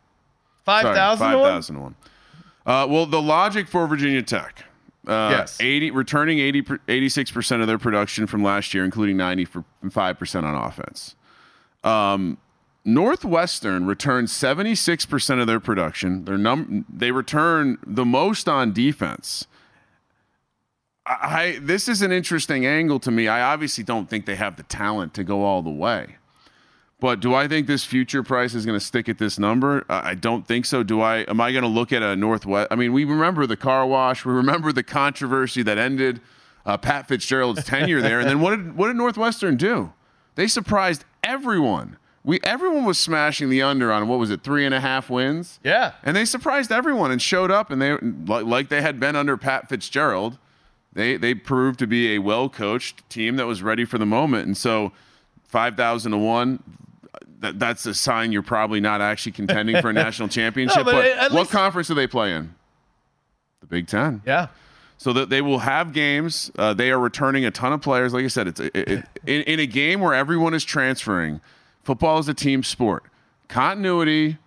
5,000 0.66 1.18
Sorry, 1.18 1.34
to 1.34 1.40
1? 1.40 1.48
5,000 1.48 1.82
1. 1.82 1.96
Uh, 2.66 2.88
well, 2.90 3.06
the 3.06 3.22
logic 3.22 3.68
for 3.68 3.88
Virginia 3.88 4.22
Tech. 4.24 4.64
Uh, 5.08 5.30
Yes. 5.38 5.62
80, 5.62 5.92
returning 5.92 6.40
80, 6.40 6.64
86% 6.64 7.62
of 7.62 7.68
their 7.68 7.78
production 7.78 8.26
from 8.26 8.44
last 8.44 8.74
year, 8.74 8.84
including 8.84 9.18
95% 9.18 9.64
on 10.44 10.56
offense. 10.56 11.16
Um, 11.84 12.40
Northwestern 12.84 13.86
returns 13.86 14.32
76% 14.32 15.40
of 15.42 15.48
their 15.48 15.60
production. 15.60 16.26
Their 16.26 16.38
num- 16.38 16.86
they 16.92 17.12
return 17.12 17.78
the 17.86 18.06
most 18.06 18.48
on 18.50 18.74
defense. 18.74 19.46
I, 21.06 21.14
I 21.22 21.60
this 21.60 21.88
is 21.88 22.02
an 22.02 22.12
interesting 22.12 22.66
angle 22.66 23.00
to 23.02 23.12
me. 23.12 23.28
I 23.28 23.42
obviously 23.42 23.84
don't 23.84 24.08
think 24.10 24.26
they 24.26 24.36
have 24.36 24.56
the 24.56 24.64
talent 24.64 25.14
to 25.16 25.24
go 25.24 25.44
all 25.44 25.62
the 25.64 25.70
way. 25.72 26.18
But 27.06 27.20
do 27.20 27.36
I 27.36 27.48
think 27.48 27.68
this 27.68 27.86
future 27.86 28.24
price 28.24 28.56
is 28.56 28.66
going 28.66 28.80
to 28.80 28.84
stick 28.84 29.08
at 29.08 29.20
this 29.20 29.38
number? 29.38 29.86
I 29.90 30.16
don't 30.16 30.48
think 30.48 30.66
so. 30.66 30.82
Do 30.82 31.02
I? 31.02 31.18
Am 31.18 31.40
I 31.40 31.52
going 31.52 31.62
to 31.62 31.68
look 31.68 31.94
at 31.94 32.02
a 32.02 32.16
Northwest? 32.16 32.70
I 32.72 32.76
mean, 32.76 32.94
we 32.94 33.06
remember 33.06 33.46
the 33.46 33.56
car 33.56 33.86
wash. 33.86 34.26
We 34.26 34.34
remember 34.34 34.72
the 34.72 34.82
controversy 34.82 35.62
that 35.62 35.78
ended 35.78 36.20
uh, 36.66 36.78
Pat 36.78 37.08
Fitzgerald's 37.08 37.64
tenure 37.64 38.02
there. 38.02 38.20
And 38.20 38.28
then 38.28 38.42
what 38.42 38.56
did 38.56 38.76
what 38.76 38.88
did 38.88 38.96
Northwestern 38.96 39.56
do? 39.56 39.94
They 40.34 40.48
surprised 40.48 41.06
everyone. 41.24 41.98
We 42.24 42.40
everyone 42.44 42.86
was 42.86 42.98
smashing 42.98 43.52
the 43.52 43.62
under 43.62 43.92
on 43.92 44.08
what 44.08 44.18
was 44.18 44.32
it 44.32 44.44
three 44.44 44.66
and 44.66 44.74
a 44.74 44.80
half 44.80 45.08
wins? 45.08 45.60
Yeah. 45.64 45.92
And 46.02 46.18
they 46.18 46.26
surprised 46.26 46.72
everyone 46.72 47.12
and 47.12 47.22
showed 47.22 47.52
up 47.52 47.70
and 47.70 47.80
they 47.80 47.98
like, 48.26 48.46
like 48.48 48.70
they 48.70 48.82
had 48.82 49.00
been 49.00 49.16
under 49.16 49.38
Pat 49.38 49.70
Fitzgerald. 49.70 50.40
They 50.94 51.18
they 51.18 51.36
proved 51.36 51.78
to 51.78 51.86
be 51.86 52.16
a 52.16 52.18
well 52.18 52.50
coached 52.50 53.08
team 53.12 53.36
that 53.36 53.46
was 53.46 53.62
ready 53.62 53.86
for 53.86 54.00
the 54.00 54.08
moment. 54.08 54.48
And 54.48 54.58
so 54.58 54.92
five 55.44 55.78
thousand 55.78 56.12
to 56.14 56.18
one. 56.18 56.64
That, 57.46 57.60
that's 57.60 57.86
a 57.86 57.94
sign 57.94 58.32
you're 58.32 58.42
probably 58.42 58.80
not 58.80 59.02
actually 59.02 59.34
contending 59.34 59.80
for 59.80 59.92
a 59.92 59.94
national 60.06 60.30
championship. 60.30 60.84
but 60.84 60.94
but 60.94 61.06
at 61.06 61.32
what 61.32 61.50
conference 61.50 61.88
do 61.88 61.94
they 61.94 62.08
play 62.08 62.34
in? 62.34 62.56
The 63.62 63.68
Big 63.68 63.88
Ten. 63.88 64.24
Yeah. 64.26 64.48
So 64.98 65.14
that 65.14 65.30
they 65.30 65.42
will 65.42 65.60
have 65.60 65.94
games. 65.94 66.50
Uh, 66.58 66.74
they 66.74 66.90
are 66.90 67.00
returning 67.00 67.46
a 67.46 67.52
ton 67.52 67.72
of 67.72 67.82
players. 67.82 68.14
Like 68.14 68.24
I 68.24 68.30
said, 68.30 68.48
it's 68.48 68.60
it, 68.60 68.76
it, 68.76 69.06
in, 69.28 69.42
in 69.44 69.60
a 69.60 69.68
game 69.68 70.00
where 70.00 70.14
everyone 70.14 70.54
is 70.54 70.64
transferring. 70.64 71.40
Football 71.84 72.18
is 72.18 72.28
a 72.28 72.34
team 72.34 72.64
sport. 72.64 73.04
Continuity, 73.48 74.40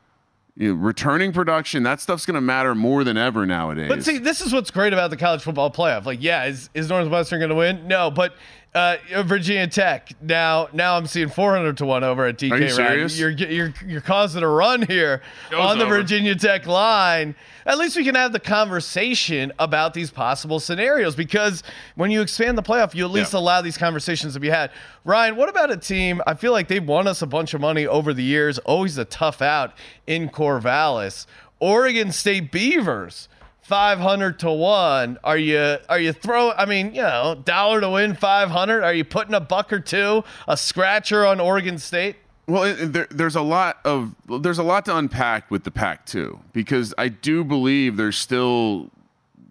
you 0.56 0.74
know, 0.74 0.80
returning 0.80 1.32
production. 1.32 1.84
That 1.84 2.00
stuff's 2.00 2.26
going 2.26 2.34
to 2.34 2.40
matter 2.40 2.74
more 2.74 3.04
than 3.04 3.16
ever 3.16 3.46
nowadays. 3.46 3.88
But 3.88 4.02
see, 4.02 4.18
this 4.18 4.40
is 4.40 4.52
what's 4.52 4.72
great 4.72 4.92
about 4.92 5.10
the 5.10 5.16
college 5.16 5.42
football 5.42 5.70
playoff. 5.70 6.04
Like, 6.04 6.20
yeah, 6.20 6.46
is, 6.46 6.68
is 6.74 6.88
Northwestern 6.88 7.38
going 7.38 7.50
to 7.50 7.54
win? 7.54 7.86
No, 7.86 8.10
but 8.10 8.34
Uh, 8.74 8.96
Virginia 9.24 9.66
Tech. 9.66 10.12
Now, 10.20 10.68
now 10.72 10.96
I'm 10.96 11.06
seeing 11.06 11.30
400 11.30 11.78
to 11.78 11.86
one 11.86 12.04
over 12.04 12.26
at 12.26 12.36
DK. 12.38 12.52
Are 12.52 12.56
you 12.58 12.62
Ryan. 12.66 12.74
serious? 13.08 13.18
You're 13.18 13.30
you're 13.30 13.74
you're 13.86 14.00
causing 14.02 14.42
a 14.42 14.48
run 14.48 14.82
here 14.82 15.22
Goes 15.50 15.60
on 15.60 15.78
the 15.78 15.84
over. 15.86 15.96
Virginia 15.96 16.34
Tech 16.36 16.66
line. 16.66 17.34
At 17.64 17.78
least 17.78 17.96
we 17.96 18.04
can 18.04 18.14
have 18.14 18.32
the 18.32 18.38
conversation 18.40 19.52
about 19.58 19.94
these 19.94 20.10
possible 20.10 20.60
scenarios 20.60 21.16
because 21.16 21.62
when 21.96 22.10
you 22.10 22.20
expand 22.20 22.56
the 22.58 22.62
playoff, 22.62 22.94
you 22.94 23.04
at 23.04 23.10
least 23.10 23.32
Yeah. 23.32 23.40
allow 23.40 23.62
these 23.62 23.78
conversations 23.78 24.34
to 24.34 24.40
be 24.40 24.48
had. 24.50 24.70
Ryan, 25.04 25.36
what 25.36 25.48
about 25.48 25.70
a 25.70 25.76
team? 25.76 26.20
I 26.26 26.34
feel 26.34 26.52
like 26.52 26.68
they've 26.68 26.86
won 26.86 27.06
us 27.08 27.22
a 27.22 27.26
bunch 27.26 27.54
of 27.54 27.60
money 27.60 27.86
over 27.86 28.12
the 28.12 28.22
years. 28.22 28.58
Always 28.60 28.96
a 28.98 29.04
tough 29.06 29.40
out 29.42 29.72
in 30.06 30.28
Corvallis. 30.28 31.26
Oregon 31.58 32.12
State 32.12 32.52
Beavers. 32.52 33.28
500 33.68 34.38
to 34.40 34.50
1 34.50 35.18
are 35.22 35.36
you 35.36 35.76
are 35.90 36.00
you 36.00 36.12
throw 36.14 36.52
i 36.52 36.64
mean 36.64 36.94
you 36.94 37.02
know 37.02 37.38
dollar 37.44 37.82
to 37.82 37.90
win 37.90 38.14
500 38.14 38.82
are 38.82 38.94
you 38.94 39.04
putting 39.04 39.34
a 39.34 39.40
buck 39.40 39.72
or 39.72 39.78
two 39.78 40.24
a 40.48 40.56
scratcher 40.56 41.26
on 41.26 41.38
oregon 41.38 41.78
state 41.78 42.16
Well, 42.46 42.62
it, 42.64 42.76
there, 42.94 43.06
there's 43.10 43.36
a 43.36 43.42
lot 43.42 43.78
of 43.84 44.14
there's 44.40 44.58
a 44.58 44.62
lot 44.62 44.86
to 44.86 44.96
unpack 44.96 45.50
with 45.50 45.64
the 45.64 45.70
pack 45.70 46.06
too, 46.06 46.40
because 46.54 46.94
I 46.96 47.08
do 47.08 47.44
believe 47.44 47.98
they're 47.98 48.10
still 48.10 48.88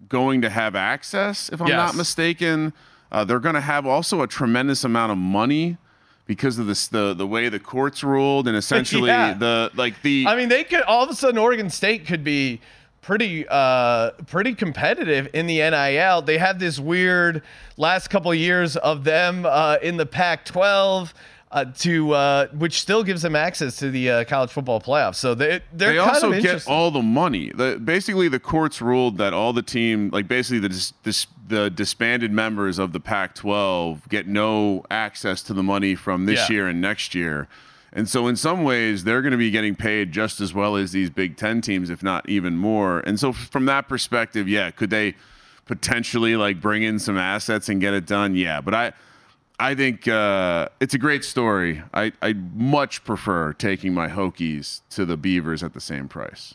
going 0.08 0.42
to 0.42 0.50
have 0.50 0.74
access. 0.74 1.48
If 1.50 1.60
I'm 1.60 1.68
Yes. 1.68 1.76
not 1.76 1.94
mistaken, 1.94 2.72
uh, 3.12 3.22
they're 3.24 3.38
going 3.38 3.54
to 3.54 3.60
have 3.60 3.86
also 3.86 4.22
a 4.22 4.26
tremendous 4.26 4.82
amount 4.82 5.12
of 5.12 5.18
money 5.18 5.76
because 6.26 6.58
of 6.58 6.66
this 6.66 6.88
the 6.88 7.14
the 7.14 7.26
way 7.26 7.48
the 7.48 7.60
courts 7.60 8.02
ruled 8.02 8.48
and 8.48 8.56
essentially 8.56 9.10
Yeah. 9.18 9.34
the 9.34 9.70
like 9.76 10.02
the 10.02 10.24
I 10.26 10.34
mean, 10.34 10.48
they 10.48 10.64
could 10.64 10.82
all 10.82 11.04
of 11.04 11.10
a 11.10 11.14
sudden 11.14 11.38
Oregon 11.38 11.70
State 11.70 12.04
could 12.04 12.24
be 12.24 12.60
pretty 13.00 13.46
uh 13.48 14.10
pretty 14.26 14.54
competitive 14.54 15.28
in 15.32 15.46
the 15.46 15.58
NIL. 15.58 16.22
They 16.22 16.38
had 16.38 16.58
this 16.58 16.78
weird 16.78 17.42
last 17.76 18.08
couple 18.08 18.30
of 18.30 18.38
years 18.38 18.76
of 18.76 19.04
them 19.04 19.46
uh, 19.46 19.76
in 19.82 19.96
the 19.96 20.06
Pac-12 20.06 21.12
uh, 21.50 21.64
to 21.78 22.12
uh, 22.12 22.46
which 22.48 22.80
still 22.80 23.02
gives 23.02 23.22
them 23.22 23.34
access 23.34 23.76
to 23.76 23.90
the 23.90 24.10
uh, 24.10 24.24
college 24.24 24.50
football 24.50 24.80
playoffs. 24.80 25.16
So 25.16 25.34
they 25.34 25.60
they're 25.72 25.92
they 25.92 25.98
kind 25.98 26.10
also 26.10 26.32
of 26.32 26.42
get 26.42 26.66
all 26.68 26.90
the 26.90 27.02
money. 27.02 27.50
The, 27.54 27.80
basically, 27.82 28.28
the 28.28 28.40
courts 28.40 28.82
ruled 28.82 29.16
that 29.18 29.32
all 29.32 29.52
the 29.52 29.62
team, 29.62 30.10
like 30.12 30.28
basically 30.28 30.58
the 30.58 30.68
dis, 30.68 30.92
dis, 31.02 31.26
the 31.46 31.70
disbanded 31.70 32.32
members 32.32 32.78
of 32.78 32.92
the 32.92 33.00
Pac-12, 33.00 34.08
get 34.10 34.26
no 34.26 34.84
access 34.90 35.42
to 35.44 35.54
the 35.54 35.62
money 35.62 35.94
from 35.94 36.26
this 36.26 36.50
Yeah. 36.50 36.54
year 36.56 36.68
and 36.68 36.80
next 36.80 37.14
year. 37.14 37.48
And 37.92 38.08
so, 38.08 38.26
in 38.26 38.36
some 38.36 38.64
ways, 38.64 39.04
they're 39.04 39.22
going 39.22 39.32
to 39.32 39.38
be 39.38 39.50
getting 39.50 39.74
paid 39.74 40.12
just 40.12 40.40
as 40.40 40.52
well 40.52 40.76
as 40.76 40.92
these 40.92 41.10
Big 41.10 41.36
Ten 41.36 41.60
teams, 41.60 41.88
if 41.90 42.02
not 42.02 42.28
even 42.28 42.56
more. 42.56 43.00
And 43.00 43.18
so, 43.18 43.32
from 43.32 43.64
that 43.66 43.88
perspective, 43.88 44.48
yeah, 44.48 44.70
could 44.70 44.90
they 44.90 45.14
potentially 45.64 46.36
like 46.36 46.60
bring 46.60 46.82
in 46.82 46.98
some 46.98 47.16
assets 47.16 47.68
and 47.68 47.80
get 47.80 47.94
it 47.94 48.06
done? 48.06 48.34
Yeah, 48.34 48.60
but 48.60 48.74
I. 48.74 48.92
I 49.60 49.74
think 49.74 50.06
uh, 50.06 50.68
it's 50.78 50.94
a 50.94 50.98
great 50.98 51.24
story. 51.24 51.82
I, 51.92 52.12
I 52.22 52.32
much 52.54 53.02
prefer 53.02 53.52
taking 53.54 53.92
my 53.92 54.06
Hokies 54.06 54.82
to 54.90 55.04
the 55.04 55.16
Beavers 55.16 55.64
at 55.64 55.74
the 55.74 55.80
same 55.80 56.06
price. 56.06 56.54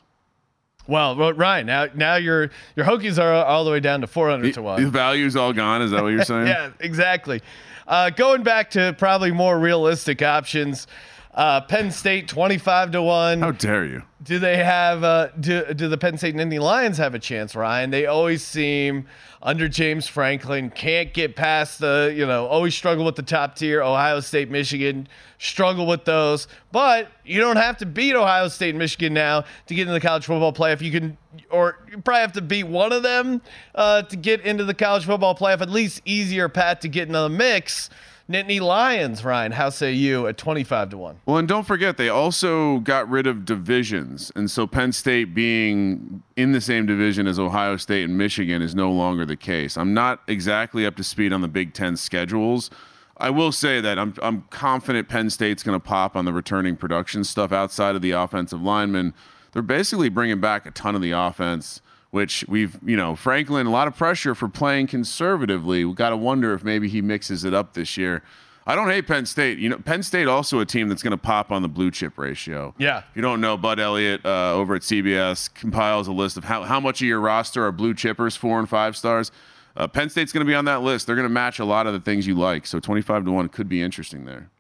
Well, 0.88 1.16
well, 1.16 1.34
Ryan, 1.34 1.66
now 1.66 1.88
now 1.94 2.16
your 2.16 2.50
your 2.76 2.86
Hokies 2.86 3.22
are 3.22 3.34
all 3.46 3.64
the 3.64 3.72
way 3.72 3.80
down 3.80 4.02
to 4.02 4.08
400 4.08 4.54
to 4.54 4.62
1. 4.62 4.84
The 4.84 4.90
value's 4.90 5.36
all 5.36 5.54
gone. 5.54 5.82
Is 5.82 5.92
that 5.92 6.02
what 6.02 6.10
you're 6.10 6.24
saying? 6.26 6.48
yeah, 6.48 6.72
exactly. 6.80 7.42
Uh, 7.88 8.10
going 8.10 8.44
back 8.44 8.72
to 8.72 8.96
probably 8.98 9.32
more 9.32 9.60
realistic 9.60 10.22
options, 10.22 10.88
uh, 11.34 11.62
Penn 11.62 11.92
State 11.92 12.28
25 12.28 12.92
to 12.92 13.02
1. 13.02 13.40
How 13.42 13.52
dare 13.52 13.86
you? 13.86 14.04
Do 14.22 14.40
they 14.40 14.58
have 14.58 15.04
uh, 15.04 15.30
do 15.40 15.74
do 15.74 15.90
the 15.90 15.98
Penn 15.98 16.18
State 16.18 16.36
and 16.36 16.52
Nittany 16.52 16.62
Lions 16.62 16.98
have 16.98 17.14
a 17.14 17.20
chance, 17.20 17.56
Ryan? 17.56 17.90
They 17.90 18.06
always 18.06 18.42
seem 18.42 19.06
under 19.42 19.68
James 19.68 20.08
Franklin 20.08 20.70
can't 20.70 21.14
get 21.14 21.36
past 21.36 21.80
the 21.80 22.14
you 22.16 22.26
know 22.26 22.46
always 22.46 22.74
struggle 22.74 23.04
with 23.04 23.16
the 23.16 23.24
top 23.24 23.56
tier. 23.56 23.82
Ohio 23.82 24.22
State, 24.22 24.50
Michigan 24.50 25.10
struggle 25.40 25.86
with 25.86 26.06
those, 26.06 26.48
but 26.72 27.12
you 27.26 27.42
don't 27.42 27.58
have 27.58 27.78
to 27.80 27.86
beat 27.86 28.16
Ohio 28.16 28.48
State 28.48 28.70
and 28.70 28.80
Michigan 28.80 29.14
now 29.14 29.44
to 29.66 29.76
get 29.76 29.82
into 29.82 29.94
the 29.94 30.00
college 30.00 30.26
football 30.26 30.54
playoff. 30.54 30.80
You 30.80 30.92
can 30.92 31.18
or 31.50 31.80
you 31.92 31.98
probably 31.98 32.22
have 32.22 32.34
to 32.34 32.42
beat 32.42 32.64
one 32.66 32.94
of 32.94 33.04
them 33.04 33.42
uh, 33.76 34.04
to 34.04 34.16
get 34.16 34.40
into 34.42 34.64
the 34.64 34.74
college 34.74 35.06
football 35.06 35.36
playoff. 35.36 35.60
At 35.60 35.70
least 35.70 36.02
easier 36.06 36.48
path 36.48 36.80
to 36.82 36.88
get 36.88 37.08
into 37.08 37.20
the 37.20 37.30
mix. 37.30 37.90
Nittany 38.30 38.62
Lions, 38.62 39.26
Ryan. 39.26 39.52
How 39.52 39.70
say 39.70 39.92
you 39.92 40.28
at 40.28 40.38
twenty 40.38 40.64
five 40.64 40.90
to 40.90 40.98
one? 40.98 41.20
Well, 41.26 41.38
and 41.38 41.48
don't 41.48 41.68
forget, 41.68 41.98
they 41.98 42.10
also 42.10 42.80
got 42.80 43.10
rid 43.10 43.28
of 43.28 43.44
divisions. 43.44 44.32
And 44.36 44.50
so 44.50 44.66
Penn 44.66 44.94
State 44.94 45.34
being 45.34 46.24
in 46.36 46.54
the 46.54 46.62
same 46.62 46.86
division 46.86 47.28
as 47.28 47.38
Ohio 47.38 47.76
State 47.76 48.06
and 48.06 48.18
Michigan 48.18 48.62
is 48.62 48.74
no 48.74 48.92
longer 48.92 49.26
the 49.26 49.36
case. 49.36 49.78
I'm 49.78 49.94
not 49.94 50.22
exactly 50.28 50.86
up 50.86 50.96
to 50.96 51.04
speed 51.04 51.34
on 51.34 51.42
the 51.42 51.48
Big 51.50 51.74
Ten 51.74 51.98
schedules. 51.98 52.70
I 53.18 53.30
will 53.30 53.52
say 53.52 53.80
that 53.80 54.00
I'm, 54.00 54.16
I'm 54.24 54.42
confident 54.50 55.08
Penn 55.08 55.30
State's 55.30 55.62
going 55.62 55.80
to 55.80 55.86
pop 55.86 56.16
on 56.16 56.26
the 56.26 56.34
returning 56.34 56.76
production 56.76 57.24
stuff 57.24 57.52
outside 57.52 57.96
of 57.96 58.02
the 58.02 58.12
offensive 58.12 58.62
linemen. 58.62 59.14
They're 59.52 59.62
basically 59.62 60.10
bringing 60.10 60.42
back 60.42 60.66
a 60.66 60.72
ton 60.72 60.96
of 60.96 61.02
the 61.02 61.12
offense, 61.12 61.80
which 62.14 62.46
we've, 62.48 62.78
you 62.86 62.96
know, 62.96 63.16
Franklin, 63.16 63.66
a 63.66 63.72
lot 63.72 63.88
of 63.88 63.98
pressure 63.98 64.36
for 64.36 64.48
playing 64.48 64.86
conservatively. 64.86 65.84
We 65.84 65.96
got 65.96 66.12
to 66.12 66.16
wonder 66.16 66.54
if 66.54 66.64
maybe 66.64 66.88
he 66.88 67.02
mixes 67.02 67.44
it 67.44 67.56
up 67.56 67.74
this 67.74 67.98
year. 67.98 68.22
I 68.68 68.76
don't 68.76 68.88
hate 68.88 69.08
Penn 69.08 69.26
State. 69.26 69.58
You 69.58 69.70
know, 69.70 69.80
Penn 69.80 70.04
State 70.04 70.28
also 70.28 70.60
a 70.60 70.66
team 70.66 70.90
that's 70.90 71.02
going 71.02 71.10
to 71.10 71.18
pop 71.18 71.52
on 71.52 71.64
the 71.64 71.68
blue 71.68 71.90
chip 71.90 72.20
ratio. 72.20 72.76
Yeah. 72.78 73.00
If 73.00 73.16
you 73.16 73.24
don't 73.24 73.42
know, 73.42 73.58
Bud 73.58 73.80
Elliott 73.80 74.24
uh, 74.24 74.54
over 74.54 74.76
at 74.76 74.84
CBS 74.84 75.52
compiles 75.56 76.08
a 76.08 76.12
list 76.12 76.38
of 76.38 76.44
how, 76.44 76.62
how 76.62 76.80
much 76.80 77.02
of 77.02 77.08
your 77.08 77.20
roster 77.20 77.66
are 77.66 77.72
blue 77.72 77.96
chippers, 77.96 78.38
four 78.38 78.60
and 78.60 78.70
five 78.70 78.96
stars. 78.96 79.32
Uh, 79.76 79.88
Penn 79.88 80.08
State's 80.12 80.32
going 80.32 80.46
to 80.46 80.48
be 80.50 80.54
on 80.54 80.66
that 80.66 80.84
list. 80.84 81.08
They're 81.08 81.16
going 81.16 81.28
to 81.28 81.34
match 81.34 81.58
a 81.58 81.66
lot 81.66 81.88
of 81.88 81.94
the 81.94 82.00
things 82.00 82.28
you 82.28 82.36
like. 82.36 82.68
So 82.68 82.80
25 82.80 83.26
to 83.26 83.32
1 83.32 83.50
could 83.50 83.68
be 83.68 83.82
interesting 83.82 84.26
there. 84.26 84.52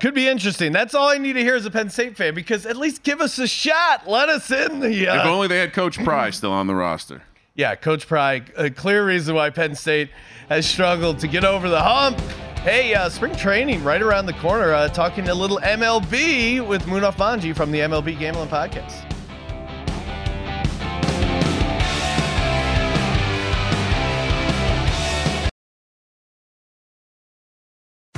Could 0.00 0.14
be 0.14 0.28
interesting. 0.28 0.72
That's 0.72 0.94
all 0.94 1.08
I 1.08 1.16
need 1.18 1.32
to 1.34 1.40
hear 1.40 1.54
as 1.54 1.64
a 1.64 1.70
Penn 1.70 1.88
State 1.88 2.16
fan 2.16 2.34
because 2.34 2.66
at 2.66 2.76
least 2.76 3.02
give 3.02 3.20
us 3.20 3.38
a 3.38 3.46
shot. 3.46 4.06
Let 4.06 4.28
us 4.28 4.50
in 4.50 4.80
the. 4.80 5.08
Uh, 5.08 5.20
if 5.20 5.24
only 5.26 5.48
they 5.48 5.58
had 5.58 5.72
Coach 5.72 6.02
Pry 6.04 6.30
still 6.30 6.52
on 6.52 6.66
the 6.66 6.74
roster. 6.74 7.22
yeah, 7.54 7.74
Coach 7.76 8.06
Pry, 8.06 8.42
a 8.56 8.68
clear 8.70 9.06
reason 9.06 9.34
why 9.34 9.48
Penn 9.50 9.74
State 9.74 10.10
has 10.50 10.66
struggled 10.66 11.18
to 11.20 11.28
get 11.28 11.44
over 11.44 11.68
the 11.70 11.82
hump. 11.82 12.20
Hey, 12.60 12.94
uh, 12.94 13.08
spring 13.08 13.34
training 13.36 13.82
right 13.84 14.02
around 14.02 14.26
the 14.26 14.32
corner. 14.34 14.74
Uh, 14.74 14.88
talking 14.88 15.28
a 15.28 15.34
little 15.34 15.58
MLB 15.60 16.66
with 16.66 16.82
Munaf 16.82 17.14
Manji 17.14 17.56
from 17.56 17.70
the 17.70 17.78
MLB 17.78 18.18
Gambling 18.18 18.48
Podcast. 18.48 19.05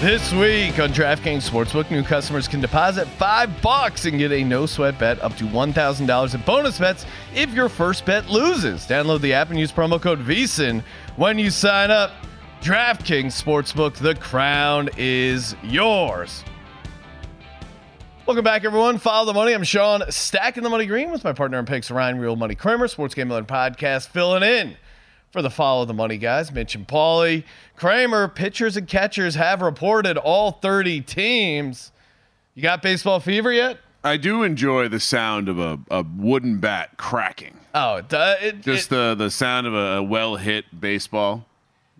This 0.00 0.30
week 0.30 0.78
on 0.78 0.90
DraftKings 0.90 1.48
Sportsbook, 1.48 1.90
new 1.90 2.02
customers 2.02 2.46
can 2.46 2.60
deposit 2.60 3.08
five 3.08 3.62
bucks 3.62 4.04
and 4.04 4.18
get 4.18 4.30
a 4.30 4.44
no 4.44 4.66
sweat 4.66 4.98
bet 4.98 5.18
up 5.22 5.34
to 5.38 5.44
$1,000 5.44 6.34
in 6.34 6.40
bonus 6.42 6.78
bets 6.78 7.06
if 7.34 7.54
your 7.54 7.70
first 7.70 8.04
bet 8.04 8.28
loses. 8.28 8.82
Download 8.86 9.22
the 9.22 9.32
app 9.32 9.48
and 9.48 9.58
use 9.58 9.72
promo 9.72 9.98
code 9.98 10.18
VSIN 10.20 10.82
when 11.16 11.38
you 11.38 11.48
sign 11.48 11.90
up. 11.90 12.12
DraftKings 12.60 13.42
Sportsbook, 13.42 13.94
the 13.94 14.14
crown 14.16 14.90
is 14.98 15.56
yours. 15.62 16.44
Welcome 18.26 18.44
back, 18.44 18.66
everyone. 18.66 18.98
Follow 18.98 19.24
the 19.24 19.32
money. 19.32 19.54
I'm 19.54 19.64
Sean, 19.64 20.02
stacking 20.10 20.62
the 20.62 20.68
money 20.68 20.84
green 20.84 21.10
with 21.10 21.24
my 21.24 21.32
partner 21.32 21.58
in 21.58 21.64
picks, 21.64 21.90
Ryan 21.90 22.18
Real 22.18 22.36
Money 22.36 22.54
Kramer, 22.54 22.88
Sports 22.88 23.14
Gambling 23.14 23.46
Podcast, 23.46 24.08
filling 24.08 24.42
in 24.42 24.76
for 25.36 25.42
the 25.42 25.50
follow 25.50 25.84
the 25.84 25.92
money 25.92 26.16
guys, 26.16 26.50
Mitch 26.50 26.74
and 26.74 26.88
Paulie. 26.88 27.44
Kramer, 27.76 28.26
pitchers 28.26 28.74
and 28.74 28.88
catchers 28.88 29.34
have 29.34 29.60
reported 29.60 30.16
all 30.16 30.50
30 30.50 31.02
teams. 31.02 31.92
You 32.54 32.62
got 32.62 32.80
baseball 32.80 33.20
fever 33.20 33.52
yet? 33.52 33.76
I 34.02 34.16
do 34.16 34.42
enjoy 34.44 34.88
the 34.88 34.98
sound 34.98 35.50
of 35.50 35.58
a, 35.58 35.78
a 35.90 36.02
wooden 36.02 36.56
bat 36.56 36.96
cracking. 36.96 37.60
Oh, 37.74 37.96
it, 37.96 38.14
uh, 38.14 38.36
it, 38.40 38.62
Just 38.62 38.88
the, 38.88 39.14
the 39.14 39.30
sound 39.30 39.66
of 39.66 39.74
a, 39.74 39.98
a 39.98 40.02
well 40.02 40.36
hit 40.36 40.64
baseball. 40.80 41.44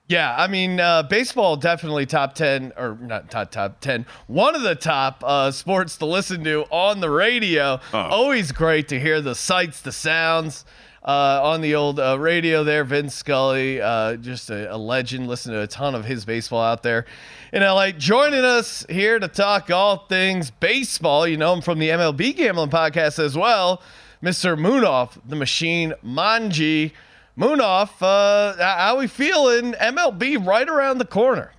Yeah, 0.08 0.34
I 0.34 0.46
mean, 0.46 0.80
uh, 0.80 1.02
baseball 1.02 1.56
definitely 1.56 2.06
top 2.06 2.36
10, 2.36 2.72
or 2.78 2.96
not 3.02 3.30
top, 3.30 3.50
top 3.50 3.80
10, 3.80 4.06
one 4.28 4.54
of 4.54 4.62
the 4.62 4.76
top 4.76 5.22
uh, 5.26 5.50
sports 5.50 5.98
to 5.98 6.06
listen 6.06 6.42
to 6.44 6.62
on 6.70 7.00
the 7.00 7.10
radio. 7.10 7.80
Always 7.92 8.50
great 8.52 8.88
to 8.88 8.98
hear 8.98 9.20
the 9.20 9.34
sights, 9.34 9.82
the 9.82 9.92
sounds 9.92 10.64
uh, 11.06 11.40
on 11.42 11.60
the 11.60 11.74
old 11.74 12.00
uh, 12.00 12.18
radio 12.18 12.64
there. 12.64 12.84
Vince 12.84 13.14
Scully, 13.14 13.80
uh, 13.80 14.16
just 14.16 14.50
a, 14.50 14.74
a 14.74 14.76
legend. 14.76 15.28
Listen 15.28 15.52
to 15.52 15.62
a 15.62 15.66
ton 15.66 15.94
of 15.94 16.04
his 16.04 16.24
baseball 16.24 16.62
out 16.62 16.82
there 16.82 17.06
in 17.52 17.62
LA. 17.62 17.92
Joining 17.92 18.44
us 18.44 18.84
here 18.90 19.18
to 19.18 19.28
talk 19.28 19.70
all 19.70 20.06
things 20.06 20.50
baseball. 20.50 21.26
You 21.26 21.36
know 21.36 21.52
him 21.52 21.60
from 21.60 21.78
the 21.78 21.90
MLB 21.90 22.36
Gambling 22.36 22.70
Podcast 22.70 23.18
as 23.18 23.36
well, 23.36 23.80
Mr. 24.22 24.58
Munaf, 24.58 25.18
the 25.26 25.36
Machine 25.36 25.94
Manji. 26.04 26.92
Munaf, 27.38 27.90
uh, 28.00 28.56
how 28.56 28.98
we 28.98 29.06
feeling? 29.06 29.74
MLB 29.74 30.44
right 30.44 30.68
around 30.68 30.98
the 30.98 31.04
corner. 31.04 31.52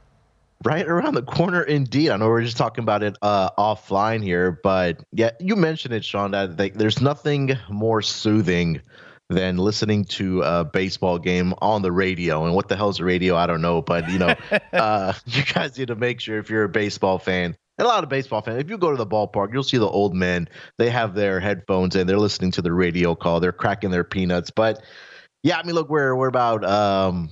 Right 0.64 0.88
around 0.88 1.14
the 1.14 1.22
corner, 1.22 1.62
indeed. 1.62 2.10
I 2.10 2.18
know 2.18 2.28
we're 2.28 2.41
just 2.41 2.58
talking 2.58 2.84
about 2.84 3.04
it 3.04 3.16
uh, 3.22 3.52
offline 3.60 4.24
here, 4.24 4.60
but 4.64 5.04
yeah, 5.14 5.30
you 5.39 5.56
mentioned 5.56 5.93
it, 5.93 6.04
Sean. 6.04 6.32
That 6.32 6.58
there's 6.74 7.00
nothing 7.00 7.52
more 7.70 8.02
soothing 8.02 8.82
than 9.30 9.57
listening 9.57 10.05
to 10.05 10.41
a 10.41 10.63
baseball 10.63 11.19
game 11.19 11.53
on 11.59 11.82
the 11.82 11.91
radio. 11.91 12.45
And 12.45 12.55
what 12.55 12.69
the 12.69 12.75
hell's 12.75 12.99
a 12.99 13.03
radio? 13.03 13.36
I 13.36 13.45
don't 13.45 13.61
know, 13.61 13.82
but 13.82 14.09
you 14.09 14.19
know, 14.19 14.36
uh, 14.73 15.13
you 15.25 15.43
guys 15.43 15.78
need 15.78 15.89
to 15.89 15.95
make 15.95 16.19
sure 16.19 16.38
if 16.38 16.49
you're 16.49 16.63
a 16.63 16.69
baseball 16.69 17.19
fan. 17.19 17.55
And 17.78 17.86
a 17.86 17.89
lot 17.89 18.03
of 18.03 18.09
baseball 18.09 18.41
fans, 18.41 18.59
if 18.59 18.69
you 18.69 18.78
go 18.78 18.89
to 18.89 18.97
the 18.97 19.05
ballpark, 19.05 19.53
you'll 19.53 19.63
see 19.63 19.78
the 19.78 19.88
old 19.88 20.15
men. 20.15 20.49
They 20.78 20.89
have 20.89 21.13
their 21.13 21.39
headphones 21.39 21.95
and 21.95 22.09
they're 22.09 22.17
listening 22.17 22.51
to 22.51 22.61
the 22.61 22.73
radio 22.73 23.13
call. 23.13 23.39
They're 23.39 23.51
cracking 23.51 23.91
their 23.91 24.03
peanuts. 24.03 24.49
But 24.49 24.82
yeah, 25.43 25.57
I 25.59 25.63
mean, 25.63 25.75
look, 25.75 25.89
we're 25.89 26.15
we're 26.15 26.28
about 26.28 26.65
um, 26.65 27.30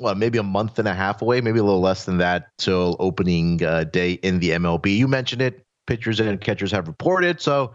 well, 0.00 0.14
maybe 0.14 0.38
a 0.38 0.42
month 0.42 0.78
and 0.78 0.88
a 0.88 0.94
half 0.94 1.22
away, 1.22 1.40
maybe 1.40 1.58
a 1.58 1.64
little 1.64 1.80
less 1.80 2.04
than 2.04 2.18
that 2.18 2.48
till 2.58 2.96
opening 2.98 3.62
uh, 3.62 3.84
day 3.84 4.12
in 4.12 4.40
the 4.40 4.50
MLB. 4.50 4.96
You 4.96 5.08
mentioned 5.08 5.42
it. 5.42 5.62
Pitchers 5.86 6.20
and 6.20 6.40
catchers 6.40 6.70
have 6.72 6.86
reported. 6.86 7.40
So 7.40 7.72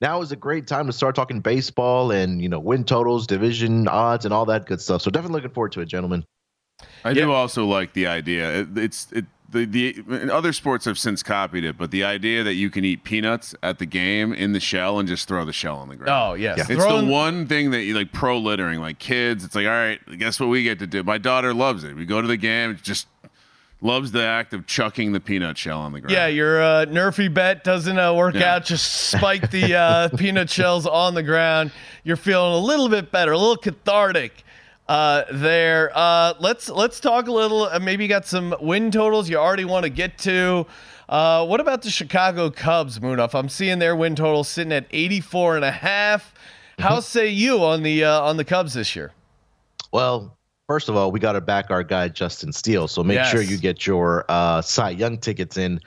now 0.00 0.20
is 0.22 0.32
a 0.32 0.36
great 0.36 0.66
time 0.66 0.86
to 0.86 0.92
start 0.92 1.14
talking 1.14 1.40
baseball 1.40 2.10
and 2.10 2.40
you 2.42 2.48
know 2.48 2.58
win 2.58 2.84
totals, 2.84 3.26
division 3.26 3.88
odds, 3.88 4.24
and 4.24 4.32
all 4.34 4.46
that 4.46 4.66
good 4.66 4.80
stuff. 4.80 5.02
So 5.02 5.10
definitely 5.10 5.36
looking 5.36 5.50
forward 5.54 5.72
to 5.72 5.80
it, 5.80 5.86
gentlemen. 5.86 6.24
I 7.04 7.12
do 7.12 7.30
also 7.32 7.66
like 7.66 7.92
the 7.92 8.06
idea. 8.06 8.60
It, 8.60 8.78
it's 8.78 9.12
it 9.12 9.26
the 9.50 9.64
the 9.66 10.02
and 10.08 10.30
other 10.30 10.52
sports 10.52 10.84
have 10.84 10.98
since 10.98 11.22
copied 11.22 11.64
it, 11.64 11.76
but 11.76 11.90
the 11.90 12.04
idea 12.04 12.42
that 12.44 12.54
you 12.54 12.70
can 12.70 12.84
eat 12.84 13.04
peanuts 13.04 13.54
at 13.62 13.78
the 13.78 13.86
game 13.86 14.32
in 14.32 14.52
the 14.52 14.60
shell 14.60 14.98
and 14.98 15.08
just 15.08 15.26
throw 15.28 15.44
the 15.44 15.52
shell 15.52 15.76
on 15.76 15.88
the 15.88 15.96
ground. 15.96 16.10
Oh 16.10 16.34
yes, 16.34 16.58
It's 16.70 16.82
Throwing- 16.82 17.06
the 17.06 17.12
one 17.12 17.46
thing 17.46 17.70
that 17.72 17.82
you 17.82 17.94
like 17.94 18.12
pro 18.12 18.38
littering, 18.38 18.80
like 18.80 18.98
kids. 18.98 19.44
It's 19.44 19.54
like, 19.54 19.66
all 19.66 19.72
right, 19.72 19.98
guess 20.18 20.38
what 20.40 20.48
we 20.48 20.62
get 20.62 20.78
to 20.78 20.86
do? 20.86 21.02
My 21.02 21.18
daughter 21.18 21.52
loves 21.52 21.84
it. 21.84 21.96
We 21.96 22.06
go 22.06 22.22
to 22.22 22.28
the 22.28 22.36
game, 22.36 22.78
just 22.82 23.06
loves 23.80 24.12
the 24.12 24.22
act 24.22 24.52
of 24.52 24.66
chucking 24.66 25.12
the 25.12 25.20
peanut 25.20 25.56
shell 25.56 25.80
on 25.80 25.92
the 25.92 26.00
ground. 26.00 26.12
Yeah, 26.12 26.26
your 26.26 26.62
uh, 26.62 26.84
Nerfy 26.86 27.32
bet 27.32 27.64
doesn't 27.64 27.98
uh, 27.98 28.14
work 28.14 28.34
Yeah. 28.34 28.56
out. 28.56 28.64
Just 28.64 29.10
spike 29.10 29.50
the 29.50 29.74
uh, 29.74 30.08
peanut 30.16 30.50
shells 30.50 30.86
on 30.86 31.14
the 31.14 31.22
ground. 31.22 31.72
You're 32.04 32.16
feeling 32.16 32.52
a 32.52 32.58
little 32.64 32.88
bit 32.88 33.10
better, 33.10 33.32
a 33.32 33.38
little 33.38 33.56
cathartic 33.56 34.44
uh, 34.88 35.24
there. 35.32 35.90
Uh, 35.94 36.34
let's 36.40 36.68
let's 36.68 37.00
talk 37.00 37.28
a 37.28 37.32
little. 37.32 37.64
Uh, 37.64 37.78
maybe 37.78 38.04
you 38.04 38.08
got 38.08 38.26
some 38.26 38.54
win 38.60 38.90
totals 38.90 39.28
you 39.30 39.36
already 39.36 39.64
want 39.64 39.84
to 39.84 39.90
get 39.90 40.18
to. 40.18 40.66
Uh, 41.08 41.44
what 41.44 41.58
about 41.60 41.82
the 41.82 41.90
Chicago 41.90 42.50
Cubs, 42.50 42.98
Munaf? 43.00 43.34
I'm 43.34 43.48
seeing 43.48 43.78
their 43.80 43.96
win 43.96 44.14
total 44.14 44.44
sitting 44.44 44.72
at 44.72 44.86
84 44.92 45.56
and 45.56 45.64
a 45.64 45.70
half. 45.72 46.32
How 46.78 47.00
say 47.00 47.28
you 47.28 47.62
on 47.64 47.82
the 47.82 48.04
uh, 48.04 48.20
on 48.22 48.36
the 48.36 48.44
Cubs 48.44 48.74
this 48.74 48.94
year? 48.94 49.12
Well, 49.92 50.36
first 50.70 50.88
of 50.88 50.96
all, 50.96 51.10
we 51.10 51.18
got 51.18 51.32
to 51.32 51.40
back 51.40 51.68
our 51.72 51.82
guy 51.82 52.06
Justin 52.06 52.52
Steele. 52.52 52.86
So 52.86 53.02
make 53.02 53.24
sure 53.24 53.42
you 53.42 53.58
get 53.58 53.88
your 53.88 54.24
uh, 54.28 54.62
Cy 54.62 54.90
Young 54.90 55.18
tickets 55.18 55.56
in 55.56 55.80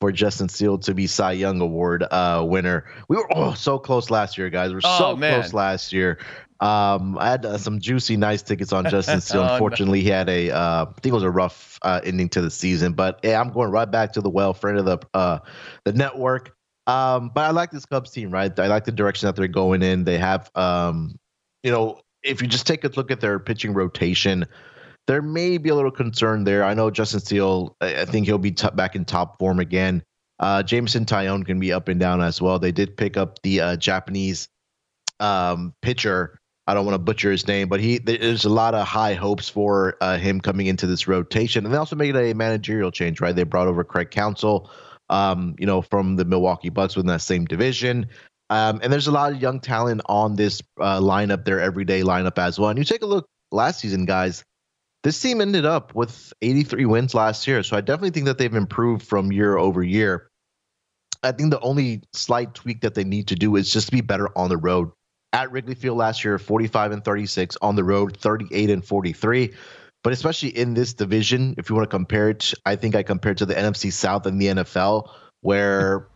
for 0.00 0.12
Justin 0.12 0.48
Steele 0.48 0.78
to 0.78 0.94
be 0.94 1.08
Cy 1.08 1.32
Young 1.32 1.60
Award 1.60 2.04
uh, 2.12 2.44
winner. 2.46 2.84
We 3.08 3.16
were 3.16 3.26
oh, 3.34 3.54
so 3.54 3.80
close 3.80 4.10
last 4.10 4.38
year, 4.38 4.48
guys. 4.48 4.70
We 4.70 4.76
are 4.76 4.80
Oh, 4.84 4.98
so 4.98 5.16
man. 5.16 5.40
close 5.40 5.52
last 5.52 5.92
year. 5.92 6.18
Um, 6.60 7.18
I 7.18 7.30
had 7.30 7.44
uh, 7.44 7.58
some 7.58 7.80
juicy, 7.80 8.16
nice 8.16 8.40
tickets 8.42 8.72
on 8.72 8.88
Justin 8.88 9.20
Steele. 9.22 9.40
Oh, 9.40 9.46
no. 9.46 9.52
Unfortunately, 9.54 10.02
he 10.02 10.08
had 10.08 10.28
a, 10.28 10.52
uh, 10.52 10.84
I 10.84 11.00
think 11.00 11.06
it 11.06 11.14
was 11.14 11.24
a 11.24 11.30
rough 11.32 11.80
uh, 11.82 12.00
ending 12.04 12.28
to 12.28 12.40
the 12.40 12.50
season. 12.52 12.92
But 12.92 13.18
yeah, 13.24 13.40
I'm 13.40 13.50
going 13.50 13.72
right 13.72 13.90
back 13.90 14.12
to 14.12 14.20
the 14.20 14.30
well, 14.30 14.54
friend 14.54 14.78
of 14.78 14.84
the 14.84 14.98
uh, 15.14 15.40
the 15.84 15.94
network. 15.94 16.54
Um, 16.86 17.32
but 17.34 17.40
I 17.40 17.50
like 17.50 17.72
this 17.72 17.86
Cubs 17.86 18.12
team, 18.12 18.30
right? 18.30 18.56
I 18.56 18.68
like 18.68 18.84
the 18.84 18.92
direction 18.92 19.26
that 19.26 19.34
they're 19.34 19.48
going 19.48 19.82
in. 19.82 20.04
They 20.04 20.16
have, 20.16 20.48
um, 20.54 21.18
you 21.64 21.72
know, 21.72 22.00
if 22.28 22.42
you 22.42 22.48
just 22.48 22.66
take 22.66 22.84
a 22.84 22.88
look 22.88 23.10
at 23.10 23.20
their 23.20 23.38
pitching 23.38 23.74
rotation, 23.74 24.46
there 25.06 25.22
may 25.22 25.56
be 25.58 25.70
a 25.70 25.74
little 25.74 25.90
concern 25.90 26.44
there. 26.44 26.62
I 26.62 26.74
know 26.74 26.90
Justin 26.90 27.20
Steele, 27.20 27.74
I 27.80 28.04
think 28.04 28.26
he'll 28.26 28.38
be 28.38 28.52
t- 28.52 28.68
back 28.74 28.94
in 28.94 29.04
top 29.04 29.38
form 29.38 29.58
again. 29.58 30.02
Uh, 30.38 30.62
Jameson 30.62 31.04
Taillon 31.06 31.44
can 31.44 31.58
be 31.58 31.72
up 31.72 31.88
and 31.88 31.98
down 31.98 32.20
as 32.20 32.40
well. 32.40 32.58
They 32.58 32.72
did 32.72 32.96
pick 32.96 33.16
up 33.16 33.40
the 33.42 33.60
uh, 33.60 33.76
Japanese 33.76 34.48
um, 35.18 35.74
pitcher. 35.82 36.38
I 36.66 36.74
don't 36.74 36.84
want 36.84 36.94
to 36.94 36.98
butcher 36.98 37.30
his 37.30 37.48
name, 37.48 37.68
but 37.68 37.80
he 37.80 37.98
there's 37.98 38.44
a 38.44 38.50
lot 38.50 38.74
of 38.74 38.86
high 38.86 39.14
hopes 39.14 39.48
for 39.48 39.96
uh, 40.02 40.18
him 40.18 40.40
coming 40.40 40.66
into 40.66 40.86
this 40.86 41.08
rotation, 41.08 41.64
and 41.64 41.72
they 41.72 41.78
also 41.78 41.96
made 41.96 42.14
a 42.14 42.34
managerial 42.34 42.90
change, 42.90 43.22
right? 43.22 43.34
They 43.34 43.44
brought 43.44 43.68
over 43.68 43.82
Craig 43.84 44.10
Counsell, 44.10 44.70
um, 45.08 45.56
you 45.58 45.66
know, 45.66 45.80
from 45.80 46.16
the 46.16 46.26
Milwaukee 46.26 46.68
Bucks 46.68 46.94
within 46.94 47.08
that 47.08 47.22
same 47.22 47.46
division. 47.46 48.06
Um, 48.50 48.80
and 48.82 48.92
there's 48.92 49.06
a 49.06 49.12
lot 49.12 49.32
of 49.32 49.42
young 49.42 49.60
talent 49.60 50.00
on 50.06 50.36
this 50.36 50.62
uh, 50.80 51.00
lineup, 51.00 51.44
their 51.44 51.60
everyday 51.60 52.02
lineup 52.02 52.38
as 52.38 52.58
well. 52.58 52.70
And 52.70 52.78
you 52.78 52.84
take 52.84 53.02
a 53.02 53.06
look 53.06 53.28
last 53.50 53.80
season, 53.80 54.06
guys. 54.06 54.44
This 55.04 55.20
team 55.20 55.40
ended 55.40 55.64
up 55.64 55.94
with 55.94 56.32
83 56.42 56.86
wins 56.86 57.14
last 57.14 57.46
year, 57.46 57.62
so 57.62 57.76
I 57.76 57.80
definitely 57.80 58.10
think 58.10 58.26
that 58.26 58.38
they've 58.38 58.52
improved 58.52 59.06
from 59.06 59.30
year 59.30 59.56
over 59.56 59.82
year. 59.82 60.28
I 61.22 61.32
think 61.32 61.50
the 61.50 61.60
only 61.60 62.02
slight 62.12 62.54
tweak 62.54 62.80
that 62.80 62.94
they 62.94 63.04
need 63.04 63.28
to 63.28 63.36
do 63.36 63.56
is 63.56 63.72
just 63.72 63.86
to 63.86 63.92
be 63.92 64.00
better 64.00 64.28
on 64.36 64.48
the 64.48 64.56
road. 64.56 64.90
At 65.32 65.52
Wrigley 65.52 65.74
Field 65.74 65.98
last 65.98 66.24
year, 66.24 66.38
45 66.38 66.92
and 66.92 67.04
36 67.04 67.56
on 67.60 67.76
the 67.76 67.84
road, 67.84 68.16
38 68.16 68.70
and 68.70 68.84
43. 68.84 69.52
But 70.02 70.12
especially 70.12 70.56
in 70.56 70.74
this 70.74 70.94
division, 70.94 71.54
if 71.58 71.68
you 71.68 71.76
want 71.76 71.88
to 71.88 71.96
compare 71.96 72.30
it, 72.30 72.54
I 72.64 72.76
think 72.76 72.94
I 72.94 73.02
compare 73.02 73.32
it 73.32 73.38
to 73.38 73.46
the 73.46 73.54
NFC 73.54 73.92
South 73.92 74.26
and 74.26 74.40
the 74.40 74.46
NFL, 74.46 75.10
where 75.42 76.08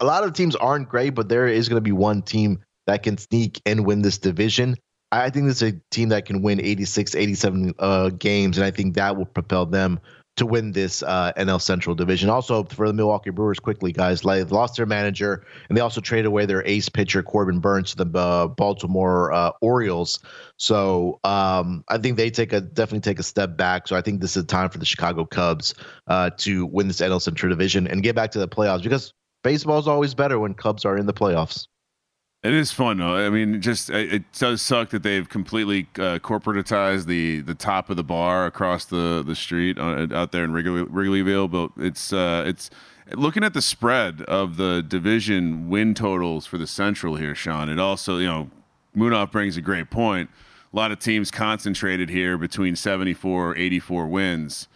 a 0.00 0.04
lot 0.04 0.24
of 0.24 0.32
teams 0.32 0.56
aren't 0.56 0.88
great, 0.88 1.10
but 1.10 1.28
there 1.28 1.46
is 1.46 1.68
going 1.68 1.76
to 1.76 1.84
be 1.84 1.92
one 1.92 2.22
team 2.22 2.60
that 2.86 3.02
can 3.02 3.18
sneak 3.18 3.60
and 3.66 3.84
win 3.84 4.02
this 4.02 4.18
division. 4.18 4.76
I 5.12 5.30
think 5.30 5.46
this 5.46 5.62
is 5.62 5.74
a 5.74 5.80
team 5.90 6.10
that 6.10 6.26
can 6.26 6.42
win 6.42 6.60
86, 6.60 7.14
87 7.14 7.74
uh, 7.78 8.10
games, 8.10 8.58
and 8.58 8.64
I 8.64 8.70
think 8.70 8.94
that 8.94 9.16
will 9.16 9.26
propel 9.26 9.64
them 9.66 10.00
to 10.36 10.44
win 10.44 10.72
this 10.72 11.02
uh, 11.02 11.32
NL 11.38 11.60
Central 11.60 11.94
division. 11.94 12.28
Also, 12.28 12.64
for 12.64 12.86
the 12.86 12.92
Milwaukee 12.92 13.30
Brewers, 13.30 13.58
quickly, 13.58 13.92
guys, 13.92 14.24
like, 14.24 14.50
lost 14.50 14.76
their 14.76 14.84
manager, 14.84 15.46
and 15.68 15.76
they 15.76 15.80
also 15.80 16.00
traded 16.00 16.26
away 16.26 16.44
their 16.44 16.62
ace 16.66 16.88
pitcher 16.88 17.22
Corbin 17.22 17.60
Burnes 17.60 17.94
to 17.94 18.04
the 18.04 18.18
uh, 18.18 18.46
Baltimore 18.48 19.32
uh, 19.32 19.52
Orioles. 19.62 20.18
So 20.58 21.20
um, 21.24 21.84
I 21.88 21.98
think 21.98 22.18
they 22.18 22.30
take 22.30 22.52
a 22.52 22.60
definitely 22.60 23.00
take 23.00 23.18
a 23.18 23.22
step 23.22 23.56
back. 23.56 23.88
So 23.88 23.96
I 23.96 24.02
think 24.02 24.20
this 24.20 24.36
is 24.36 24.44
time 24.44 24.68
for 24.68 24.78
the 24.78 24.84
Chicago 24.84 25.24
Cubs 25.24 25.74
uh, 26.06 26.30
to 26.38 26.66
win 26.66 26.88
this 26.88 27.00
NL 27.00 27.22
Central 27.22 27.48
division 27.48 27.86
and 27.86 28.02
get 28.02 28.14
back 28.14 28.32
to 28.32 28.38
the 28.38 28.48
playoffs 28.48 28.82
because 28.82 29.14
baseball 29.46 29.78
is 29.78 29.86
always 29.86 30.12
better 30.12 30.40
when 30.40 30.54
Cubs 30.54 30.84
are 30.84 30.98
in 30.98 31.06
the 31.06 31.14
playoffs. 31.14 31.68
It 32.42 32.52
is 32.52 32.72
fun 32.72 32.98
though. 32.98 33.14
I 33.14 33.30
mean, 33.30 33.60
just 33.62 33.90
it, 33.90 34.12
it 34.12 34.32
does 34.32 34.60
suck 34.60 34.90
that 34.90 35.04
they've 35.04 35.28
completely 35.28 35.86
uh, 35.94 36.18
corporatized 36.18 37.06
the 37.06 37.42
the 37.42 37.54
top 37.54 37.88
of 37.88 37.96
the 37.96 38.02
bar 38.02 38.46
across 38.46 38.86
the 38.86 39.22
the 39.24 39.36
street 39.36 39.78
uh, 39.78 40.08
out 40.12 40.32
there 40.32 40.42
in 40.42 40.52
Wrigley, 40.52 40.82
Wrigleyville. 40.84 41.48
But 41.48 41.70
it's 41.76 42.12
uh, 42.12 42.42
it's 42.44 42.70
looking 43.12 43.44
at 43.44 43.54
the 43.54 43.62
spread 43.62 44.22
of 44.22 44.56
the 44.56 44.82
division 44.82 45.70
win 45.70 45.94
totals 45.94 46.44
for 46.44 46.58
the 46.58 46.66
Central 46.66 47.14
here, 47.14 47.36
Sean. 47.36 47.68
It 47.68 47.78
also 47.78 48.18
you 48.18 48.26
know 48.26 48.50
Munaf 48.96 49.30
brings 49.30 49.56
a 49.56 49.62
great 49.62 49.90
point. 49.90 50.28
A 50.72 50.76
lot 50.76 50.90
of 50.90 50.98
teams 50.98 51.30
concentrated 51.30 52.10
here 52.10 52.36
between 52.36 52.74
74, 52.74 53.56
84 53.56 54.06
wins 54.08 54.66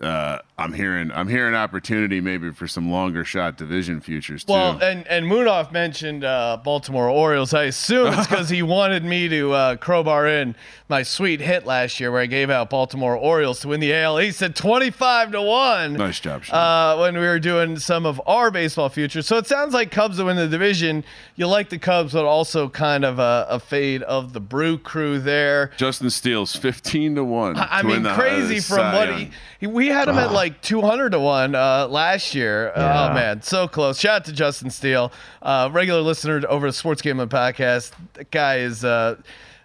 uh, 0.00 0.38
I'm 0.56 0.72
hearing 0.72 1.10
I'm 1.12 1.28
hearing 1.28 1.54
opportunity 1.54 2.20
maybe 2.22 2.50
for 2.52 2.66
some 2.66 2.90
longer 2.90 3.24
shot 3.24 3.58
division 3.58 4.00
futures 4.00 4.42
too. 4.42 4.52
Well, 4.52 4.78
and 4.82 5.06
and 5.06 5.26
Munaf 5.26 5.70
mentioned 5.70 6.24
uh, 6.24 6.58
Baltimore 6.64 7.08
Orioles. 7.10 7.52
I 7.52 7.64
assume 7.64 8.12
it's 8.14 8.26
because 8.28 8.48
he 8.48 8.62
wanted 8.62 9.04
me 9.04 9.28
to 9.28 9.52
uh, 9.52 9.76
crowbar 9.76 10.26
in 10.26 10.56
my 10.88 11.02
sweet 11.02 11.40
hit 11.40 11.66
last 11.66 12.00
year 12.00 12.10
where 12.10 12.22
I 12.22 12.26
gave 12.26 12.48
out 12.48 12.70
Baltimore 12.70 13.16
Orioles 13.16 13.60
to 13.60 13.68
win 13.68 13.80
the 13.80 13.92
AL. 13.94 14.18
He 14.18 14.30
said 14.30 14.56
25 14.56 15.32
to 15.32 15.42
one. 15.42 15.94
Nice 15.94 16.20
job, 16.20 16.44
Sean. 16.44 16.56
Uh, 16.56 17.00
when 17.00 17.14
we 17.14 17.26
were 17.26 17.38
doing 17.38 17.78
some 17.78 18.06
of 18.06 18.20
our 18.26 18.50
baseball 18.50 18.88
futures. 18.88 19.26
So 19.26 19.36
it 19.36 19.46
sounds 19.46 19.74
like 19.74 19.90
Cubs 19.90 20.16
to 20.16 20.24
win 20.24 20.36
the 20.36 20.48
division. 20.48 21.04
You 21.36 21.48
like 21.48 21.68
the 21.68 21.78
Cubs, 21.78 22.14
but 22.14 22.24
also 22.24 22.68
kind 22.68 23.04
of 23.04 23.18
a, 23.18 23.46
a 23.50 23.60
fade 23.60 24.02
of 24.04 24.32
the 24.32 24.40
Brew 24.40 24.78
Crew 24.78 25.18
there. 25.18 25.70
Justin 25.76 26.08
Steele's 26.08 26.56
15 26.56 27.16
to 27.16 27.24
one. 27.24 27.56
I 27.56 27.82
to 27.82 27.88
mean, 27.88 28.04
crazy 28.14 28.60
from 28.60 28.94
what 28.94 29.18
he. 29.18 29.30
We 29.62 29.88
had 29.88 30.08
him 30.08 30.18
at 30.18 30.32
like 30.32 30.60
200 30.62 31.12
to 31.12 31.20
one 31.20 31.54
uh, 31.54 31.86
last 31.88 32.34
year. 32.34 32.72
Yeah. 32.76 33.10
Oh 33.10 33.14
man, 33.14 33.42
so 33.42 33.68
close. 33.68 33.98
Shout 33.98 34.16
out 34.16 34.24
to 34.26 34.32
Justin 34.32 34.70
Steele, 34.70 35.12
uh, 35.40 35.70
regular 35.72 36.00
listener 36.00 36.42
over 36.48 36.66
the 36.66 36.72
Sports 36.72 37.00
Gambling 37.02 37.28
Podcast. 37.28 37.92
That 38.14 38.30
guy 38.30 38.58
is. 38.58 38.84
Uh, 38.84 39.16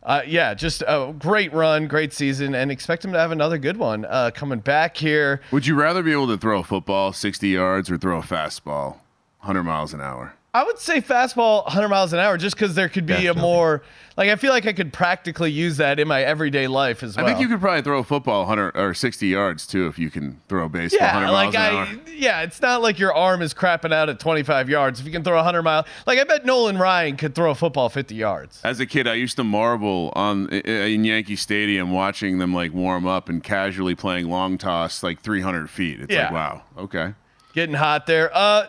uh, 0.04 0.22
yeah, 0.26 0.54
just 0.54 0.84
a 0.88 1.14
great 1.20 1.52
run, 1.52 1.86
great 1.88 2.14
season, 2.14 2.56
and 2.56 2.72
expect 2.72 3.04
him 3.04 3.12
to 3.12 3.20
have 3.20 3.34
another 3.34 3.58
good 3.58 3.76
one 3.76 4.06
uh, 4.06 4.32
coming 4.34 4.60
back 4.60 4.96
here. 4.96 5.42
Would 5.52 5.68
you 5.68 5.76
rather 5.76 6.02
be 6.02 6.14
able 6.14 6.28
to 6.28 6.38
throw 6.38 6.62
a 6.62 6.64
football 6.64 7.12
60 7.12 7.50
yards 7.50 7.92
or 7.92 7.98
throw 7.98 8.18
a 8.20 8.22
fastball 8.22 8.92
100 9.40 9.64
miles 9.64 9.94
an 9.94 10.00
hour? 10.00 10.37
I 10.58 10.64
would 10.64 10.80
say 10.80 11.02
fastball 11.02 11.64
100 11.66 11.88
miles 11.90 12.14
an 12.14 12.20
hour 12.20 12.38
just 12.38 12.56
because 12.56 12.74
there 12.76 12.90
could 12.90 13.06
be 13.06 13.28
a 13.28 13.34
more 13.34 13.84
like 14.18 14.30
I 14.30 14.36
feel 14.36 14.52
like 14.52 14.66
I 14.66 14.74
could 14.74 14.92
practically 14.92 15.52
use 15.52 15.78
that 15.78 16.00
in 16.00 16.08
my 16.08 16.24
everyday 16.24 16.66
life 16.68 17.04
as 17.04 17.16
well. 17.16 17.26
I 17.26 17.30
think 17.30 17.40
you 17.40 17.48
could 17.48 17.60
probably 17.62 17.84
throw 17.84 18.00
a 18.00 18.04
football 18.04 18.40
100 18.48 18.72
or 18.76 18.94
60 18.96 19.28
yards 19.28 19.68
too 19.68 19.86
if 19.88 20.00
you 20.00 20.10
can 20.10 20.42
throw 20.50 20.66
a 20.66 20.70
baseball 20.70 21.00
Yeah, 21.06 21.14
100 21.28 21.32
like 21.32 21.54
miles 21.54 21.56
an 21.56 21.62
I, 21.62 21.78
hour. 21.78 22.14
yeah, 22.16 22.42
it's 22.42 22.60
not 22.60 22.82
like 22.82 22.98
your 22.98 23.14
arm 23.14 23.44
is 23.44 23.54
crapping 23.54 23.94
out 23.94 24.10
at 24.10 24.20
25 24.20 24.68
yards. 24.70 25.00
If 25.00 25.06
you 25.06 25.12
can 25.12 25.24
throw 25.24 25.36
100 25.36 25.62
mile, 25.62 25.86
like 26.08 26.18
I 26.18 26.24
bet 26.24 26.44
Nolan 26.46 26.80
Ryan 26.80 27.18
could 27.18 27.36
throw 27.36 27.52
a 27.52 27.56
football 27.56 27.90
50 27.90 28.16
yards. 28.16 28.60
As 28.64 28.80
a 28.80 28.88
kid, 28.88 29.08
I 29.08 29.14
used 29.14 29.36
to 29.38 29.44
marvel 29.44 30.12
on 30.16 30.50
in 30.50 31.04
Yankee 31.04 31.36
Stadium 31.36 31.92
watching 31.92 32.40
them 32.40 32.52
like 32.54 32.74
warm 32.74 33.06
up 33.06 33.30
and 33.30 33.44
casually 33.44 33.94
playing 33.94 34.28
long 34.30 34.58
toss 34.58 35.04
like 35.04 35.22
300 35.22 35.70
feet. 35.70 36.00
It's 36.00 36.12
Yeah. 36.12 36.24
like 36.26 36.32
wow, 36.34 36.62
okay. 36.80 37.14
Getting 37.54 37.76
hot 37.76 38.08
there. 38.08 38.30
Uh, 38.36 38.66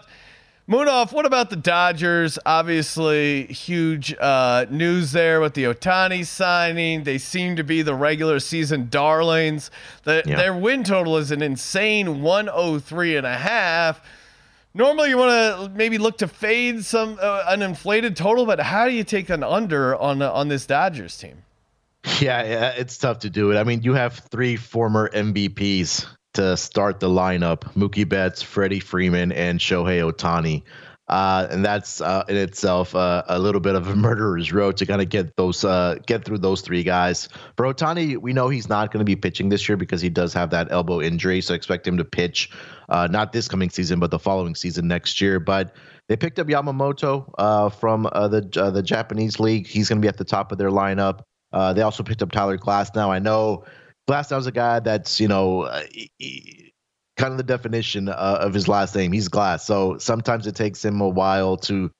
Munaf, 0.68 1.12
what 1.12 1.24
about 1.24 1.48
the 1.48 1.56
Dodgers? 1.56 2.38
Obviously, 2.44 3.46
huge 3.46 4.14
uh, 4.20 4.66
news 4.68 5.12
there 5.12 5.40
with 5.40 5.54
the 5.54 5.64
Ohtani 5.64 6.26
signing. 6.26 7.04
They 7.04 7.16
seem 7.16 7.56
to 7.56 7.64
be 7.64 7.80
the 7.80 7.94
regular 7.94 8.38
season 8.38 8.88
darlings. 8.90 9.70
The, 10.04 10.22
Yeah. 10.26 10.36
Their 10.36 10.54
win 10.54 10.84
total 10.84 11.16
is 11.16 11.30
an 11.30 11.40
insane 11.40 12.20
103 12.20 13.16
and 13.16 13.26
a 13.26 13.34
half. 13.34 14.02
Normally, 14.74 15.08
you 15.08 15.16
want 15.16 15.30
to 15.30 15.70
maybe 15.74 15.96
look 15.96 16.18
to 16.18 16.28
fade 16.28 16.84
some 16.84 17.18
uh, 17.18 17.44
an 17.48 17.62
inflated 17.62 18.14
total, 18.14 18.44
but 18.44 18.60
how 18.60 18.84
do 18.84 18.92
you 18.92 19.04
take 19.04 19.30
an 19.30 19.42
under 19.42 19.96
on 19.96 20.20
uh, 20.20 20.30
on 20.30 20.48
this 20.48 20.66
Dodgers 20.66 21.16
team? 21.16 21.44
Yeah, 22.20 22.42
yeah, 22.44 22.68
it's 22.76 22.98
tough 22.98 23.20
to 23.20 23.30
do 23.30 23.50
it. 23.52 23.56
I 23.56 23.64
mean, 23.64 23.82
you 23.82 23.94
have 23.94 24.18
three 24.30 24.56
former 24.56 25.08
MVPs 25.08 26.06
to 26.38 26.56
start 26.56 27.00
the 27.00 27.08
lineup: 27.08 27.60
Mookie 27.74 28.08
Betts, 28.08 28.42
Freddie 28.42 28.80
Freeman, 28.80 29.32
and 29.32 29.60
Shohei 29.60 30.00
Ohtani. 30.10 30.62
Uh, 31.08 31.48
and 31.50 31.64
that's 31.64 32.02
uh, 32.02 32.22
in 32.28 32.36
itself 32.36 32.94
uh, 32.94 33.22
a 33.28 33.38
little 33.38 33.60
bit 33.60 33.74
of 33.74 33.88
a 33.88 33.96
murderer's 33.96 34.52
row 34.52 34.70
to 34.70 34.84
kind 34.84 35.00
of 35.00 35.08
get 35.08 35.36
those 35.36 35.64
uh, 35.64 35.96
get 36.06 36.24
through 36.24 36.38
those 36.38 36.60
three 36.60 36.82
guys. 36.82 37.28
For 37.56 37.72
Ohtani, 37.72 38.18
we 38.18 38.32
know 38.32 38.48
he's 38.48 38.68
not 38.68 38.92
going 38.92 39.00
to 39.00 39.04
be 39.04 39.16
pitching 39.16 39.48
this 39.48 39.68
year 39.68 39.76
because 39.76 40.02
he 40.02 40.10
does 40.10 40.34
have 40.34 40.50
that 40.50 40.70
elbow 40.70 41.00
injury, 41.00 41.40
so 41.40 41.54
expect 41.54 41.86
him 41.86 41.96
to 41.96 42.04
pitch 42.04 42.50
uh, 42.90 43.08
not 43.10 43.32
this 43.32 43.48
coming 43.48 43.70
season, 43.70 44.00
but 44.00 44.10
the 44.10 44.18
following 44.18 44.54
season 44.54 44.86
next 44.86 45.20
year. 45.20 45.40
But 45.40 45.74
they 46.08 46.16
picked 46.16 46.38
up 46.38 46.46
Yamamoto 46.46 47.32
uh, 47.38 47.70
from 47.70 48.02
the 48.02 48.70
the 48.72 48.82
Japanese 48.82 49.40
league. 49.40 49.66
He's 49.66 49.88
going 49.88 50.00
to 50.00 50.02
be 50.02 50.08
at 50.08 50.18
the 50.18 50.24
top 50.24 50.52
of 50.52 50.58
their 50.58 50.70
lineup. 50.70 51.20
They 51.52 51.80
also 51.82 52.02
picked 52.02 52.22
up 52.22 52.32
Tyler 52.32 52.58
Glass. 52.58 52.94
Now 52.94 53.10
I 53.10 53.18
know 53.18 53.64
Glass 54.08 54.32
is 54.32 54.46
a 54.46 54.52
guy 54.52 54.80
that's 54.80 55.20
you 55.20 55.28
know 55.28 55.64
uh, 55.64 55.82
kind 57.18 57.32
of 57.32 57.36
the 57.36 57.42
definition 57.42 58.08
uh, 58.08 58.38
of 58.40 58.54
his 58.54 58.66
last 58.66 58.96
name. 58.96 59.12
He's 59.12 59.28
Glass, 59.28 59.66
so 59.66 59.98
sometimes 59.98 60.46
it 60.46 60.56
takes 60.56 60.82
him 60.82 61.02
a 61.02 61.08
while 61.08 61.58
to 61.58 61.90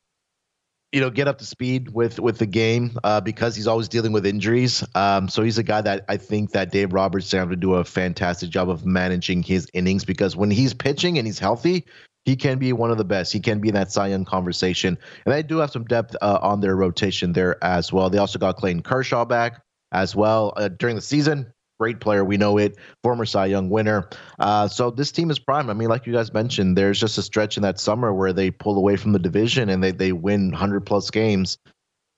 you 0.90 1.02
know 1.02 1.10
get 1.10 1.28
up 1.28 1.36
to 1.36 1.44
speed 1.44 1.90
with 1.90 2.18
with 2.18 2.38
the 2.38 2.46
game 2.46 2.98
uh, 3.04 3.20
because 3.20 3.54
he's 3.54 3.66
always 3.66 3.88
dealing 3.88 4.12
with 4.12 4.24
injuries. 4.24 4.82
Um, 4.94 5.28
so 5.28 5.42
he's 5.42 5.58
a 5.58 5.62
guy 5.62 5.82
that 5.82 6.06
I 6.08 6.16
think 6.16 6.52
that 6.52 6.72
Dave 6.72 6.94
Roberts 6.94 7.26
is 7.26 7.32
to 7.32 7.56
do 7.56 7.74
a 7.74 7.84
fantastic 7.84 8.48
job 8.48 8.70
of 8.70 8.86
managing 8.86 9.42
his 9.42 9.68
innings 9.74 10.06
because 10.06 10.34
when 10.34 10.50
he's 10.50 10.72
pitching 10.72 11.18
and 11.18 11.26
he's 11.26 11.38
healthy, 11.38 11.84
he 12.24 12.36
can 12.36 12.58
be 12.58 12.72
one 12.72 12.90
of 12.90 12.96
the 12.96 13.04
best. 13.04 13.34
He 13.34 13.40
can 13.40 13.60
be 13.60 13.68
in 13.68 13.74
that 13.74 13.92
Cy 13.92 14.06
Young 14.06 14.24
conversation, 14.24 14.96
and 15.26 15.34
they 15.34 15.42
do 15.42 15.58
have 15.58 15.70
some 15.70 15.84
depth 15.84 16.16
uh, 16.22 16.38
on 16.40 16.60
their 16.60 16.74
rotation 16.74 17.34
there 17.34 17.62
as 17.62 17.92
well. 17.92 18.08
They 18.08 18.16
also 18.16 18.38
got 18.38 18.56
Clayton 18.56 18.82
Kershaw 18.82 19.26
back 19.26 19.60
as 19.92 20.16
well 20.16 20.54
uh, 20.56 20.68
during 20.68 20.96
the 20.96 21.02
season. 21.02 21.52
Great 21.78 22.00
player, 22.00 22.24
we 22.24 22.36
know 22.36 22.58
it. 22.58 22.76
Former 23.04 23.24
Cy 23.24 23.46
Young 23.46 23.70
winner. 23.70 24.08
Uh, 24.38 24.66
so 24.66 24.90
this 24.90 25.12
team 25.12 25.30
is 25.30 25.38
prime. 25.38 25.70
I 25.70 25.74
mean, 25.74 25.88
like 25.88 26.06
you 26.06 26.12
guys 26.12 26.32
mentioned, 26.32 26.76
there's 26.76 26.98
just 26.98 27.18
a 27.18 27.22
stretch 27.22 27.56
in 27.56 27.62
that 27.62 27.78
summer 27.78 28.12
where 28.12 28.32
they 28.32 28.50
pull 28.50 28.76
away 28.76 28.96
from 28.96 29.12
the 29.12 29.18
division 29.18 29.68
and 29.68 29.82
they 29.82 29.92
they 29.92 30.12
win 30.12 30.52
hundred 30.52 30.86
plus 30.86 31.10
games, 31.10 31.56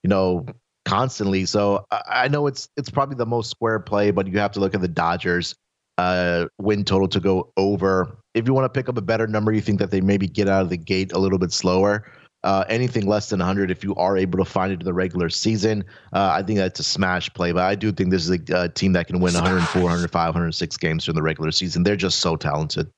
you 0.03 0.09
know, 0.09 0.45
constantly. 0.85 1.45
So 1.45 1.85
I, 1.91 2.01
I 2.07 2.27
know 2.27 2.47
it's 2.47 2.69
it's 2.75 2.89
probably 2.89 3.17
the 3.17 3.25
most 3.25 3.51
square 3.51 3.79
play, 3.79 4.09
but 4.11 4.27
you 4.27 4.39
have 4.39 4.51
to 4.53 4.59
look 4.59 4.73
at 4.73 4.81
the 4.81 4.87
Dodgers 4.87 5.55
uh, 5.97 6.47
win 6.57 6.83
total 6.83 7.07
to 7.09 7.19
go 7.19 7.51
over. 7.57 8.17
If 8.33 8.47
you 8.47 8.53
want 8.53 8.65
to 8.65 8.69
pick 8.69 8.89
up 8.89 8.97
a 8.97 9.01
better 9.01 9.27
number, 9.27 9.51
you 9.51 9.61
think 9.61 9.79
that 9.79 9.91
they 9.91 10.01
maybe 10.01 10.27
get 10.27 10.47
out 10.47 10.63
of 10.63 10.69
the 10.69 10.77
gate 10.77 11.11
a 11.11 11.19
little 11.19 11.37
bit 11.37 11.51
slower. 11.51 12.11
Uh, 12.43 12.65
anything 12.69 13.05
less 13.05 13.29
than 13.29 13.39
100, 13.39 13.69
if 13.69 13.83
you 13.83 13.93
are 13.95 14.17
able 14.17 14.39
to 14.39 14.45
find 14.45 14.71
it 14.73 14.79
in 14.79 14.85
the 14.85 14.93
regular 14.93 15.29
season, 15.29 15.83
uh, 16.11 16.31
I 16.33 16.41
think 16.41 16.57
that's 16.57 16.79
a 16.79 16.83
smash 16.83 17.31
play. 17.35 17.51
But 17.51 17.63
I 17.63 17.75
do 17.75 17.91
think 17.91 18.09
this 18.09 18.27
is 18.27 18.31
a 18.31 18.57
uh, 18.57 18.67
team 18.69 18.93
that 18.93 19.05
can 19.05 19.19
win 19.19 19.35
104, 19.35 19.79
105, 19.81 20.27
106 20.29 20.77
games 20.77 21.05
during 21.05 21.15
the 21.15 21.21
regular 21.21 21.51
season. 21.51 21.83
They're 21.83 21.95
just 21.95 22.19
so 22.19 22.35
talented. 22.35 22.89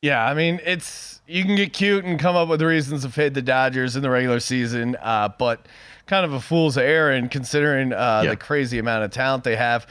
Yeah, 0.00 0.24
I 0.24 0.34
mean, 0.34 0.60
it's 0.64 1.20
you 1.26 1.42
can 1.44 1.56
get 1.56 1.72
cute 1.72 2.04
and 2.04 2.20
come 2.20 2.36
up 2.36 2.48
with 2.48 2.62
reasons 2.62 3.02
to 3.02 3.08
fade 3.08 3.34
the 3.34 3.42
Dodgers 3.42 3.96
in 3.96 4.02
the 4.02 4.10
regular 4.10 4.38
season, 4.38 4.96
uh, 5.02 5.30
but 5.38 5.66
kind 6.06 6.24
of 6.24 6.32
a 6.32 6.40
fool's 6.40 6.76
errand 6.76 7.30
considering 7.30 7.92
uh, 7.92 8.20
Yeah. 8.24 8.30
the 8.30 8.36
crazy 8.36 8.78
amount 8.78 9.02
of 9.04 9.10
talent 9.10 9.42
they 9.44 9.56
have. 9.56 9.86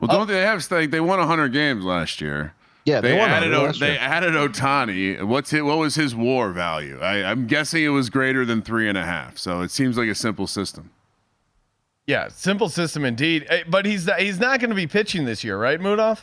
Well, 0.00 0.08
don't 0.08 0.26
they 0.26 0.40
have 0.40 0.68
like 0.70 0.90
they 0.90 1.00
won 1.00 1.18
100 1.18 1.52
games 1.52 1.84
last 1.84 2.20
year? 2.20 2.54
Yeah, 2.88 3.00
they, 3.00 3.12
they 3.12 3.18
added 3.20 3.50
100 3.52 3.54
O- 3.54 3.62
last 3.64 3.80
they 3.80 3.98
added 3.98 4.32
Ohtani. 4.34 5.22
What's 5.22 5.52
it? 5.52 5.64
What 5.64 5.78
was 5.78 5.94
his 5.94 6.14
WAR 6.14 6.52
value? 6.52 6.98
I, 7.00 7.22
I'm 7.30 7.46
guessing 7.46 7.84
it 7.84 7.88
was 7.88 8.08
greater 8.10 8.44
than 8.44 8.62
three 8.62 8.88
and 8.88 8.96
a 8.96 9.04
half. 9.04 9.36
So 9.38 9.60
it 9.60 9.70
seems 9.70 9.96
like 9.98 10.08
a 10.08 10.14
simple 10.14 10.46
system. 10.46 10.90
Yeah, 12.06 12.28
simple 12.28 12.68
system 12.70 13.04
indeed. 13.04 13.46
Eh, 13.50 13.64
But 13.68 13.84
he's 13.84 14.08
he's 14.18 14.40
not 14.40 14.60
going 14.60 14.70
to 14.70 14.76
be 14.76 14.86
pitching 14.86 15.24
this 15.26 15.44
year, 15.44 15.58
right, 15.58 15.78
Munaf? 15.78 16.20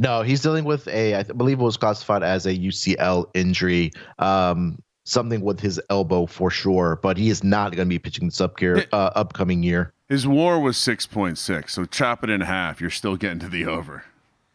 No, 0.00 0.22
he's 0.22 0.40
dealing 0.42 0.64
with 0.64 0.86
a, 0.88 1.14
I 1.14 1.22
believe 1.24 1.60
it 1.60 1.62
was 1.64 1.76
classified 1.76 2.22
as 2.22 2.46
a 2.46 2.56
UCL 2.56 3.26
injury, 3.34 3.90
um, 4.20 4.80
something 5.04 5.40
with 5.40 5.58
his 5.60 5.80
elbow 5.90 6.26
for 6.26 6.50
sure. 6.50 6.98
But 7.02 7.16
he 7.16 7.30
is 7.30 7.42
not 7.44 7.72
going 7.74 7.86
to 7.88 7.92
be 7.92 7.98
pitching 7.98 8.26
this 8.28 8.40
up 8.40 8.58
here, 8.60 8.84
uh, 8.92 9.10
upcoming 9.16 9.62
year. 9.62 9.92
His 10.08 10.26
WAR 10.26 10.58
was 10.60 10.76
6.6. 10.76 11.70
So 11.70 11.84
chop 11.84 12.22
it 12.24 12.30
in 12.30 12.40
half. 12.40 12.80
You're 12.80 12.90
still 12.90 13.16
getting 13.16 13.40
to 13.40 13.48
the 13.48 13.66
over. 13.66 14.04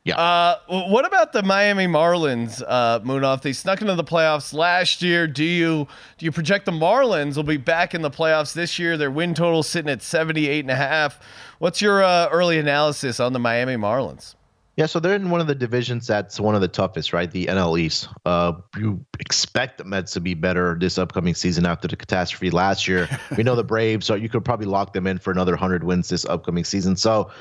Yeah. 0.06 0.18
Uh, 0.18 0.58
what 0.68 1.06
about 1.06 1.32
the 1.32 1.43
Miami 1.43 1.88
Marlins, 1.88 2.62
uh, 2.68 2.99
Munaf? 2.99 3.41
They 3.41 3.54
snuck 3.54 3.80
into 3.80 3.95
the 3.95 4.04
playoffs 4.04 4.54
last 4.54 5.01
year. 5.01 5.28
Do 5.28 5.45
you 5.45 5.88
do 6.18 6.26
you 6.26 6.32
project 6.32 6.66
the 6.66 6.74
Marlins 6.74 7.38
will 7.38 7.43
be 7.43 7.56
back 7.56 7.95
in 7.95 8.01
the 8.01 8.12
playoffs 8.12 8.54
this 8.54 8.78
year? 8.78 8.97
Their 8.97 9.12
win 9.12 9.34
total 9.34 9.64
sitting 9.64 9.89
at 9.89 10.01
78 10.01 10.60
and 10.60 10.72
a 10.72 10.76
half. 10.76 11.22
What's 11.60 11.82
your 11.82 12.04
uh, 12.04 12.28
early 12.30 12.60
analysis 12.60 13.22
on 13.22 13.32
the 13.32 13.39
Miami 13.39 13.76
Marlins? 13.76 14.36
Yeah, 14.76 14.88
so 14.88 14.99
they're 14.99 15.16
in 15.16 15.30
one 15.30 15.39
of 15.39 15.45
the 15.45 15.56
divisions 15.56 16.08
that's 16.08 16.39
one 16.39 16.56
of 16.56 16.62
the 16.62 16.68
toughest, 16.68 17.14
right? 17.14 17.30
The 17.30 17.45
NL 17.45 17.80
East. 17.80 18.10
Uh, 18.26 18.54
you 18.76 19.06
expect 19.20 19.78
the 19.78 19.84
Mets 19.84 20.14
to 20.14 20.20
be 20.20 20.34
better 20.34 20.76
this 20.80 20.97
upcoming 20.97 21.36
season 21.36 21.66
after 21.66 21.88
the 21.88 21.95
catastrophe 21.95 22.49
last 22.49 22.88
year. 22.88 23.08
we 23.38 23.43
know 23.43 23.56
the 23.56 23.64
Braves, 23.64 24.08
so 24.08 24.16
you 24.16 24.30
could 24.30 24.43
probably 24.43 24.66
lock 24.66 24.91
them 24.93 25.06
in 25.06 25.20
for 25.20 25.32
another 25.32 25.51
100 25.51 25.84
wins 25.84 26.10
this 26.10 26.26
upcoming 26.26 26.64
season. 26.64 26.95
So 26.95 27.32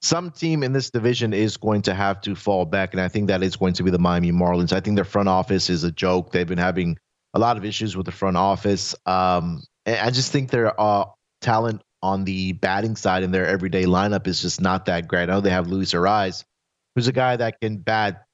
some 0.00 0.30
team 0.30 0.62
in 0.62 0.72
this 0.72 0.90
division 0.90 1.32
is 1.32 1.56
going 1.56 1.82
to 1.82 1.94
have 1.94 2.20
to 2.22 2.34
fall 2.34 2.64
back, 2.64 2.92
and 2.92 3.00
I 3.00 3.08
think 3.08 3.28
that 3.28 3.42
is 3.42 3.56
going 3.56 3.74
to 3.74 3.82
be 3.82 3.90
the 3.90 3.98
Miami 3.98 4.32
Marlins. 4.32 4.72
I 4.72 4.80
think 4.80 4.96
their 4.96 5.04
front 5.04 5.28
office 5.28 5.70
is 5.70 5.84
a 5.84 5.90
joke. 5.90 6.30
They've 6.30 6.46
been 6.46 6.58
having 6.58 6.96
a 7.34 7.38
lot 7.38 7.56
of 7.56 7.64
issues 7.64 7.96
with 7.96 8.06
the 8.06 8.12
front 8.12 8.36
office. 8.36 8.94
Um, 9.06 9.62
I 9.86 10.10
just 10.10 10.32
think 10.32 10.50
their 10.50 10.78
uh, 10.80 11.06
talent 11.40 11.82
on 12.02 12.24
the 12.24 12.52
batting 12.52 12.96
side 12.96 13.22
in 13.22 13.32
their 13.32 13.46
everyday 13.46 13.84
lineup 13.84 14.26
is 14.26 14.40
just 14.40 14.60
not 14.60 14.86
that 14.86 15.08
great. 15.08 15.24
I 15.24 15.26
know 15.26 15.40
they 15.40 15.50
have 15.50 15.66
Luis 15.66 15.92
Arraez, 15.92 16.44
who's 16.94 17.08
a 17.08 17.12
guy 17.12 17.36
that 17.36 17.60
can 17.60 17.78
bat 17.78 18.24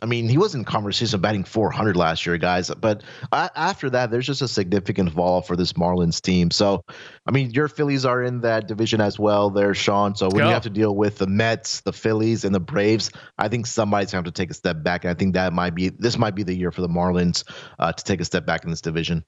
I 0.00 0.06
mean, 0.06 0.28
he 0.28 0.38
was 0.38 0.54
in 0.54 0.64
conversation 0.64 1.20
batting 1.20 1.44
400 1.44 1.96
last 1.96 2.24
year, 2.24 2.38
guys. 2.38 2.70
But 2.70 3.02
after 3.32 3.90
that, 3.90 4.10
there's 4.10 4.26
just 4.26 4.42
a 4.42 4.48
significant 4.48 5.12
fall 5.12 5.42
for 5.42 5.56
this 5.56 5.74
Marlins 5.74 6.20
team. 6.20 6.50
So, 6.50 6.84
I 7.26 7.30
mean, 7.30 7.50
your 7.50 7.68
Phillies 7.68 8.04
are 8.04 8.22
in 8.22 8.40
that 8.40 8.68
division 8.68 9.00
as 9.00 9.18
well, 9.18 9.50
there, 9.50 9.74
Sean. 9.74 10.14
So 10.14 10.28
when 10.28 10.38
Go. 10.38 10.46
you 10.48 10.54
have 10.54 10.62
to 10.62 10.70
deal 10.70 10.94
with 10.94 11.18
the 11.18 11.26
Mets, 11.26 11.80
the 11.80 11.92
Phillies, 11.92 12.44
and 12.44 12.54
the 12.54 12.60
Braves, 12.60 13.10
I 13.38 13.48
think 13.48 13.66
somebody's 13.66 14.12
going 14.12 14.24
to 14.24 14.28
have 14.28 14.34
to 14.34 14.42
take 14.42 14.50
a 14.50 14.54
step 14.54 14.82
back. 14.82 15.04
And 15.04 15.10
I 15.10 15.14
think 15.14 15.34
that 15.34 15.52
might 15.52 15.74
be 15.74 15.90
this 15.90 16.16
might 16.18 16.34
be 16.34 16.42
the 16.42 16.54
year 16.54 16.72
for 16.72 16.80
the 16.80 16.88
Marlins 16.88 17.44
uh, 17.78 17.92
to 17.92 18.04
take 18.04 18.20
a 18.20 18.24
step 18.24 18.46
back 18.46 18.64
in 18.64 18.70
this 18.70 18.80
division. 18.80 19.24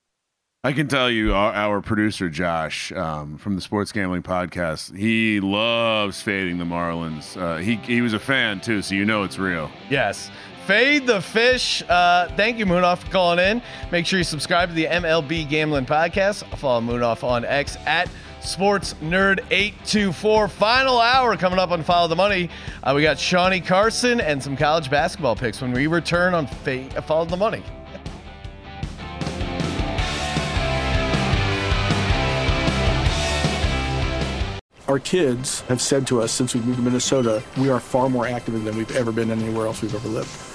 I 0.65 0.73
can 0.73 0.87
tell 0.87 1.11
you, 1.11 1.35
our, 1.35 1.53
our 1.53 1.79
producer 1.79 2.27
Josh 2.27 2.91
um, 2.91 3.37
from 3.37 3.53
the 3.53 3.61
Sports 3.61 3.91
Gambling 3.91 4.23
Podcast, 4.23 4.97
he 4.97 5.39
loves 5.39 6.23
fading 6.23 6.57
the 6.57 6.65
Marlins. 6.65 7.39
Uh, 7.39 7.57
he 7.57 7.75
he 7.75 8.01
was 8.01 8.13
a 8.13 8.19
fan 8.19 8.61
too, 8.61 8.81
so 8.81 8.95
you 8.95 9.05
know 9.05 9.21
it's 9.21 9.37
real. 9.37 9.69
Yes. 9.91 10.31
Fade 10.65 11.05
the 11.05 11.21
Fish. 11.21 11.83
Uh, 11.87 12.27
thank 12.35 12.57
you, 12.57 12.65
Munaf, 12.65 12.97
for 12.97 13.11
calling 13.11 13.37
in. 13.37 13.61
Make 13.91 14.07
sure 14.07 14.17
you 14.17 14.23
subscribe 14.23 14.69
to 14.69 14.75
the 14.75 14.85
MLB 14.85 15.47
Gambling 15.47 15.85
Podcast. 15.85 16.43
Follow 16.57 16.81
Munaf 16.81 17.23
on 17.23 17.45
X 17.45 17.77
at 17.85 18.09
Sports 18.41 18.95
Nerd 18.95 19.41
824. 19.51 20.47
Final 20.47 20.99
hour 20.99 21.37
coming 21.37 21.59
up 21.59 21.69
on 21.69 21.83
Follow 21.83 22.07
the 22.07 22.15
Money. 22.15 22.49
Uh, 22.81 22.93
we 22.95 23.03
got 23.03 23.19
Shawnee 23.19 23.61
Carson 23.61 24.19
and 24.19 24.41
some 24.41 24.57
college 24.57 24.89
basketball 24.89 25.35
picks 25.35 25.61
when 25.61 25.71
we 25.71 25.85
return 25.85 26.33
on 26.33 26.47
Follow 26.47 27.25
the 27.25 27.37
Money. 27.37 27.63
Our 34.87 34.99
kids 34.99 35.61
have 35.61 35.81
said 35.81 36.07
to 36.07 36.21
us 36.21 36.31
since 36.31 36.55
we 36.55 36.61
moved 36.61 36.77
to 36.77 36.83
Minnesota, 36.83 37.43
we 37.57 37.69
are 37.69 37.79
far 37.79 38.09
more 38.09 38.27
active 38.27 38.63
than 38.63 38.75
we've 38.77 38.95
ever 38.95 39.11
been 39.11 39.29
anywhere 39.29 39.67
else 39.67 39.83
we've 39.83 39.93
ever 39.93 40.07
lived. 40.07 40.54